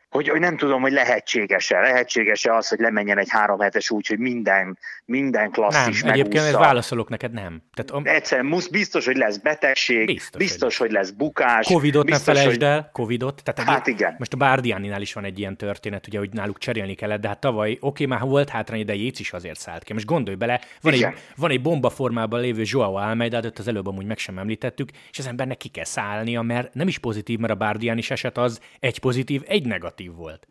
hogy, 0.09 0.29
hogy 0.29 0.39
nem 0.39 0.57
tudom, 0.57 0.81
hogy 0.81 0.91
lehetséges-e, 0.91 1.79
lehetséges-e 1.79 2.55
az, 2.55 2.67
hogy 2.67 2.79
lemenjen 2.79 3.17
egy 3.17 3.29
három 3.29 3.59
hetes 3.59 3.89
úgy, 3.89 4.07
hogy 4.07 4.19
minden, 4.19 4.77
minden 5.05 5.51
klasszis 5.51 6.01
Nem, 6.01 6.13
egyébként 6.13 6.43
ez 6.43 6.53
válaszolok 6.53 7.09
neked, 7.09 7.31
nem. 7.31 7.61
Tehát, 7.73 8.07
Egyszerűen 8.07 8.47
musz, 8.47 8.67
biztos, 8.67 9.05
hogy 9.05 9.15
lesz 9.15 9.37
betegség, 9.37 10.05
biztos, 10.05 10.41
biztos 10.41 10.77
hogy, 10.77 10.91
lesz. 10.91 11.09
bukás. 11.09 11.67
Covidot 11.67 12.05
biztos, 12.05 12.25
ne 12.25 12.33
felejtsd 12.33 12.61
hogy... 12.61 12.69
el, 12.69 12.89
Covidot. 12.93 13.41
Tehát 13.43 13.71
hát 13.71 13.87
igen. 13.87 14.15
Most 14.17 14.33
a 14.33 14.37
Bárdiáninál 14.37 15.01
is 15.01 15.13
van 15.13 15.23
egy 15.23 15.39
ilyen 15.39 15.57
történet, 15.57 16.07
ugye, 16.07 16.17
hogy 16.17 16.29
náluk 16.31 16.57
cserélni 16.57 16.93
kellett, 16.93 17.21
de 17.21 17.27
hát 17.27 17.39
tavaly, 17.39 17.77
oké, 17.81 18.05
már 18.05 18.19
volt 18.19 18.49
hátrány, 18.49 18.85
de 18.85 18.95
Jéz 18.95 19.19
is 19.19 19.33
azért 19.33 19.59
szállt 19.59 19.83
ki. 19.83 19.93
Most 19.93 20.05
gondolj 20.05 20.37
bele, 20.37 20.61
van, 20.81 20.93
egy, 20.93 21.07
van 21.35 21.51
egy 21.51 21.61
bomba 21.61 21.89
formában 21.89 22.39
lévő 22.39 22.61
Joao 22.65 22.95
Almeida, 22.95 23.39
de 23.39 23.51
az 23.57 23.67
előbb 23.67 23.87
amúgy 23.87 24.05
meg 24.05 24.17
sem 24.17 24.37
említettük, 24.37 24.89
és 25.11 25.19
az 25.19 25.27
embernek 25.27 25.57
ki 25.57 25.69
kell 25.69 25.83
szállnia, 25.83 26.41
mert 26.41 26.73
nem 26.73 26.87
is 26.87 26.97
pozitív, 26.97 27.39
mert 27.39 27.53
a 27.53 27.55
Bárdián 27.55 27.97
is 27.97 28.11
eset 28.11 28.37
az 28.37 28.59
egy 28.79 28.99
pozitív, 28.99 29.41
egy 29.47 29.65
negatív 29.65 29.98
negatív 29.99 30.15
volt. 30.15 30.47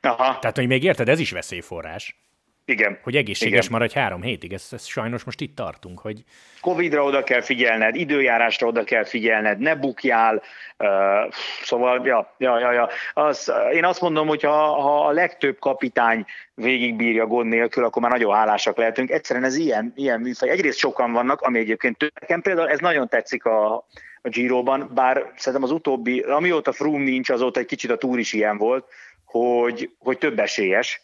Aha. 0.00 0.38
Tehát, 0.38 0.56
hogy 0.56 0.66
még 0.66 0.84
érted, 0.84 1.08
ez 1.08 1.18
is 1.18 1.30
veszélyforrás. 1.30 2.18
Igen. 2.64 2.98
Hogy 3.02 3.16
egészséges 3.16 3.58
Igen. 3.58 3.72
maradj 3.72 3.94
három 3.94 4.22
hétig, 4.22 4.52
ez, 4.52 4.68
ez 4.70 4.84
sajnos 4.84 5.24
most 5.24 5.40
itt 5.40 5.56
tartunk, 5.56 5.98
hogy... 5.98 6.24
Covidra 6.60 7.04
oda 7.04 7.22
kell 7.22 7.40
figyelned, 7.40 7.94
időjárásra 7.94 8.66
oda 8.66 8.84
kell 8.84 9.04
figyelned, 9.04 9.58
ne 9.58 9.74
bukjál, 9.74 10.42
uh, 10.78 11.32
szóval, 11.62 12.06
ja, 12.06 12.34
ja, 12.38 12.58
ja, 12.58 12.72
ja. 12.72 12.88
Az, 13.14 13.52
én 13.72 13.84
azt 13.84 14.00
mondom, 14.00 14.28
hogy 14.28 14.42
ha, 14.42 14.80
ha 14.80 15.06
a 15.06 15.10
legtöbb 15.10 15.58
kapitány 15.58 16.24
végigbírja 16.54 17.26
gond 17.26 17.48
nélkül, 17.48 17.84
akkor 17.84 18.02
már 18.02 18.10
nagyon 18.10 18.34
hálásak 18.34 18.76
lehetünk. 18.76 19.10
Egyszerűen 19.10 19.44
ez 19.44 19.56
ilyen, 19.56 19.92
ilyen 19.96 20.20
műfaj. 20.20 20.48
Egyrészt 20.48 20.78
sokan 20.78 21.12
vannak, 21.12 21.40
ami 21.40 21.58
egyébként 21.58 22.12
nekem 22.20 22.42
például 22.42 22.68
ez 22.68 22.78
nagyon 22.78 23.08
tetszik 23.08 23.44
a, 23.44 23.86
a 24.22 24.28
Giro-ban, 24.28 24.90
bár 24.94 25.32
szerintem 25.36 25.68
az 25.68 25.74
utóbbi, 25.74 26.20
amióta 26.20 26.72
Froome 26.72 27.04
nincs, 27.04 27.30
azóta 27.30 27.60
egy 27.60 27.66
kicsit 27.66 27.90
a 27.90 27.96
túr 27.96 28.18
is 28.18 28.32
ilyen 28.32 28.58
volt, 28.58 28.84
hogy, 29.24 29.90
hogy 29.98 30.18
több 30.18 30.38
esélyes, 30.38 31.02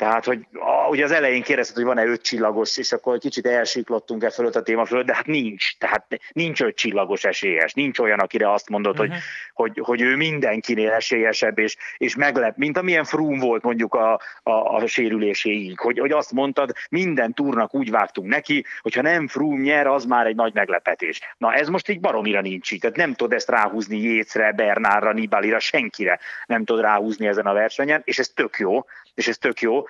tehát, 0.00 0.24
hogy 0.24 0.46
ugye 0.90 1.04
az 1.04 1.10
elején 1.10 1.42
kérdezted, 1.42 1.76
hogy 1.76 1.84
van-e 1.84 2.04
öt 2.04 2.22
csillagos, 2.22 2.76
és 2.76 2.92
akkor 2.92 3.18
kicsit 3.18 3.46
elsiklottunk 3.46 4.24
e 4.24 4.30
fölött 4.30 4.56
a 4.56 4.62
téma 4.62 4.84
fölött, 4.84 5.06
de 5.06 5.14
hát 5.14 5.26
nincs. 5.26 5.78
Tehát 5.78 6.06
nincs 6.32 6.62
öt 6.62 6.76
csillagos 6.76 7.24
esélyes. 7.24 7.72
Nincs 7.72 7.98
olyan, 7.98 8.18
akire 8.18 8.52
azt 8.52 8.68
mondod, 8.68 8.98
uh-huh. 8.98 9.14
hogy, 9.54 9.72
hogy, 9.74 9.86
hogy 9.86 10.00
ő 10.00 10.16
mindenkinél 10.16 10.90
esélyesebb, 10.90 11.58
és, 11.58 11.76
és 11.96 12.16
meglep, 12.16 12.56
mint 12.56 12.78
amilyen 12.78 13.04
Frum 13.04 13.38
volt 13.38 13.62
mondjuk 13.62 13.94
a, 13.94 14.20
a, 14.42 14.50
a 14.50 14.86
sérüléséig, 14.86 15.78
hogy, 15.78 15.98
hogy 15.98 16.12
azt 16.12 16.32
mondtad, 16.32 16.72
minden 16.90 17.34
túrnak 17.34 17.74
úgy 17.74 17.90
vágtunk 17.90 18.28
neki, 18.28 18.64
hogyha 18.80 19.02
nem 19.02 19.28
Frum 19.28 19.60
nyer, 19.60 19.86
az 19.86 20.04
már 20.04 20.26
egy 20.26 20.36
nagy 20.36 20.54
meglepetés. 20.54 21.20
Na 21.38 21.54
ez 21.54 21.68
most 21.68 21.88
így 21.88 22.00
baromira 22.00 22.40
nincs 22.40 22.72
így. 22.72 22.80
Tehát 22.80 22.96
nem 22.96 23.14
tudod 23.14 23.32
ezt 23.32 23.50
ráhúzni 23.50 23.98
Jécre, 23.98 24.52
Bernárra, 24.52 25.12
Nibalira, 25.12 25.58
senkire 25.58 26.18
nem 26.46 26.64
tudod 26.64 26.82
ráhúzni 26.82 27.26
ezen 27.26 27.46
a 27.46 27.52
versenyen, 27.52 28.02
és 28.04 28.18
ez 28.18 28.28
tök 28.28 28.58
jó, 28.58 28.84
és 29.14 29.28
ez 29.28 29.38
tök 29.38 29.60
jó. 29.60 29.84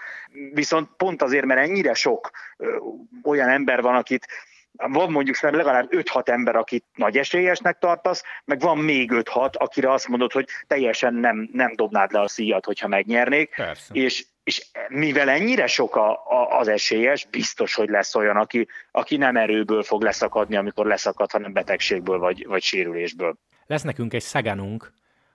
Viszont 0.52 0.88
pont 0.96 1.22
azért, 1.22 1.44
mert 1.44 1.60
ennyire 1.60 1.94
sok 1.94 2.30
olyan 3.22 3.48
ember 3.48 3.82
van, 3.82 3.94
akit 3.94 4.26
van 4.72 5.10
mondjuk 5.10 5.40
legalább 5.40 5.88
5-6 5.90 6.28
ember, 6.28 6.56
akit 6.56 6.84
nagy 6.94 7.16
esélyesnek 7.16 7.78
tartasz, 7.78 8.22
meg 8.44 8.60
van 8.60 8.78
még 8.78 9.10
5-6, 9.12 9.52
akire 9.52 9.92
azt 9.92 10.08
mondod, 10.08 10.32
hogy 10.32 10.48
teljesen 10.66 11.14
nem, 11.14 11.48
nem 11.52 11.72
dobnád 11.74 12.12
le 12.12 12.20
a 12.20 12.28
szíjat, 12.28 12.64
hogyha 12.64 12.88
megnyernék. 12.88 13.54
Persze. 13.54 13.94
És, 13.94 14.26
és 14.44 14.66
mivel 14.88 15.28
ennyire 15.28 15.66
sok 15.66 15.96
a, 15.96 16.10
a, 16.10 16.58
az 16.58 16.68
esélyes, 16.68 17.26
biztos, 17.30 17.74
hogy 17.74 17.88
lesz 17.88 18.14
olyan, 18.14 18.36
aki, 18.36 18.68
aki 18.90 19.16
nem 19.16 19.36
erőből 19.36 19.82
fog 19.82 20.02
leszakadni, 20.02 20.56
amikor 20.56 20.86
leszakad, 20.86 21.30
hanem 21.30 21.52
betegségből 21.52 22.18
vagy, 22.18 22.46
vagy 22.46 22.62
sérülésből. 22.62 23.36
Lesz 23.66 23.82
nekünk 23.82 24.14
egy 24.14 24.22
szagánunk, 24.22 24.92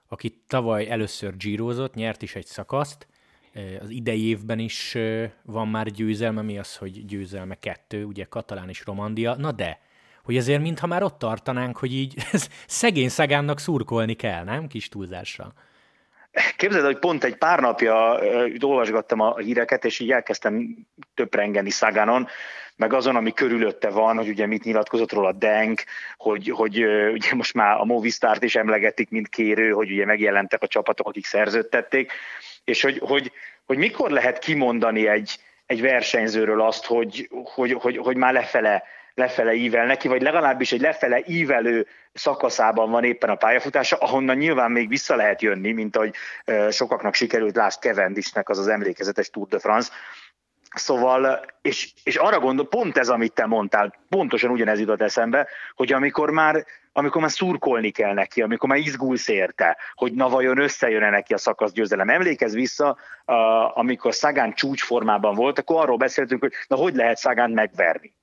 aki 0.08 0.42
tavaly 0.48 0.90
először 0.90 1.38
gyírozott, 1.38 1.94
nyert 1.94 2.22
is 2.22 2.36
egy 2.36 2.46
szakaszt, 2.46 3.08
az 3.82 3.90
idei 3.90 4.28
évben 4.28 4.60
is 4.60 4.98
van 5.44 5.68
már 5.68 5.88
győzelme, 5.88 6.42
mi 6.42 6.58
az, 6.58 6.76
hogy 6.76 7.06
győzelme 7.06 7.56
kettő, 7.60 8.04
ugye 8.04 8.24
Katalán 8.24 8.70
és 8.70 8.84
Romandia, 8.86 9.36
na 9.36 9.52
de, 9.52 9.80
hogy 10.24 10.38
azért 10.38 10.62
mintha 10.62 10.88
már 10.88 11.04
ott 11.04 11.20
tartanánk, 11.20 11.78
hogy 11.78 11.94
így 11.94 12.16
szegény 12.68 13.10
szagánnak 13.10 13.60
szurkolni 13.60 14.14
kell, 14.14 14.44
nem? 14.44 14.68
Kis 14.68 14.90
túlzással. 14.90 15.54
Képzeld, 16.58 16.86
hogy 16.86 17.00
pont 17.00 17.24
egy 17.24 17.36
pár 17.36 17.60
napja 17.60 18.20
olvasgattam 18.62 19.20
a 19.20 19.38
híreket, 19.38 19.86
és 19.86 20.00
így 20.00 20.12
elkezdtem 20.12 20.76
töprengeni 21.14 21.70
Szagánon, 21.70 22.28
meg 22.76 22.94
azon, 22.94 23.16
ami 23.16 23.34
körülötte 23.34 23.90
van, 23.90 24.18
hogy 24.18 24.28
ugye 24.28 24.46
mit 24.46 24.64
nyilatkozott 24.64 25.12
róla 25.12 25.32
Denk, 25.32 25.84
hogy, 26.18 26.50
hogy 26.50 26.86
ugye 27.12 27.34
most 27.34 27.54
már 27.54 27.80
a 27.80 27.86
Movistart 27.86 28.44
is 28.44 28.56
emlegetik, 28.56 29.10
mint 29.10 29.28
kérő, 29.28 29.72
hogy 29.72 29.92
ugye 29.92 30.06
megjelentek 30.06 30.62
a 30.62 30.68
csapatok, 30.68 31.08
akik 31.08 31.26
szerződtették, 31.26 32.12
és 32.66 32.82
hogy, 32.82 33.00
hogy, 33.00 33.32
hogy 33.66 33.78
mikor 33.78 34.12
lehet 34.12 34.40
kimondani 34.40 35.08
egy, 35.08 35.40
egy 35.66 35.82
versenyzőről 35.82 36.62
azt, 36.62 36.86
hogy, 36.86 37.30
hogy, 37.44 37.72
hogy, 37.72 37.98
hogy 37.98 38.18
már 38.18 38.34
lefele, 38.34 38.84
lefele 39.14 39.54
ível 39.54 39.86
neki, 39.86 40.08
vagy 40.08 40.22
legalábbis 40.22 40.72
egy 40.72 40.82
lefele 40.82 41.22
ívelő 41.26 41.88
szakaszában 42.14 42.92
van 42.92 43.04
éppen 43.04 43.30
a 43.30 43.36
pályafutása, 43.36 43.96
ahonnan 43.96 44.38
nyilván 44.38 44.72
még 44.72 44.88
vissza 44.88 45.16
lehet 45.16 45.42
jönni, 45.42 45.72
mint 45.72 45.96
ahogy 45.96 46.16
sokaknak 46.70 47.14
sikerült 47.14 47.56
Lásd 47.56 47.80
Kevendisnek 47.80 48.50
az 48.50 48.60
az 48.60 48.68
emlékezetes 48.68 49.30
Tour 49.30 49.48
de 49.48 49.60
France, 49.60 49.92
Szóval, 50.76 51.46
és, 51.62 51.94
és 52.04 52.16
arra 52.16 52.40
gondol, 52.40 52.68
pont 52.68 52.98
ez, 52.98 53.10
amit 53.10 53.34
te 53.34 53.46
mondtál, 53.46 53.94
pontosan 54.10 54.50
ugyanez 54.50 54.80
jutott 54.80 55.02
eszembe, 55.02 55.48
hogy 55.76 55.94
amikor 55.94 56.30
már, 56.30 56.66
amikor 56.98 57.22
már 57.22 57.32
szurkolni 57.32 57.90
kell 57.90 58.14
neki, 58.14 58.42
amikor 58.42 58.70
már 58.70 58.78
izgulsz 58.78 59.28
érte, 59.28 59.78
hogy 59.94 60.14
na 60.14 60.30
vajon 60.30 60.58
összejön-e 60.58 61.10
neki 61.10 61.34
a 61.34 61.38
szakasz 61.38 61.72
győzelem. 61.72 62.10
Emlékezz 62.10 62.54
vissza, 62.54 62.98
amikor 63.74 64.14
Szagán 64.14 64.54
csúcsformában 64.54 65.36
volt, 65.36 65.60
akkor 65.60 65.82
arról 65.82 65.98
beszéltünk, 65.98 66.42
hogy 66.42 66.54
na 66.68 66.76
hogy 66.76 66.96
lehet 66.96 67.18
Szagán 67.18 67.52
megverni. 67.52 68.14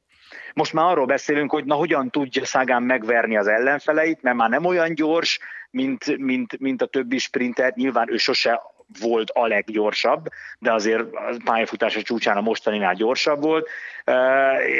Most 0.54 0.72
már 0.72 0.84
arról 0.84 1.06
beszélünk, 1.06 1.50
hogy 1.50 1.64
na 1.64 1.74
hogyan 1.74 2.10
tudja 2.10 2.44
Szagán 2.44 2.82
megverni 2.82 3.36
az 3.36 3.46
ellenfeleit, 3.46 4.22
mert 4.22 4.36
már 4.36 4.50
nem 4.50 4.64
olyan 4.64 4.94
gyors, 4.94 5.38
mint, 5.70 6.18
mint, 6.18 6.58
mint 6.58 6.82
a 6.82 6.86
többi 6.86 7.18
sprinter, 7.18 7.72
nyilván 7.76 8.12
ő 8.12 8.16
sose 8.16 8.60
volt 9.00 9.30
a 9.30 9.46
leggyorsabb, 9.46 10.28
de 10.58 10.72
azért 10.72 11.14
a 11.14 11.36
pályafutása 11.44 12.02
csúcsán 12.02 12.36
a 12.36 12.40
mostaninál 12.40 12.94
gyorsabb 12.94 13.42
volt. 13.42 13.68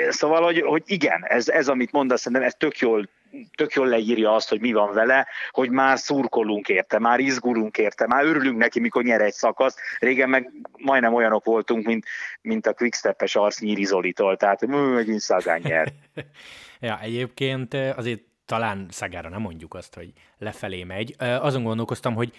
Szóval, 0.08 0.42
hogy, 0.42 0.60
hogy 0.60 0.82
igen, 0.86 1.24
ez, 1.26 1.48
ez 1.48 1.68
amit 1.68 1.92
mondasz, 1.92 2.20
szerintem 2.20 2.46
ez 2.46 2.54
tök 2.54 2.78
jól 2.78 3.08
tök 3.56 3.72
jól 3.72 3.86
leírja 3.86 4.34
azt, 4.34 4.48
hogy 4.48 4.60
mi 4.60 4.72
van 4.72 4.92
vele, 4.92 5.26
hogy 5.50 5.70
már 5.70 5.98
szurkolunk 5.98 6.68
érte, 6.68 6.98
már 6.98 7.20
izgulunk 7.20 7.78
érte, 7.78 8.06
már 8.06 8.24
örülünk 8.24 8.58
neki, 8.58 8.80
mikor 8.80 9.02
nyer 9.02 9.20
egy 9.20 9.32
szakasz. 9.32 9.76
Régen 9.98 10.28
meg 10.28 10.50
majdnem 10.78 11.14
olyanok 11.14 11.44
voltunk, 11.44 11.86
mint, 11.86 12.06
mint 12.40 12.66
a 12.66 12.72
quickstep-es 12.72 13.36
Arsznyíri 13.36 13.84
Zolitól, 13.84 14.36
tehát 14.36 14.66
megint 14.66 15.20
Szagán 15.20 15.60
nyer. 15.62 15.92
ja, 16.80 16.98
egyébként 17.00 17.74
azért 17.74 18.20
talán 18.44 18.86
Szagára 18.90 19.28
nem 19.28 19.40
mondjuk 19.40 19.74
azt, 19.74 19.94
hogy 19.94 20.12
lefelé 20.38 20.84
megy. 20.84 21.14
Azon 21.18 21.62
gondolkoztam, 21.62 22.14
hogy 22.14 22.32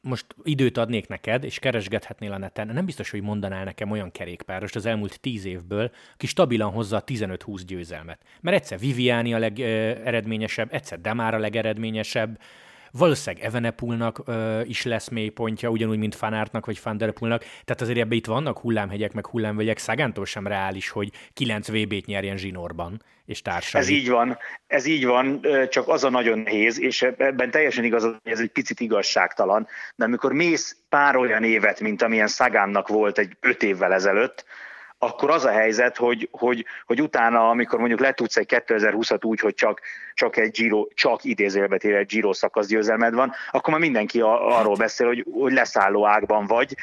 most 0.00 0.26
időt 0.42 0.76
adnék 0.76 1.08
neked, 1.08 1.44
és 1.44 1.58
keresgethetnél 1.58 2.32
a 2.32 2.38
neten, 2.38 2.66
nem 2.66 2.84
biztos, 2.84 3.10
hogy 3.10 3.22
mondanál 3.22 3.64
nekem 3.64 3.90
olyan 3.90 4.10
kerékpárost 4.10 4.76
az 4.76 4.86
elmúlt 4.86 5.20
tíz 5.20 5.44
évből, 5.44 5.90
aki 6.14 6.26
stabilan 6.26 6.72
hozza 6.72 6.96
a 6.96 7.04
15-20 7.04 7.62
győzelmet. 7.66 8.20
Mert 8.40 8.56
egyszer 8.56 8.78
Viviani 8.78 9.34
a 9.34 9.38
legeredményesebb, 9.38 10.72
egyszer 10.72 11.00
Demár 11.00 11.34
a 11.34 11.38
legeredményesebb, 11.38 12.38
Valószínűleg 12.92 13.44
Evenepulnak 13.44 14.22
is 14.64 14.84
lesz 14.84 15.08
mélypontja, 15.08 15.68
ugyanúgy, 15.68 15.98
mint 15.98 16.14
Fanártnak 16.14 16.66
vagy 16.66 16.78
Fanderepulnak. 16.78 17.40
Tehát 17.40 17.80
azért 17.80 17.98
ebbe 17.98 18.14
itt 18.14 18.26
vannak 18.26 18.58
hullámhegyek, 18.58 19.12
meg 19.12 19.26
hullámvölgyek. 19.26 19.78
Szágántól 19.78 20.26
sem 20.26 20.46
reális, 20.46 20.88
hogy 20.88 21.10
9 21.32 21.68
VB-t 21.68 22.06
nyerjen 22.06 22.36
zsinórban 22.36 23.02
és 23.24 23.42
társai. 23.42 23.80
Ez 23.80 23.88
így 23.88 24.08
van, 24.08 24.38
ez 24.66 24.86
így 24.86 25.04
van, 25.04 25.46
csak 25.68 25.88
az 25.88 26.04
a 26.04 26.10
nagyon 26.10 26.38
nehéz, 26.38 26.80
és 26.80 27.02
ebben 27.02 27.50
teljesen 27.50 27.84
igaz, 27.84 28.02
hogy 28.02 28.16
ez 28.22 28.40
egy 28.40 28.52
picit 28.52 28.80
igazságtalan, 28.80 29.66
de 29.94 30.04
amikor 30.04 30.32
mész 30.32 30.76
pár 30.88 31.16
olyan 31.16 31.44
évet, 31.44 31.80
mint 31.80 32.02
amilyen 32.02 32.26
Szagánnak 32.26 32.88
volt 32.88 33.18
egy 33.18 33.36
öt 33.40 33.62
évvel 33.62 33.92
ezelőtt, 33.92 34.44
akkor 35.02 35.30
az 35.30 35.44
a 35.44 35.50
helyzet, 35.50 35.96
hogy, 35.96 36.28
hogy, 36.30 36.64
hogy 36.86 37.02
utána, 37.02 37.48
amikor 37.48 37.78
mondjuk 37.78 38.00
letudsz 38.00 38.36
egy 38.36 38.46
2020-at 38.48 39.24
úgy, 39.24 39.40
hogy 39.40 39.54
csak, 39.54 39.80
csak 40.14 40.36
egy 40.36 40.50
Giro, 40.50 40.86
csak 40.94 41.24
idézőjelbe 41.24 41.76
egy 41.76 42.06
Giro 42.06 42.32
szakasz 42.32 42.66
győzelmed 42.66 43.14
van, 43.14 43.32
akkor 43.50 43.72
már 43.72 43.82
mindenki 43.82 44.20
a, 44.20 44.58
arról 44.58 44.76
beszél, 44.76 45.06
hogy, 45.06 45.26
hogy 45.32 45.52
leszálló 45.52 46.06
ágban 46.06 46.46
vagy, 46.46 46.76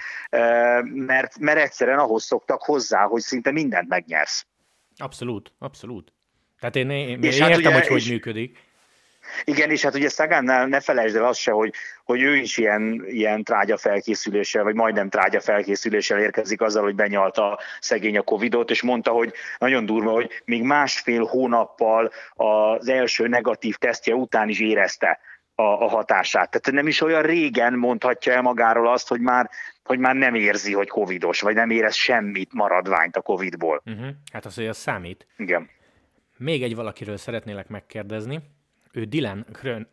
mert, 0.84 1.39
mert 1.39 1.59
egyszerűen 1.59 1.99
ahhoz 1.99 2.24
szoktak 2.24 2.61
hozzá, 2.63 3.03
hogy 3.03 3.22
szinte 3.22 3.51
mindent 3.51 3.88
megnyersz. 3.88 4.45
Abszolút, 4.97 5.53
abszolút. 5.59 6.13
Tehát 6.59 6.76
én, 6.76 6.89
én, 6.89 7.07
én 7.07 7.24
és 7.24 7.39
hát 7.39 7.49
értem, 7.49 7.72
hát 7.72 7.82
ugye, 7.82 7.91
hogy 7.91 8.01
hogy 8.01 8.11
működik. 8.11 8.57
Igen, 9.43 9.69
és 9.69 9.84
hát 9.84 9.95
ugye 9.95 10.09
Szagánnál 10.09 10.67
ne 10.67 10.80
felejtsd 10.80 11.15
el 11.15 11.25
azt 11.25 11.39
se, 11.39 11.51
hogy, 11.51 11.73
hogy 12.03 12.21
ő 12.21 12.36
is 12.36 12.57
ilyen, 12.57 13.03
ilyen 13.07 13.43
trágya 13.43 13.77
felkészüléssel, 13.77 14.63
vagy 14.63 14.75
majdnem 14.75 15.09
trágya 15.09 15.39
felkészüléssel 15.39 16.19
érkezik 16.19 16.61
azzal, 16.61 16.84
hogy 16.84 16.95
benyalta 16.95 17.59
szegény 17.80 18.17
a 18.17 18.21
Covidot, 18.21 18.69
és 18.69 18.82
mondta, 18.82 19.11
hogy 19.11 19.34
nagyon 19.57 19.86
durva, 19.86 20.11
hogy 20.11 20.41
még 20.45 20.63
másfél 20.63 21.23
hónappal 21.23 22.11
az 22.34 22.88
első 22.88 23.27
negatív 23.27 23.75
tesztje 23.75 24.13
után 24.13 24.49
is 24.49 24.59
érezte 24.59 25.19
a, 25.55 25.61
a 25.61 25.88
hatását. 25.88 26.49
Tehát 26.49 26.71
nem 26.71 26.88
is 26.88 27.01
olyan 27.01 27.21
régen 27.21 27.73
mondhatja 27.73 28.34
el 28.34 28.41
magáról 28.41 28.88
azt, 28.88 29.07
hogy 29.07 29.19
már, 29.19 29.49
hogy 29.84 29.99
már 29.99 30.15
nem 30.15 30.36
érzi, 30.36 30.73
hogy 30.73 30.88
covidos, 30.88 31.41
vagy 31.41 31.55
nem 31.55 31.69
érez 31.69 31.95
semmit 31.95 32.53
maradványt 32.53 33.15
a 33.15 33.21
covidból. 33.21 33.82
Uh-huh. 33.86 34.07
Hát 34.34 34.45
az, 34.45 34.55
hogy 34.55 34.67
az 34.67 34.77
számít. 34.77 35.27
Igen. 35.38 35.69
Még 36.38 36.63
egy 36.63 36.75
valakiről 36.75 37.17
szeretnélek 37.17 37.67
megkérdezni. 37.67 38.39
Ő 38.93 39.03
Dylan 39.03 39.45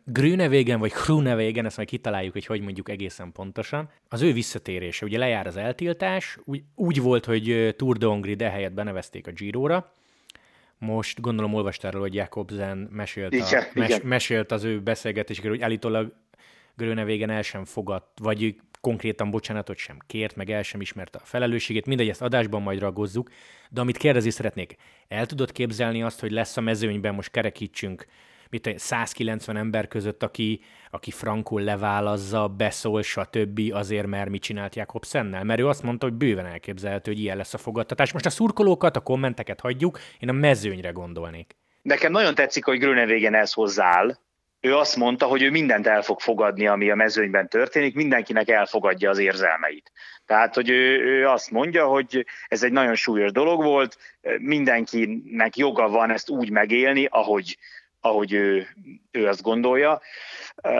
Grünewegen, 0.03 0.79
vagy 0.79 0.91
Grünewegen, 1.05 1.65
ezt 1.65 1.75
majd 1.75 1.89
kitaláljuk, 1.89 2.33
hogy 2.33 2.45
hogy 2.45 2.61
mondjuk 2.61 2.89
egészen 2.89 3.31
pontosan. 3.31 3.89
Az 4.09 4.21
ő 4.21 4.33
visszatérése, 4.33 5.05
ugye 5.05 5.17
lejár 5.17 5.47
az 5.47 5.57
eltiltás, 5.57 6.37
úgy, 6.43 6.63
úgy 6.75 7.01
volt, 7.01 7.25
hogy 7.25 7.73
Tour 7.77 7.97
de 7.97 8.05
Hongrie 8.05 8.49
helyett 8.49 8.73
benevezték 8.73 9.27
a 9.27 9.31
Giro-ra, 9.31 9.93
most 10.77 11.21
gondolom 11.21 11.53
olvastál 11.53 11.91
róla, 11.91 12.03
hogy 12.03 12.13
Jakobsen 12.13 12.77
mesélt, 12.91 13.33
igen, 13.33 13.63
a, 13.63 13.79
mes, 13.79 14.01
mesélt 14.03 14.51
az 14.51 14.63
ő 14.63 14.81
beszélgetésekről, 14.81 15.51
hogy 15.51 15.61
állítólag 15.61 16.13
Grönevégen 16.75 17.29
el 17.29 17.41
sem 17.41 17.65
fogadt, 17.65 18.19
vagy 18.19 18.55
konkrétan 18.81 19.31
bocsánatot 19.31 19.77
sem 19.77 19.97
kért, 20.07 20.35
meg 20.35 20.49
el 20.49 20.63
sem 20.63 20.81
ismerte 20.81 21.19
a 21.21 21.25
felelősségét, 21.25 21.85
mindegy, 21.85 22.09
ezt 22.09 22.21
adásban 22.21 22.61
majd 22.61 22.79
ragozzuk, 22.79 23.29
de 23.69 23.81
amit 23.81 23.97
kérdezni 23.97 24.29
szeretnék, 24.29 24.75
el 25.07 25.25
tudod 25.25 25.51
képzelni 25.51 26.03
azt, 26.03 26.19
hogy 26.19 26.31
lesz 26.31 26.57
a 26.57 26.61
mezőnyben, 26.61 27.15
most 27.15 27.31
kerekítsünk, 27.31 28.05
mit 28.49 28.73
190 28.77 29.57
ember 29.57 29.87
között, 29.87 30.23
aki, 30.23 30.61
aki 30.91 31.11
frankul 31.11 31.61
leválazza, 31.61 32.47
beszól, 32.47 33.01
stb. 33.01 33.61
azért, 33.71 34.07
mert 34.07 34.29
mit 34.29 34.41
csinált 34.41 34.75
Jakobsennel? 34.75 35.43
Mert 35.43 35.59
ő 35.59 35.67
azt 35.67 35.83
mondta, 35.83 36.05
hogy 36.05 36.15
bőven 36.15 36.45
elképzelhető, 36.45 37.11
hogy 37.11 37.21
ilyen 37.21 37.37
lesz 37.37 37.53
a 37.53 37.57
fogadtatás. 37.57 38.11
Most 38.11 38.25
a 38.25 38.29
szurkolókat, 38.29 38.95
a 38.95 38.99
kommenteket 38.99 39.59
hagyjuk, 39.59 39.99
én 40.19 40.29
a 40.29 40.33
mezőnyre 40.33 40.89
gondolnék. 40.89 41.55
Nekem 41.81 42.11
nagyon 42.11 42.35
tetszik, 42.35 42.65
hogy 42.65 42.79
Grönevégen 42.79 43.35
ez 43.35 43.53
hozzááll, 43.53 44.17
ő 44.59 44.75
azt 44.75 44.95
mondta, 44.95 45.25
hogy 45.25 45.41
ő 45.41 45.49
mindent 45.49 45.87
el 45.87 46.01
fog 46.01 46.19
fogadni, 46.19 46.67
ami 46.67 46.89
a 46.89 46.95
mezőnyben 46.95 47.49
történik, 47.49 47.95
mindenkinek 47.95 48.49
elfogadja 48.49 49.09
az 49.09 49.17
érzelmeit. 49.17 49.91
Tehát, 50.25 50.55
hogy 50.55 50.69
ő, 50.69 50.99
ő 51.03 51.27
azt 51.27 51.51
mondja, 51.51 51.85
hogy 51.85 52.25
ez 52.47 52.63
egy 52.63 52.71
nagyon 52.71 52.95
súlyos 52.95 53.31
dolog 53.31 53.63
volt, 53.63 53.97
mindenkinek 54.37 55.57
joga 55.57 55.89
van 55.89 56.11
ezt 56.11 56.29
úgy 56.29 56.49
megélni, 56.49 57.07
ahogy, 57.09 57.57
ahogy 58.01 58.33
ő, 58.33 58.67
ő 59.11 59.27
azt 59.27 59.41
gondolja. 59.41 60.01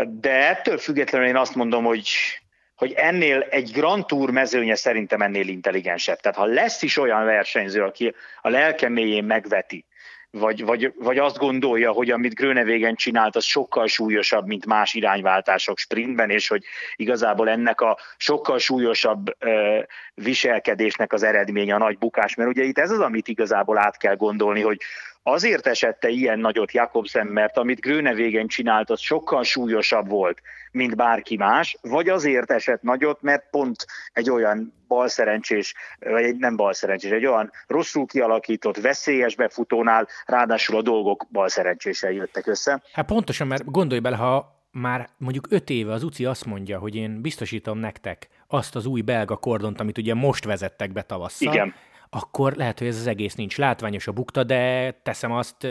De 0.07 0.49
ettől 0.49 0.77
függetlenül 0.77 1.27
én 1.27 1.35
azt 1.35 1.55
mondom, 1.55 1.83
hogy 1.83 2.09
hogy 2.75 2.91
ennél 2.91 3.39
egy 3.49 3.71
Grand 3.71 4.05
Tour 4.05 4.31
mezőnye 4.31 4.75
szerintem 4.75 5.21
ennél 5.21 5.47
intelligensebb. 5.47 6.17
Tehát 6.19 6.37
ha 6.37 6.45
lesz 6.45 6.81
is 6.81 6.97
olyan 6.97 7.25
versenyző, 7.25 7.83
aki 7.83 8.13
a 8.41 8.49
lelke 8.49 8.89
mélyén 8.89 9.23
megveti, 9.23 9.85
vagy, 10.29 10.65
vagy, 10.65 10.93
vagy 10.97 11.17
azt 11.17 11.37
gondolja, 11.37 11.91
hogy 11.91 12.11
amit 12.11 12.33
Grönevégen 12.33 12.95
csinált, 12.95 13.35
az 13.35 13.43
sokkal 13.43 13.87
súlyosabb, 13.87 14.45
mint 14.45 14.65
más 14.65 14.93
irányváltások 14.93 15.77
sprintben, 15.77 16.29
és 16.29 16.47
hogy 16.47 16.63
igazából 16.95 17.49
ennek 17.49 17.81
a 17.81 17.97
sokkal 18.17 18.59
súlyosabb 18.59 19.35
ö, 19.39 19.79
viselkedésnek 20.13 21.13
az 21.13 21.23
eredménye 21.23 21.75
a 21.75 21.77
nagy 21.77 21.97
bukás, 21.97 22.35
mert 22.35 22.49
ugye 22.49 22.63
itt 22.63 22.77
ez 22.77 22.91
az, 22.91 22.99
amit 22.99 23.27
igazából 23.27 23.77
át 23.77 23.97
kell 23.97 24.15
gondolni, 24.15 24.61
hogy 24.61 24.81
azért 25.27 25.67
esette 25.67 26.09
ilyen 26.09 26.39
nagyot 26.39 26.71
Jakobsen, 26.71 27.27
mert 27.27 27.57
amit 27.57 27.79
Grönevégen 27.79 28.47
csinált, 28.47 28.89
az 28.89 28.99
sokkal 28.99 29.43
súlyosabb 29.43 30.09
volt, 30.09 30.41
mint 30.71 30.95
bárki 30.95 31.37
más, 31.37 31.77
vagy 31.81 32.09
azért 32.09 32.51
esett 32.51 32.81
nagyot, 32.81 33.21
mert 33.21 33.49
pont 33.49 33.85
egy 34.13 34.29
olyan 34.29 34.73
balszerencsés, 34.87 35.73
vagy 35.99 36.23
egy 36.23 36.37
nem 36.37 36.55
balszerencsés, 36.55 37.11
egy 37.11 37.25
olyan 37.25 37.51
rosszul 37.67 38.05
kialakított, 38.05 38.77
veszélyes 38.77 39.35
befutónál, 39.35 40.07
ráadásul 40.25 40.77
a 40.77 40.81
dolgok 40.81 41.25
balszerencséssel 41.31 42.11
jöttek 42.11 42.47
össze. 42.47 42.81
Hát 42.93 43.05
pontosan, 43.05 43.47
mert 43.47 43.71
gondolj 43.71 43.99
bele, 43.99 44.15
ha 44.15 44.55
már 44.71 45.09
mondjuk 45.17 45.47
öt 45.49 45.69
éve 45.69 45.93
az 45.93 46.03
UCI 46.03 46.25
azt 46.25 46.45
mondja, 46.45 46.79
hogy 46.79 46.95
én 46.95 47.21
biztosítom 47.21 47.77
nektek 47.77 48.27
azt 48.47 48.75
az 48.75 48.85
új 48.85 49.01
belga 49.01 49.35
kordont, 49.35 49.79
amit 49.79 49.97
ugye 49.97 50.13
most 50.13 50.45
vezettek 50.45 50.91
be 50.91 51.01
tavasszal, 51.01 51.53
Igen 51.53 51.73
akkor 52.09 52.53
lehet, 52.53 52.79
hogy 52.79 52.87
ez 52.87 52.99
az 52.99 53.07
egész 53.07 53.35
nincs 53.35 53.57
látványos 53.57 54.07
a 54.07 54.11
bukta, 54.11 54.43
de 54.43 54.91
teszem 55.03 55.31
azt, 55.31 55.67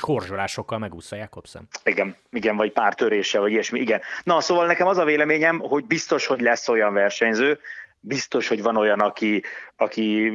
horzsolásokkal 0.00 0.78
megúszza 0.78 1.16
Jakobsen. 1.16 1.68
Igen, 1.84 2.16
igen, 2.30 2.56
vagy 2.56 2.72
pár 2.72 2.94
törése, 2.94 3.38
vagy 3.38 3.50
ilyesmi, 3.50 3.80
igen. 3.80 4.00
Na, 4.22 4.40
szóval 4.40 4.66
nekem 4.66 4.86
az 4.86 4.98
a 4.98 5.04
véleményem, 5.04 5.58
hogy 5.58 5.84
biztos, 5.84 6.26
hogy 6.26 6.40
lesz 6.40 6.68
olyan 6.68 6.92
versenyző, 6.92 7.58
biztos, 8.00 8.48
hogy 8.48 8.62
van 8.62 8.76
olyan, 8.76 9.00
aki, 9.00 9.42
aki 9.76 10.32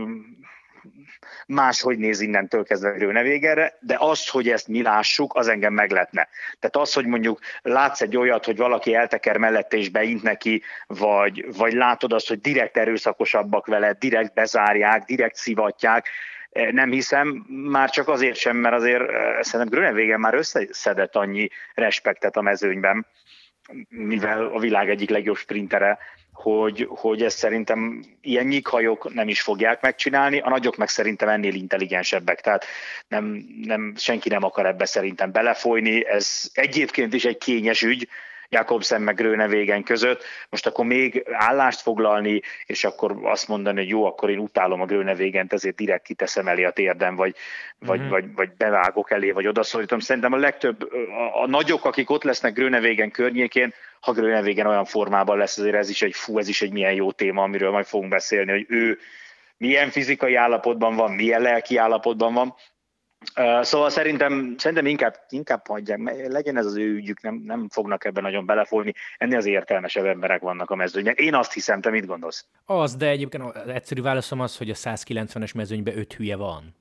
máshogy 1.48 1.98
néz 1.98 2.22
innentől 2.22 2.64
kezdve 2.64 3.12
nevégerre, 3.12 3.78
de 3.80 3.96
az, 4.00 4.28
hogy 4.28 4.50
ezt 4.50 4.68
mi 4.68 4.82
lássuk, 4.82 5.36
az 5.36 5.48
engem 5.48 5.74
megletne. 5.74 6.28
Tehát 6.60 6.76
az, 6.76 6.94
hogy 6.94 7.06
mondjuk 7.06 7.40
látsz 7.62 8.02
egy 8.02 8.18
olyat, 8.18 8.46
hogy 8.46 8.58
valaki 8.58 8.96
elteker 8.96 9.38
mellette 9.38 9.78
és 9.78 9.90
beint 9.90 10.24
neki, 10.24 10.64
vagy, 10.88 11.46
vagy 11.58 11.74
látod 11.74 12.14
azt, 12.14 12.28
hogy 12.28 12.42
direkt 12.42 12.78
erőszakosabbak 12.78 13.66
vele, 13.66 13.94
direkt 13.94 14.34
bezárják, 14.34 15.04
direkt 15.04 15.36
szivatják, 15.36 16.10
e, 16.52 16.72
nem 16.72 16.92
hiszem, 16.92 17.46
már 17.48 17.90
csak 17.90 18.08
azért 18.08 18.38
sem, 18.38 18.58
mert 18.58 18.76
azért 18.76 19.10
e, 19.10 19.44
szerintem 19.44 19.80
Grönevégen 19.80 20.20
már 20.20 20.34
összeszedett 20.34 21.16
annyi 21.16 21.50
respektet 21.74 22.38
a 22.38 22.42
mezőnyben, 22.42 23.06
mivel 23.90 24.46
a 24.46 24.60
világ 24.60 24.90
egyik 24.90 25.10
legjobb 25.10 25.38
sprintere, 25.38 25.98
hogy, 26.36 26.88
hogy 26.90 27.22
ezt 27.22 27.38
szerintem 27.38 28.04
ilyen 28.22 28.46
nyikhajok 28.46 29.14
nem 29.14 29.28
is 29.28 29.42
fogják 29.42 29.82
megcsinálni, 29.82 30.40
a 30.40 30.50
nagyok 30.50 30.76
meg 30.76 30.88
szerintem 30.88 31.30
ennél 31.30 31.54
intelligensebbek, 31.54 32.42
tehát 32.42 32.66
nem, 33.08 33.46
nem, 33.64 33.94
senki 33.98 34.30
nem 34.30 34.44
akar 34.44 34.66
ebbe 34.66 34.86
szerintem 34.86 35.32
belefolyni, 35.32 36.08
ez 36.08 36.50
egyébként 36.54 37.14
is 37.14 37.26
egy 37.26 37.38
kényes 37.38 37.82
ügy, 37.82 38.08
Jakobsen 38.50 39.02
meg 39.02 39.16
Grönevégen 39.16 39.84
között, 39.84 40.24
most 40.50 40.68
akkor 40.68 40.86
még 40.86 41.24
állást 41.32 41.82
foglalni, 41.82 42.42
és 42.66 42.84
akkor 42.84 43.16
azt 43.24 43.48
mondani, 43.48 43.80
hogy 43.80 43.90
jó, 43.90 44.06
akkor 44.06 44.30
én 44.30 44.38
utálom 44.38 44.82
a 44.82 44.86
Grönevégent, 44.86 45.54
ezért 45.54 45.76
direkt 45.76 46.06
kiteszem 46.06 46.48
elé 46.48 46.64
a 46.64 46.72
térdem, 46.72 47.16
vagy, 47.16 47.36
mm-hmm. 47.36 47.88
vagy, 47.88 48.10
vagy, 48.10 48.34
vagy 48.36 48.50
bevágok 48.58 49.12
elé, 49.12 49.32
vagy 49.32 49.48
odaszólítom. 49.48 50.00
Szerintem 50.00 50.34
a 50.34 50.38
legtöbb, 50.38 50.92
a, 50.92 51.42
a 51.42 51.48
nagyok, 51.48 51.86
akik 51.86 52.10
ott 52.10 52.24
lesznek 52.24 52.54
Grönevégen 52.54 53.12
környékén, 53.12 53.74
ha 54.06 54.12
Grönevégen 54.12 54.68
olyan 54.68 54.86
formában 54.86 55.38
lesz, 55.38 55.58
azért 55.58 55.76
ez 55.76 55.90
is 55.90 56.02
egy 56.02 56.16
fú, 56.16 56.38
ez 56.38 56.48
is 56.48 56.62
egy 56.62 56.72
milyen 56.72 56.94
jó 56.94 57.12
téma, 57.12 57.44
amiről 57.44 57.72
majd 57.72 57.86
fogunk 57.86 58.10
beszélni, 58.10 58.52
hogy 58.52 58.66
ő 58.70 58.98
milyen 59.58 59.90
fizikai 59.90 60.36
állapotban 60.36 60.96
van, 60.96 61.12
milyen 61.12 61.42
lelki 61.42 61.78
állapotban 61.78 62.34
van, 62.34 62.56
Szóval 63.62 63.90
szerintem, 63.90 64.56
szerintem 64.58 64.86
inkább, 64.86 65.16
inkább 65.30 65.68
hagyják, 65.68 66.28
legyen 66.28 66.58
ez 66.58 66.66
az 66.66 66.78
ő 66.78 66.94
ügyük, 66.94 67.22
nem, 67.22 67.42
nem 67.46 67.70
fognak 67.70 68.06
ebben 68.06 68.24
nagyon 68.24 68.46
belefolni. 68.46 68.94
Ennél 69.18 69.38
az 69.38 69.46
értelmesebb 69.46 70.06
emberek 70.06 70.42
vannak 70.42 70.70
a 70.70 70.76
mezőnyben. 70.76 71.14
Én 71.18 71.34
azt 71.36 71.54
hiszem, 71.54 71.82
te 71.82 71.90
mit 71.90 72.06
gondolsz? 72.06 72.46
Az, 72.66 72.96
de 72.96 73.08
egyébként 73.08 73.44
az 73.44 73.68
egyszerű 73.68 74.02
válaszom 74.02 74.40
az, 74.40 74.58
hogy 74.58 74.70
a 74.70 74.74
190-es 74.74 75.56
mezőnyben 75.56 75.98
öt 75.98 76.14
hülye 76.14 76.36
van. 76.36 76.76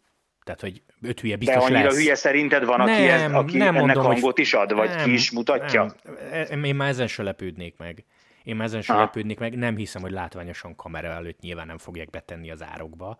Tehát, 0.45 0.61
hogy 0.61 0.82
öt 1.03 1.20
hülye 1.20 1.36
biztos 1.36 1.57
De 1.57 1.62
annyira 1.62 1.82
lesz. 1.82 1.97
hülye 1.97 2.14
szerinted 2.14 2.64
van, 2.64 2.80
aki, 2.80 2.90
nem, 2.90 3.30
ez, 3.30 3.32
aki 3.32 3.57
nem 3.57 3.76
ennek 3.76 3.95
mondom, 3.95 4.05
hangot 4.05 4.38
is 4.38 4.55
ad, 4.55 4.72
vagy 4.72 4.88
nem, 4.88 5.05
ki 5.05 5.12
is 5.12 5.30
mutatja? 5.30 5.95
Nem. 6.51 6.64
Én 6.64 6.74
már 6.74 6.88
ezen 6.88 7.07
se 7.07 7.22
lepődnék 7.22 7.76
meg. 7.78 8.05
Én 8.42 8.57
már 8.57 8.66
ezen 8.66 8.82
se 8.82 8.95
lepődnék 8.95 9.38
meg. 9.38 9.57
Nem 9.57 9.76
hiszem, 9.76 10.03
hogy 10.03 10.11
látványosan 10.11 10.76
kamera 10.76 11.09
előtt 11.09 11.40
nyilván 11.40 11.66
nem 11.66 11.78
fogják 11.78 12.11
betenni 12.11 12.51
az 12.51 12.62
árokba. 12.62 13.18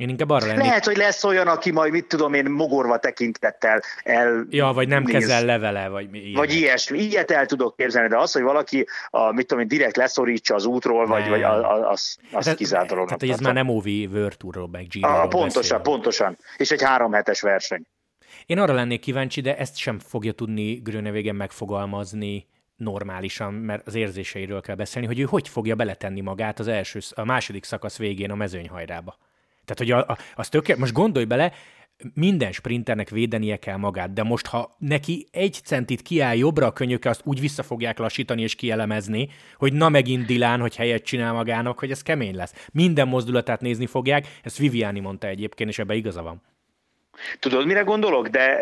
Én 0.00 0.08
inkább 0.08 0.30
arra 0.30 0.46
lennék... 0.46 0.64
Lehet, 0.64 0.84
hogy 0.84 0.96
lesz 0.96 1.24
olyan, 1.24 1.46
aki 1.46 1.70
majd, 1.70 1.92
mit 1.92 2.06
tudom 2.06 2.34
én, 2.34 2.44
mogorva 2.44 2.98
tekintettel 2.98 3.82
el... 4.02 4.46
Ja, 4.50 4.66
vagy 4.66 4.88
nem 4.88 5.02
néz. 5.02 5.12
kezel 5.12 5.44
levele, 5.44 5.88
vagy 5.88 6.14
ilyenek. 6.14 6.36
Vagy 6.36 6.54
ilyesmi. 6.54 6.98
Ilyet 6.98 7.30
el 7.30 7.46
tudok 7.46 7.76
képzelni, 7.76 8.08
de 8.08 8.18
az, 8.18 8.32
hogy 8.32 8.42
valaki, 8.42 8.86
a, 9.10 9.32
mit 9.32 9.46
tudom 9.46 9.62
én, 9.62 9.68
direkt 9.68 9.96
leszorítsa 9.96 10.54
az 10.54 10.64
útról, 10.64 11.06
vagy, 11.06 11.28
vagy 11.28 11.42
az, 11.42 12.18
az 12.32 12.46
hát, 12.46 12.56
kizárt. 12.56 12.88
Tehát, 12.88 13.22
ez 13.22 13.38
már 13.38 13.54
nem 13.54 13.68
OV 13.68 13.84
World 13.86 14.36
Tourról, 14.36 14.68
meg 14.68 14.86
Giro-ról 14.86 15.28
Pontosan, 15.28 15.60
beszél. 15.60 15.78
pontosan. 15.78 16.38
És 16.56 16.70
egy 16.70 16.82
három 16.82 17.12
hetes 17.12 17.40
verseny. 17.40 17.86
Én 18.46 18.58
arra 18.58 18.72
lennék 18.72 19.00
kíváncsi, 19.00 19.40
de 19.40 19.56
ezt 19.56 19.76
sem 19.76 19.98
fogja 19.98 20.32
tudni 20.32 20.74
Grönevégen 20.74 21.36
megfogalmazni 21.36 22.46
normálisan, 22.76 23.54
mert 23.54 23.86
az 23.86 23.94
érzéseiről 23.94 24.60
kell 24.60 24.76
beszélni, 24.76 25.06
hogy 25.06 25.20
ő 25.20 25.22
hogy 25.22 25.48
fogja 25.48 25.74
beletenni 25.74 26.20
magát 26.20 26.58
az 26.58 26.68
első, 26.68 26.98
a 27.10 27.24
második 27.24 27.64
szakasz 27.64 27.98
végén 27.98 28.30
a 28.30 28.34
mezőnyhajrába. 28.34 29.16
Tehát, 29.74 29.96
hogy 29.96 30.08
a, 30.08 30.12
a, 30.12 30.18
az 30.34 30.48
tökéletes, 30.48 30.80
most 30.80 30.92
gondolj 30.92 31.24
bele, 31.24 31.52
minden 32.14 32.52
sprinternek 32.52 33.08
védenie 33.08 33.56
kell 33.56 33.76
magát, 33.76 34.12
de 34.12 34.22
most, 34.22 34.46
ha 34.46 34.74
neki 34.78 35.26
egy 35.32 35.60
centit 35.64 36.02
kiáll 36.02 36.36
jobbra 36.36 36.66
a 36.66 36.72
könyöke, 36.72 37.08
azt 37.08 37.20
úgy 37.24 37.40
vissza 37.40 37.62
fogják 37.62 37.98
lassítani 37.98 38.42
és 38.42 38.54
kielemezni, 38.54 39.28
hogy 39.56 39.72
na 39.72 39.88
megint 39.88 40.26
Dilán, 40.26 40.60
hogy 40.60 40.76
helyet 40.76 41.04
csinál 41.04 41.32
magának, 41.32 41.78
hogy 41.78 41.90
ez 41.90 42.02
kemény 42.02 42.34
lesz. 42.34 42.68
Minden 42.72 43.08
mozdulatát 43.08 43.60
nézni 43.60 43.86
fogják, 43.86 44.26
ezt 44.42 44.58
Viviani 44.58 45.00
mondta 45.00 45.26
egyébként, 45.26 45.70
és 45.70 45.78
ebbe 45.78 45.94
igaza 45.94 46.22
van. 46.22 46.42
Tudod, 47.38 47.66
mire 47.66 47.80
gondolok? 47.80 48.28
De 48.28 48.60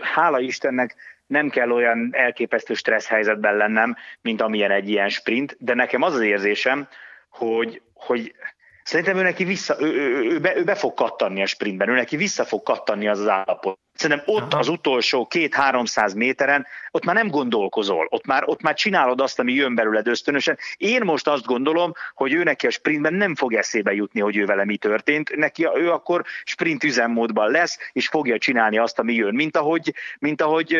hála 0.00 0.40
Istennek 0.40 0.94
nem 1.26 1.48
kell 1.48 1.70
olyan 1.70 2.08
elképesztő 2.12 2.74
stressz 2.74 3.08
helyzetben 3.08 3.56
lennem, 3.56 3.96
mint 4.22 4.40
amilyen 4.40 4.70
egy 4.70 4.88
ilyen 4.88 5.08
sprint, 5.08 5.56
de 5.58 5.74
nekem 5.74 6.02
az 6.02 6.14
az 6.14 6.20
érzésem, 6.20 6.88
hogy, 7.28 7.82
hogy 7.94 8.34
Szerintem 8.82 9.16
ő 9.16 9.22
neki 9.22 9.44
vissza, 9.44 9.76
ő, 9.80 9.86
ő, 9.86 10.30
ő, 10.30 10.40
be, 10.40 10.56
ő 10.56 10.64
be 10.64 10.74
fog 10.74 10.94
kattanni 10.94 11.42
a 11.42 11.46
sprintben, 11.46 11.88
ő 11.88 11.94
neki 11.94 12.16
vissza 12.16 12.44
fog 12.44 12.62
kattanni 12.62 13.08
az 13.08 13.18
az 13.18 13.28
állapot. 13.28 13.78
Szerintem 14.00 14.34
ott 14.34 14.52
Aha. 14.52 14.58
az 14.58 14.68
utolsó 14.68 15.26
két-háromszáz 15.26 16.14
méteren, 16.14 16.66
ott 16.90 17.04
már 17.04 17.14
nem 17.14 17.28
gondolkozol, 17.28 18.06
ott 18.10 18.26
már, 18.26 18.42
ott 18.46 18.62
már 18.62 18.74
csinálod 18.74 19.20
azt, 19.20 19.38
ami 19.38 19.52
jön 19.52 19.74
belőled 19.74 20.06
ösztönösen. 20.06 20.58
Én 20.76 21.02
most 21.04 21.28
azt 21.28 21.46
gondolom, 21.46 21.92
hogy 22.14 22.32
ő 22.32 22.42
neki 22.42 22.66
a 22.66 22.70
sprintben 22.70 23.14
nem 23.14 23.34
fog 23.34 23.54
eszébe 23.54 23.92
jutni, 23.92 24.20
hogy 24.20 24.36
ő 24.36 24.44
vele 24.44 24.64
mi 24.64 24.76
történt. 24.76 25.36
Neki 25.36 25.68
ő 25.74 25.90
akkor 25.90 26.24
sprint 26.44 26.84
üzemmódban 26.84 27.50
lesz, 27.50 27.78
és 27.92 28.08
fogja 28.08 28.38
csinálni 28.38 28.78
azt, 28.78 28.98
ami 28.98 29.14
jön. 29.14 29.34
Mint 29.34 29.56
ahogy, 29.56 29.94
mint 30.18 30.42
ahogy 30.42 30.76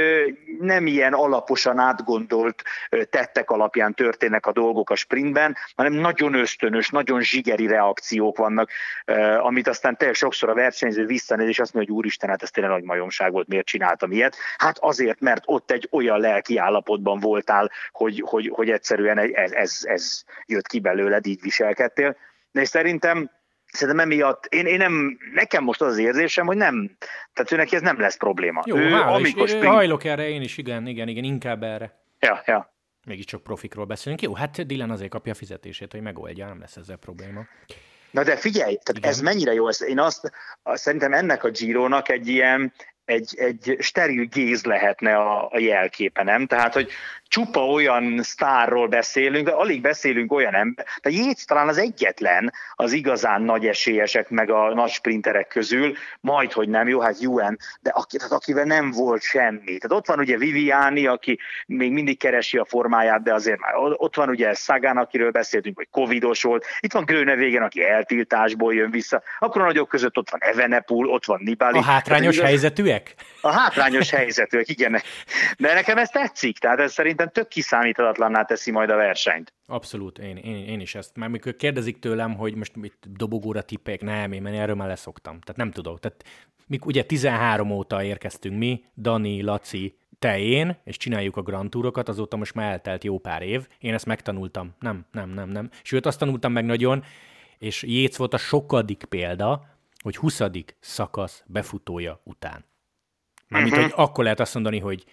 nem 0.61 0.87
ilyen 0.87 1.12
alaposan 1.12 1.79
átgondolt 1.79 2.62
tettek 3.11 3.51
alapján 3.51 3.95
történnek 3.95 4.47
a 4.47 4.53
dolgok 4.53 4.91
a 4.91 4.97
sprintben, 4.97 5.57
hanem 5.77 5.93
nagyon 5.93 6.35
ösztönös, 6.35 6.89
nagyon 6.89 7.21
zsigeri 7.21 7.66
reakciók 7.66 8.39
vannak, 8.39 8.71
amit 9.41 9.68
aztán 9.68 9.97
te 9.97 10.12
sokszor 10.12 10.49
a 10.49 10.55
versenyző 10.55 11.07
visszanéz, 11.07 11.49
és 11.49 11.59
azt 11.59 11.75
mondja, 11.75 11.93
hogy 11.93 12.03
úristen, 12.03 12.29
hát 12.29 12.43
ez 12.43 12.51
tényleg 12.51 12.73
nagy 12.73 12.83
majom 12.83 13.09
baromság 13.11 13.33
volt, 13.33 13.49
miért 13.49 13.67
csináltam 13.67 14.13
ilyet. 14.13 14.37
Hát 14.57 14.79
azért, 14.79 15.21
mert 15.21 15.43
ott 15.47 15.71
egy 15.71 15.89
olyan 15.91 16.21
lelki 16.21 16.57
állapotban 16.57 17.21
voltál, 17.21 17.71
hogy, 17.91 18.23
hogy, 18.27 18.51
hogy 18.55 18.71
egyszerűen 18.71 19.19
ez, 19.19 19.53
ez, 19.53 19.79
ez 19.83 20.23
jött 20.47 20.67
ki 20.67 20.81
belőled, 20.81 21.27
így 21.27 21.41
viselkedtél. 21.43 22.17
De 22.53 22.65
szerintem 22.65 23.31
Szerintem 23.73 24.05
emiatt, 24.05 24.47
én, 24.47 24.67
én 24.67 24.77
nem, 24.77 25.19
nekem 25.35 25.65
most 25.65 25.81
az 25.81 25.89
az 25.89 25.99
érzésem, 25.99 26.47
hogy 26.47 26.57
nem, 26.57 26.97
tehát 27.33 27.53
ő 27.53 27.57
neki 27.57 27.77
ez 27.77 27.83
nem 27.83 28.01
lesz 28.01 28.17
probléma. 28.17 28.63
Jó, 28.67 28.77
ő, 28.77 28.91
hála, 28.91 29.15
amikor 29.15 29.45
is, 29.45 29.51
spring... 29.51 29.73
hajlok 29.73 30.05
erre, 30.05 30.29
én 30.29 30.43
is, 30.43 30.59
igen, 30.59 30.87
igen, 30.87 31.09
igen, 31.09 31.25
inkább 31.25 31.63
erre. 31.63 32.01
Ja, 32.21 32.43
ja. 32.47 32.75
Mégiscsak 33.07 33.43
profikról 33.43 33.85
beszélünk. 33.85 34.23
Jó, 34.23 34.35
hát 34.35 34.67
Dylan 34.67 34.91
azért 34.91 35.11
kapja 35.11 35.33
a 35.33 35.35
fizetését, 35.35 35.93
hogy 35.93 36.01
megoldja, 36.01 36.47
nem 36.47 36.61
lesz 36.61 36.77
ezzel 36.77 36.97
probléma. 36.97 37.41
Na 38.11 38.23
de 38.23 38.37
figyelj, 38.37 38.75
tehát 38.83 38.97
Igen. 38.97 39.11
ez 39.11 39.21
mennyire 39.21 39.53
jó, 39.53 39.69
én 39.69 39.99
azt, 39.99 40.33
azt 40.63 40.83
szerintem 40.83 41.13
ennek 41.13 41.45
a 41.45 41.51
Giro-nak 41.51 42.09
egy 42.09 42.29
ilyen, 42.29 42.73
egy, 43.11 43.35
egy 43.37 43.77
steril 43.79 44.25
géz 44.25 44.65
lehetne 44.65 45.17
a, 45.17 45.49
a 45.51 45.59
jelképe, 45.59 46.23
nem? 46.23 46.47
Tehát, 46.47 46.75
hogy 46.75 46.91
csupa 47.31 47.67
olyan 47.67 48.23
sztárról 48.23 48.89
beszélünk, 48.89 49.47
de 49.47 49.53
alig 49.53 49.81
beszélünk 49.81 50.33
olyan 50.33 50.55
ember. 50.55 50.87
De 51.03 51.11
Jéz 51.11 51.45
talán 51.45 51.69
az 51.69 51.79
egyetlen 51.79 52.53
az 52.75 52.93
igazán 52.93 53.43
nagy 53.43 53.67
esélyesek 53.67 54.29
meg 54.29 54.51
a 54.51 54.75
nagy 54.75 54.91
sprinterek 54.91 55.47
közül, 55.47 55.93
majd, 56.21 56.53
hogy 56.53 56.69
nem, 56.69 56.89
jó, 56.89 57.01
hát 57.01 57.25
UN, 57.25 57.59
de 57.81 57.91
aki, 57.91 58.17
tehát 58.17 58.33
akivel 58.33 58.65
nem 58.65 58.91
volt 58.91 59.23
semmi. 59.23 59.65
Tehát 59.65 59.93
ott 59.93 60.07
van 60.07 60.19
ugye 60.19 60.37
Viviani, 60.37 61.07
aki 61.07 61.39
még 61.67 61.93
mindig 61.93 62.19
keresi 62.19 62.59
a 62.59 62.65
formáját, 62.65 63.23
de 63.23 63.35
azért 63.35 63.59
már 63.59 63.73
ott 63.77 64.17
van 64.17 64.29
ugye 64.29 64.55
Szagán, 64.55 64.97
akiről 64.97 65.31
beszéltünk, 65.31 65.77
hogy 65.77 65.89
covidos 65.91 66.43
volt, 66.43 66.65
itt 66.81 66.93
van 66.93 67.05
Grönevégen, 67.05 67.63
aki 67.63 67.85
eltiltásból 67.85 68.75
jön 68.75 68.91
vissza, 68.91 69.23
akkor 69.39 69.63
a 69.63 69.65
nagyok 69.65 69.89
között 69.89 70.17
ott 70.17 70.31
van 70.31 70.41
Evenepul, 70.43 71.09
ott 71.09 71.25
van 71.25 71.41
Nibali. 71.45 71.79
A 71.79 71.83
hátrányos 71.83 72.35
tehát, 72.35 72.51
helyzetűek? 72.51 73.00
A 73.41 73.51
hátrányos 73.51 74.11
helyzetűek, 74.11 74.69
igen. 74.69 75.01
De 75.59 75.75
nekem 75.75 75.99
ez 75.99 76.09
tetszik, 76.09 76.59
tehát 76.59 76.79
ez 76.79 76.93
szerint 76.93 77.11
szerintem 77.11 77.43
tök 77.43 77.49
kiszámíthatatlanná 77.53 78.43
teszi 78.43 78.71
majd 78.71 78.91
a 78.91 78.97
versenyt. 78.97 79.53
Abszolút, 79.67 80.19
én, 80.19 80.37
én, 80.37 80.67
én 80.67 80.81
is 80.81 80.95
ezt. 80.95 81.17
Már 81.17 81.29
mikor 81.29 81.57
kérdezik 81.57 81.99
tőlem, 81.99 82.35
hogy 82.37 82.55
most 82.55 82.73
itt 82.83 83.05
dobogóra 83.09 83.63
tippek, 83.63 84.01
nem, 84.01 84.33
én 84.33 84.47
erről 84.47 84.75
már 84.75 84.89
leszoktam. 84.89 85.41
Tehát 85.41 85.57
nem 85.57 85.71
tudok. 85.71 86.01
Tehát 86.01 86.25
mik, 86.67 86.87
ugye 86.87 87.03
13 87.03 87.71
óta 87.71 88.03
érkeztünk 88.03 88.59
mi, 88.59 88.85
Dani, 88.97 89.43
Laci, 89.43 89.99
te, 90.19 90.39
én, 90.39 90.77
és 90.85 90.97
csináljuk 90.97 91.37
a 91.37 91.43
Grand 91.43 91.71
Tourokat, 91.71 92.09
azóta 92.09 92.37
most 92.37 92.55
már 92.55 92.71
eltelt 92.71 93.05
jó 93.05 93.19
pár 93.19 93.43
év. 93.43 93.67
Én 93.79 93.95
ezt 93.95 94.07
megtanultam. 94.07 94.75
Nem, 94.79 95.07
nem, 95.13 95.31
nem, 95.31 95.49
nem. 95.49 95.71
Sőt, 95.83 96.07
azt 96.07 96.19
tanultam 96.19 96.53
meg 96.53 96.65
nagyon, 96.65 97.05
és 97.59 97.83
Jéz 97.83 98.17
volt 98.17 98.35
a 98.35 98.39
sokadik 98.39 99.05
példa, 99.09 99.65
hogy 100.03 100.17
20. 100.17 100.41
szakasz 100.81 101.43
befutója 101.47 102.21
után. 102.25 102.65
Mármint, 103.51 103.75
uh-huh. 103.75 103.91
hogy 103.91 104.05
akkor 104.05 104.25
lehet 104.25 104.41
azt 104.41 104.55
mondani, 104.55 104.79
hogy 104.79 105.05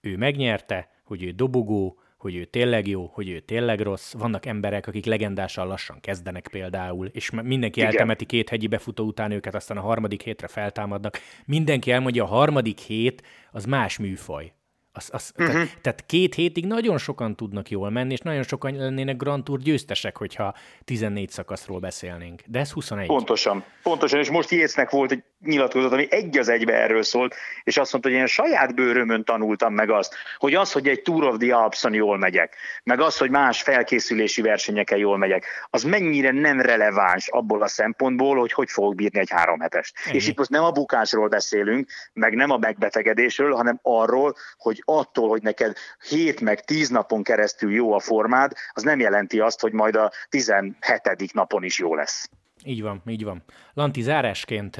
ő 0.00 0.16
megnyerte, 0.16 0.88
hogy 1.04 1.22
ő 1.22 1.30
dobogó, 1.30 1.98
hogy 2.18 2.36
ő 2.36 2.44
tényleg 2.44 2.86
jó, 2.86 3.10
hogy 3.12 3.28
ő 3.28 3.40
tényleg 3.40 3.80
rossz. 3.80 4.12
Vannak 4.12 4.46
emberek, 4.46 4.86
akik 4.86 5.04
legendással 5.04 5.66
lassan 5.66 6.00
kezdenek 6.00 6.48
például, 6.50 7.06
és 7.06 7.30
mindenki 7.30 7.78
Igen. 7.78 7.90
eltemeti 7.90 8.24
két 8.24 8.48
hegyi 8.48 8.66
befutó 8.66 9.04
után 9.04 9.30
őket, 9.30 9.54
aztán 9.54 9.76
a 9.76 9.80
harmadik 9.80 10.22
hétre 10.22 10.46
feltámadnak. 10.46 11.18
Mindenki 11.46 11.90
elmondja, 11.90 12.24
a 12.24 12.26
harmadik 12.26 12.78
hét 12.78 13.22
az 13.50 13.64
más 13.64 13.98
műfaj. 13.98 14.52
Az, 14.98 15.08
az, 15.12 15.32
uh-huh. 15.36 15.54
tehát, 15.54 15.78
tehát 15.80 16.06
két 16.06 16.34
hétig 16.34 16.66
nagyon 16.66 16.98
sokan 16.98 17.36
tudnak 17.36 17.70
jól 17.70 17.90
menni, 17.90 18.12
és 18.12 18.20
nagyon 18.20 18.42
sokan 18.42 18.76
lennének 18.76 19.16
Grand 19.16 19.44
Tour 19.44 19.58
győztesek, 19.58 20.16
hogyha 20.16 20.54
14 20.84 21.30
szakaszról 21.30 21.78
beszélnénk. 21.78 22.42
De 22.46 22.58
ez 22.58 22.70
21. 22.70 23.06
Pontosan. 23.06 23.64
Pontosan, 23.82 24.18
és 24.18 24.30
most 24.30 24.50
Jéznek 24.50 24.90
volt 24.90 25.12
egy 25.12 25.22
nyilatkozat, 25.44 25.92
ami 25.92 26.06
egy 26.10 26.38
az 26.38 26.48
egybe 26.48 26.74
erről 26.74 27.02
szólt, 27.02 27.34
és 27.64 27.76
azt 27.76 27.92
mondta, 27.92 28.10
hogy 28.10 28.18
én 28.18 28.26
saját 28.26 28.74
bőrömön 28.74 29.24
tanultam 29.24 29.74
meg 29.74 29.90
azt, 29.90 30.14
hogy 30.36 30.54
az, 30.54 30.72
hogy 30.72 30.88
egy 30.88 31.02
Tour 31.02 31.24
of 31.24 31.36
the 31.36 31.56
Alps-on 31.56 31.94
jól 31.94 32.18
megyek, 32.18 32.56
meg 32.84 33.00
az, 33.00 33.18
hogy 33.18 33.30
más 33.30 33.62
felkészülési 33.62 34.42
versenyeken 34.42 34.98
jól 34.98 35.16
megyek, 35.18 35.46
az 35.70 35.82
mennyire 35.82 36.30
nem 36.30 36.60
releváns 36.60 37.28
abból 37.28 37.62
a 37.62 37.68
szempontból, 37.68 38.38
hogy 38.38 38.52
hogy 38.52 38.70
fogok 38.70 38.94
bírni 38.94 39.18
egy 39.18 39.30
három 39.30 39.60
hetest. 39.60 39.94
És 40.12 40.28
itt 40.28 40.38
most 40.38 40.50
nem 40.50 40.64
a 40.64 40.70
bukásról 40.70 41.28
beszélünk, 41.28 41.90
meg 42.12 42.34
nem 42.34 42.50
a 42.50 42.58
megbetegedésről, 42.58 43.54
hanem 43.54 43.78
arról, 43.82 44.34
hogy 44.56 44.82
attól, 44.88 45.28
hogy 45.28 45.42
neked 45.42 45.76
7 46.08 46.40
meg 46.40 46.64
10 46.64 46.88
napon 46.88 47.22
keresztül 47.22 47.72
jó 47.72 47.92
a 47.92 48.00
formád, 48.00 48.52
az 48.72 48.82
nem 48.82 49.00
jelenti 49.00 49.40
azt, 49.40 49.60
hogy 49.60 49.72
majd 49.72 49.96
a 49.96 50.12
17. 50.28 51.32
napon 51.32 51.64
is 51.64 51.78
jó 51.78 51.94
lesz. 51.94 52.30
Így 52.64 52.82
van, 52.82 53.02
így 53.06 53.24
van. 53.24 53.42
Lanti, 53.74 54.02
zárásként 54.02 54.76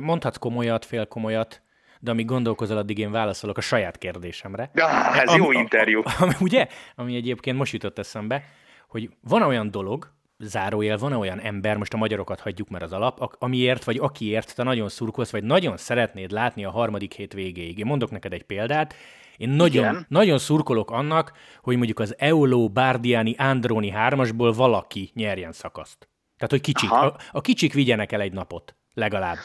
mondhatsz 0.00 0.36
komolyat, 0.36 0.84
fél 0.84 1.06
komolyat, 1.06 1.62
de 2.00 2.10
amíg 2.10 2.26
gondolkozol, 2.26 2.76
addig 2.76 2.98
én 2.98 3.10
válaszolok 3.10 3.56
a 3.56 3.60
saját 3.60 3.98
kérdésemre. 3.98 4.70
Ja, 4.74 4.88
ez 5.14 5.28
ami, 5.28 5.42
jó 5.42 5.52
interjú. 5.52 6.02
Ami, 6.20 6.32
ugye? 6.40 6.66
Ami 6.94 7.16
egyébként 7.16 7.56
most 7.56 7.72
jutott 7.72 7.98
eszembe, 7.98 8.44
hogy 8.88 9.10
van 9.20 9.42
olyan 9.42 9.70
dolog, 9.70 10.12
zárójel, 10.38 10.98
van 10.98 11.12
olyan 11.12 11.40
ember, 11.40 11.76
most 11.76 11.94
a 11.94 11.96
magyarokat 11.96 12.40
hagyjuk, 12.40 12.68
mert 12.68 12.84
az 12.84 12.92
alap, 12.92 13.36
amiért, 13.38 13.84
vagy 13.84 13.98
akiért 13.98 14.54
te 14.54 14.62
nagyon 14.62 14.88
szurkolsz, 14.88 15.30
vagy 15.30 15.44
nagyon 15.44 15.76
szeretnéd 15.76 16.30
látni 16.30 16.64
a 16.64 16.70
harmadik 16.70 17.12
hét 17.12 17.32
végéig. 17.32 17.78
Én 17.78 17.86
mondok 17.86 18.10
neked 18.10 18.32
egy 18.32 18.44
példát, 18.44 18.94
én 19.36 19.48
nagyon, 19.48 20.06
nagyon 20.08 20.38
szurkolok 20.38 20.90
annak, 20.90 21.32
hogy 21.62 21.76
mondjuk 21.76 21.98
az 21.98 22.14
Euló, 22.18 22.68
Bárdiáni, 22.68 23.34
Androni 23.38 23.90
hármasból 23.90 24.52
valaki 24.52 25.10
nyerjen 25.14 25.52
szakaszt. 25.52 26.08
Tehát, 26.36 26.50
hogy 26.50 26.60
kicsik, 26.60 26.90
a, 26.90 27.16
a 27.32 27.40
kicsik 27.40 27.72
vigyenek 27.72 28.12
el 28.12 28.20
egy 28.20 28.32
napot, 28.32 28.74
legalább. 28.94 29.38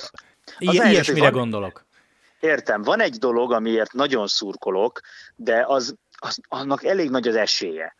I- 0.60 0.90
ilyesmire 0.90 1.30
van, 1.30 1.40
gondolok. 1.40 1.86
Értem, 2.40 2.82
van 2.82 3.02
egy 3.02 3.16
dolog, 3.16 3.52
amiért 3.52 3.94
nagyon 3.94 4.28
szurkolok, 4.28 5.00
de 5.36 5.64
az, 5.68 5.96
az 6.18 6.40
annak 6.48 6.84
elég 6.84 7.10
nagy 7.10 7.28
az 7.28 7.36
esélye. 7.36 7.96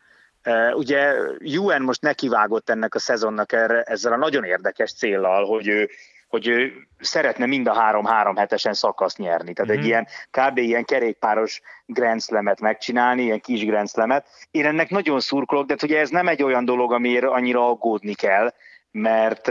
Ugye 0.72 1.12
UN 1.58 1.82
most 1.82 2.02
nekivágott 2.02 2.70
ennek 2.70 2.94
a 2.94 2.98
szezonnak 2.98 3.52
erre, 3.52 3.82
ezzel 3.82 4.12
a 4.12 4.16
nagyon 4.16 4.44
érdekes 4.44 4.92
céllal, 4.92 5.46
hogy 5.46 5.68
ő 5.68 5.90
hogy 6.30 6.46
ő 6.46 6.72
szeretne 7.00 7.46
mind 7.46 7.66
a 7.66 7.74
három-három 7.74 8.36
hetesen 8.36 8.72
szakaszt 8.72 9.18
nyerni. 9.18 9.52
Tehát 9.52 9.70
mm-hmm. 9.70 9.80
egy 9.80 9.86
mhm. 9.86 9.86
ilyen 9.86 10.06
kb. 10.30 10.58
ilyen 10.58 10.84
kerékpáros 10.84 11.60
Grand 11.86 12.22
Slam-et 12.22 12.60
megcsinálni, 12.60 13.22
ilyen 13.22 13.40
kis 13.40 13.64
Grand 13.64 13.88
Slam-et. 13.88 14.26
Én 14.50 14.66
ennek 14.66 14.90
nagyon 14.90 15.20
szurkolok, 15.20 15.66
de 15.66 15.76
ugye 15.82 15.98
ez 15.98 16.10
nem 16.10 16.28
egy 16.28 16.42
olyan 16.42 16.64
dolog, 16.64 16.92
amiért 16.92 17.24
annyira 17.24 17.68
aggódni 17.68 18.14
kell, 18.14 18.54
mert, 18.90 19.46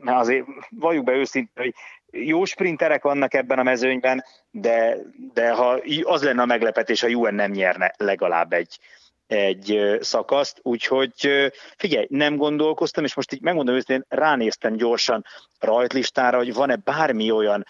mert 0.00 0.18
azért 0.18 0.46
valljuk 0.70 1.04
be 1.04 1.12
őszintén, 1.12 1.64
hogy 1.64 1.74
jó 2.10 2.44
sprinterek 2.44 3.02
vannak 3.02 3.34
ebben 3.34 3.58
a 3.58 3.62
mezőnyben, 3.62 4.24
de, 4.50 4.96
de 5.34 5.52
ha 5.52 5.80
az 6.02 6.22
lenne 6.22 6.42
a 6.42 6.46
meglepetés, 6.46 7.00
ha 7.00 7.08
UN 7.08 7.34
nem 7.34 7.50
nyerne 7.50 7.92
legalább 7.96 8.52
egy, 8.52 8.78
egy 9.28 9.96
szakaszt, 10.00 10.58
úgyhogy 10.62 11.50
figyelj, 11.76 12.06
nem 12.10 12.36
gondolkoztam, 12.36 13.04
és 13.04 13.14
most 13.14 13.32
így 13.32 13.42
megmondom 13.42 13.74
őszintén, 13.74 14.04
ránéztem 14.08 14.76
gyorsan 14.76 15.24
rajtlistára, 15.58 16.36
hogy 16.36 16.54
van-e 16.54 16.76
bármi 16.76 17.30
olyan, 17.30 17.66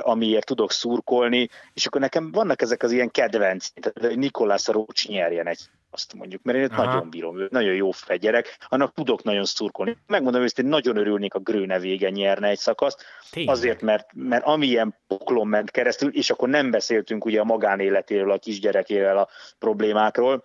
amiért 0.00 0.46
tudok 0.46 0.72
szurkolni, 0.72 1.48
és 1.72 1.86
akkor 1.86 2.00
nekem 2.00 2.30
vannak 2.32 2.62
ezek 2.62 2.82
az 2.82 2.92
ilyen 2.92 3.10
kedvenc, 3.10 3.68
tehát 3.68 4.10
hogy 4.10 4.18
Nikolás 4.18 4.66
Rócs 4.66 5.08
nyerjen 5.08 5.46
egy 5.46 5.58
azt 5.90 6.14
mondjuk, 6.14 6.42
mert 6.42 6.58
én 6.58 6.64
őt 6.64 6.76
nagyon 6.76 7.10
bírom, 7.10 7.40
ő 7.40 7.48
nagyon 7.50 7.74
jó 7.74 7.90
fegyerek, 7.90 8.58
annak 8.68 8.94
tudok 8.94 9.22
nagyon 9.22 9.44
szurkolni. 9.44 9.96
Megmondom 10.06 10.42
őszintén, 10.42 10.66
nagyon 10.66 10.96
örülnék, 10.96 11.34
a 11.34 11.38
Gröne 11.38 11.78
vége 11.78 12.10
nyerne 12.10 12.48
egy 12.48 12.58
szakaszt, 12.58 13.04
Tényleg. 13.30 13.54
azért, 13.54 13.82
mert, 13.82 14.08
mert 14.14 14.44
amilyen 14.44 14.96
poklon 15.06 15.46
ment 15.46 15.70
keresztül, 15.70 16.14
és 16.14 16.30
akkor 16.30 16.48
nem 16.48 16.70
beszéltünk 16.70 17.24
ugye 17.24 17.40
a 17.40 17.44
magánéletéről, 17.44 18.30
a 18.30 18.38
kisgyerekével 18.38 19.18
a 19.18 19.28
problémákról, 19.58 20.44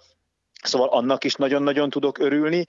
Szóval 0.65 0.87
annak 0.87 1.23
is 1.23 1.35
nagyon-nagyon 1.35 1.89
tudok 1.89 2.17
örülni. 2.17 2.65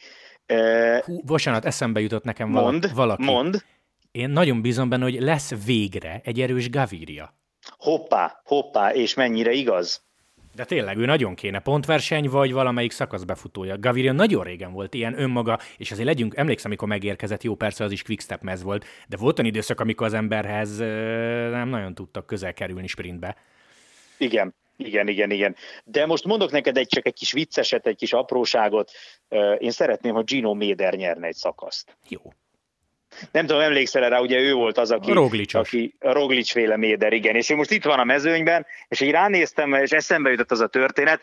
Hú, 1.05 1.20
bocsánat, 1.24 1.64
eszembe 1.64 2.01
jutott 2.01 2.24
nekem 2.24 2.49
mond, 2.49 2.94
valaki. 2.94 3.24
Mond. 3.24 3.64
Én 4.11 4.30
nagyon 4.30 4.62
bízom 4.62 4.88
benne, 4.88 5.03
hogy 5.03 5.20
lesz 5.20 5.64
végre 5.64 6.20
egy 6.24 6.40
erős 6.40 6.70
Gaviria. 6.70 7.34
Hoppá, 7.76 8.40
hoppá, 8.44 8.92
és 8.92 9.14
mennyire 9.14 9.53
igaz? 9.53 10.05
De 10.55 10.64
tényleg, 10.64 10.97
ő 10.97 11.05
nagyon 11.05 11.34
kéne 11.34 11.59
pontverseny, 11.59 12.28
vagy 12.28 12.53
valamelyik 12.53 12.90
szakasz 12.90 13.22
befutója. 13.22 13.78
Gaviria 13.78 14.12
nagyon 14.12 14.44
régen 14.44 14.72
volt 14.72 14.94
ilyen 14.94 15.20
önmaga, 15.20 15.59
és 15.76 15.90
azért 15.90 16.07
legyünk, 16.07 16.36
emlékszem, 16.36 16.70
amikor 16.70 16.88
megérkezett, 16.88 17.42
jó 17.42 17.55
persze 17.55 17.84
az 17.84 17.92
is 17.92 18.03
quickstep 18.03 18.42
mez 18.42 18.62
volt, 18.62 18.84
de 19.09 19.16
volt 19.16 19.38
olyan 19.38 19.51
időszak, 19.51 19.80
amikor 19.80 20.07
az 20.07 20.14
emberhez 20.14 20.78
nem 21.51 21.68
nagyon 21.68 21.94
tudtak 21.94 22.26
közel 22.26 22.55
kerülni 22.55 22.86
sprintbe. 22.86 23.36
Igen, 24.18 24.55
igen, 24.77 25.09
igen, 25.09 25.31
igen. 25.31 25.57
De 25.85 26.07
most 26.07 26.24
mondok 26.24 26.51
neked 26.51 26.77
egy 26.77 26.89
csak 26.89 27.07
egy 27.07 27.14
kis 27.14 27.33
vicceset, 27.33 27.87
egy 27.87 27.97
kis 27.97 28.12
apróságot. 28.12 28.91
Én 29.59 29.70
szeretném, 29.70 30.14
hogy 30.14 30.24
Gino 30.24 30.55
Méder 30.55 30.95
nyerne 30.95 31.27
egy 31.27 31.35
szakaszt. 31.35 31.97
Jó. 32.09 32.20
Nem 33.31 33.47
tudom, 33.47 33.62
emlékszel 33.62 34.09
rá, 34.09 34.20
ugye 34.20 34.39
ő 34.39 34.53
volt 34.53 34.79
az, 34.79 34.91
aki, 34.91 35.11
a 35.11 35.31
aki 35.53 35.95
Roglic 35.99 36.51
féle 36.51 36.77
Méder, 36.77 37.12
igen, 37.12 37.37
és 37.37 37.51
ő 37.51 37.55
most 37.55 37.70
itt 37.70 37.85
van 37.85 37.99
a 37.99 38.05
mezőnyben, 38.05 38.66
és 38.89 39.01
így 39.01 39.11
ránéztem, 39.11 39.72
és 39.72 39.91
eszembe 39.91 40.31
jutott 40.31 40.51
az 40.51 40.61
a 40.61 40.66
történet, 40.66 41.20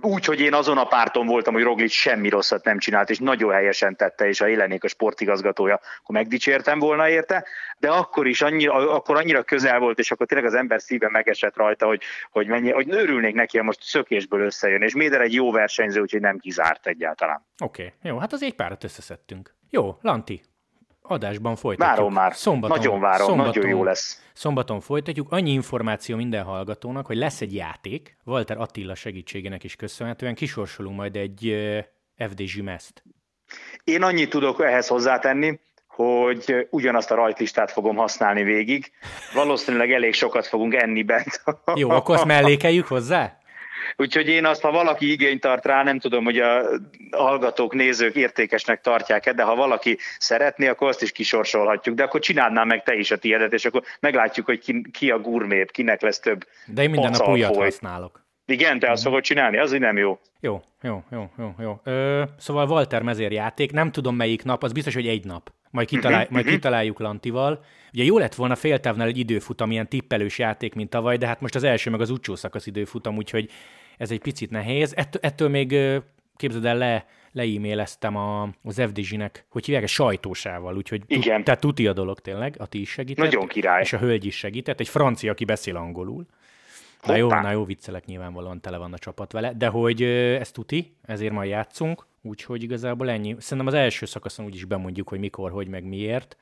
úgy, 0.00 0.24
hogy 0.24 0.40
én 0.40 0.54
azon 0.54 0.78
a 0.78 0.84
párton 0.84 1.26
voltam, 1.26 1.54
hogy 1.54 1.62
Roglic 1.62 1.92
semmi 1.92 2.28
rosszat 2.28 2.64
nem 2.64 2.78
csinált, 2.78 3.10
és 3.10 3.18
nagyon 3.18 3.52
helyesen 3.52 3.96
tette, 3.96 4.28
és 4.28 4.40
a 4.40 4.48
élenék 4.48 4.84
a 4.84 4.88
sportigazgatója, 4.88 5.74
akkor 5.74 6.14
megdicsértem 6.14 6.78
volna 6.78 7.08
érte, 7.08 7.46
de 7.78 7.90
akkor 7.90 8.26
is 8.26 8.42
annyira, 8.42 8.94
akkor 8.94 9.16
annyira 9.16 9.42
közel 9.42 9.78
volt, 9.78 9.98
és 9.98 10.10
akkor 10.10 10.26
tényleg 10.26 10.46
az 10.46 10.54
ember 10.54 10.80
szíve 10.80 11.08
megesett 11.10 11.56
rajta, 11.56 11.86
hogy, 11.86 12.02
hogy, 12.30 12.46
mennyi, 12.46 12.70
hogy 12.70 12.90
örülnék 12.90 13.34
neki, 13.34 13.58
ha 13.58 13.64
most 13.64 13.82
szökésből 13.82 14.40
összejön, 14.40 14.82
és 14.82 14.94
Méder 14.94 15.20
egy 15.20 15.34
jó 15.34 15.52
versenyző, 15.52 16.00
úgyhogy 16.00 16.20
nem 16.20 16.38
kizárt 16.38 16.86
egyáltalán. 16.86 17.46
Oké, 17.62 17.82
okay. 17.82 18.10
jó, 18.10 18.18
hát 18.18 18.32
az 18.32 18.42
egy 18.42 18.54
párat 18.54 18.84
összeszedtünk. 18.84 19.54
Jó, 19.70 19.98
Lanti, 20.00 20.42
adásban 21.02 21.56
folytatjuk. 21.56 21.96
Várom 21.96 22.12
már, 22.12 22.34
szombaton, 22.34 22.76
nagyon 22.76 23.00
várom, 23.00 23.26
szombaton, 23.26 23.52
nagyon 23.54 23.70
jó 23.70 23.84
lesz. 23.84 24.22
Szombaton 24.32 24.80
folytatjuk. 24.80 25.32
Annyi 25.32 25.50
információ 25.50 26.16
minden 26.16 26.44
hallgatónak, 26.44 27.06
hogy 27.06 27.16
lesz 27.16 27.40
egy 27.40 27.54
játék, 27.54 28.16
Walter 28.24 28.58
Attila 28.58 28.94
segítségének 28.94 29.64
is 29.64 29.76
köszönhetően, 29.76 30.34
kisorsolunk 30.34 30.96
majd 30.96 31.16
egy 31.16 31.56
FD 32.16 32.40
Zsimeszt. 32.40 33.02
Én 33.84 34.02
annyit 34.02 34.30
tudok 34.30 34.62
ehhez 34.62 34.86
hozzátenni, 34.86 35.60
hogy 35.86 36.66
ugyanazt 36.70 37.10
a 37.10 37.14
rajtlistát 37.14 37.70
fogom 37.70 37.96
használni 37.96 38.42
végig. 38.42 38.90
Valószínűleg 39.34 39.92
elég 39.92 40.14
sokat 40.14 40.46
fogunk 40.46 40.74
enni 40.74 41.02
bent. 41.02 41.42
Jó, 41.74 41.90
akkor 41.90 42.14
azt 42.14 42.24
mellékeljük 42.24 42.86
hozzá? 42.86 43.38
Úgyhogy 43.96 44.28
én 44.28 44.44
azt, 44.44 44.62
ha 44.62 44.70
valaki 44.70 45.10
igényt 45.12 45.40
tart 45.40 45.64
rá, 45.64 45.82
nem 45.82 45.98
tudom, 45.98 46.24
hogy 46.24 46.38
a 46.38 46.62
hallgatók, 47.10 47.74
nézők 47.74 48.14
értékesnek 48.14 48.80
tartják-e, 48.80 49.32
de 49.32 49.42
ha 49.42 49.54
valaki 49.54 49.98
szeretné, 50.18 50.68
akkor 50.68 50.88
azt 50.88 51.02
is 51.02 51.12
kisorsolhatjuk. 51.12 51.96
De 51.96 52.02
akkor 52.02 52.20
csinálnám 52.20 52.66
meg 52.66 52.82
te 52.82 52.94
is 52.94 53.10
a 53.10 53.16
tiédet, 53.16 53.52
és 53.52 53.64
akkor 53.64 53.82
meglátjuk, 54.00 54.46
hogy 54.46 54.58
ki, 54.58 54.84
ki 54.92 55.10
a 55.10 55.18
gurmép, 55.18 55.70
kinek 55.70 56.00
lesz 56.00 56.20
több 56.20 56.46
De 56.66 56.82
én 56.82 56.90
minden 56.90 57.10
nap 57.10 57.28
újat 57.28 57.56
használok. 57.56 58.21
Igen, 58.46 58.78
te 58.78 58.90
azt 58.90 59.02
fogod 59.02 59.22
csinálni, 59.22 59.58
az 59.58 59.72
így 59.72 59.80
nem 59.80 59.96
jó. 59.96 60.18
Jó, 60.40 60.62
jó, 60.82 61.02
jó, 61.10 61.30
jó, 61.38 61.54
jó. 61.58 61.80
Ö, 61.84 62.22
szóval 62.38 62.68
Walter 62.68 63.02
Mezér 63.02 63.32
játék, 63.32 63.72
nem 63.72 63.90
tudom 63.92 64.16
melyik 64.16 64.44
nap, 64.44 64.62
az 64.62 64.72
biztos, 64.72 64.94
hogy 64.94 65.06
egy 65.06 65.24
nap. 65.24 65.52
Majd, 65.70 65.88
kitalál, 65.88 66.18
uh-huh, 66.18 66.32
majd 66.32 66.44
uh-huh. 66.44 66.60
kitaláljuk 66.60 66.98
Lantival. 66.98 67.64
Ugye 67.92 68.04
jó 68.04 68.18
lett 68.18 68.34
volna 68.34 68.54
féltávnál 68.54 69.06
egy 69.06 69.18
időfutam, 69.18 69.70
ilyen 69.70 69.88
tippelős 69.88 70.38
játék, 70.38 70.74
mint 70.74 70.90
tavaly, 70.90 71.16
de 71.16 71.26
hát 71.26 71.40
most 71.40 71.54
az 71.54 71.62
első 71.62 71.90
meg 71.90 72.00
az 72.00 72.10
utcsó 72.10 72.34
szakasz 72.34 72.66
időfutam, 72.66 73.16
úgyhogy 73.16 73.50
ez 73.98 74.10
egy 74.10 74.20
picit 74.20 74.50
nehéz. 74.50 74.94
Ettől, 74.96 75.22
ettől 75.24 75.48
még 75.48 75.76
képzeld 76.36 76.64
el, 76.64 76.76
le, 76.76 77.06
le-e-maileztem 77.32 78.16
a, 78.16 78.42
az 78.62 78.80
FDZ-nek, 78.80 79.46
hogy 79.50 79.64
hívják, 79.64 79.86
sajtósával, 79.86 80.76
úgyhogy 80.76 81.02
Igen. 81.06 81.36
Tu, 81.36 81.42
tehát 81.42 81.60
tuti 81.60 81.86
a 81.86 81.92
dolog 81.92 82.20
tényleg, 82.20 82.54
a 82.58 82.66
ti 82.66 82.80
is 82.80 82.90
segített. 82.90 83.24
Nagyon 83.24 83.46
király. 83.46 83.80
És 83.80 83.92
a 83.92 83.98
hölgy 83.98 84.24
is 84.24 84.36
segített, 84.36 84.80
egy 84.80 84.88
francia, 84.88 85.30
aki 85.30 85.44
beszél 85.44 85.76
angolul. 85.76 86.26
Na 87.06 87.16
jó, 87.16 87.28
na 87.28 87.50
jó, 87.50 87.64
viccelek, 87.64 88.04
nyilvánvalóan 88.04 88.60
tele 88.60 88.76
van 88.76 88.92
a 88.92 88.98
csapat 88.98 89.32
vele, 89.32 89.52
de 89.52 89.66
hogy 89.66 90.02
ez 90.02 90.50
tuti, 90.50 90.96
ezért 91.02 91.32
majd 91.32 91.50
játszunk, 91.50 92.06
úgyhogy 92.22 92.62
igazából 92.62 93.10
ennyi. 93.10 93.36
Szerintem 93.38 93.66
az 93.66 93.74
első 93.74 94.06
szakaszon 94.06 94.44
úgyis 94.44 94.64
bemondjuk, 94.64 95.08
hogy 95.08 95.18
mikor, 95.18 95.50
hogy, 95.50 95.68
meg 95.68 95.84
miért, 95.84 96.36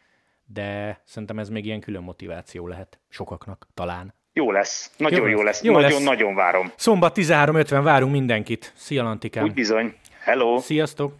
de 0.45 1.01
szerintem 1.05 1.39
ez 1.39 1.49
még 1.49 1.65
ilyen 1.65 1.81
külön 1.81 2.03
motiváció 2.03 2.67
lehet 2.67 2.99
sokaknak, 3.09 3.69
talán. 3.75 4.15
Jó 4.33 4.51
lesz, 4.51 4.95
nagyon 4.97 5.21
jó, 5.21 5.27
jó 5.27 5.43
lesz, 5.43 5.61
nagyon-nagyon 5.61 6.35
várom. 6.35 6.73
Szombat 6.77 7.19
13.50 7.19 7.81
várunk 7.83 8.13
mindenkit. 8.13 8.73
Szia 8.77 9.03
Lantikám. 9.03 9.45
Úgy 9.45 9.55
bizony. 9.55 9.95
Hello. 10.21 10.59
Sziasztok. 10.59 11.13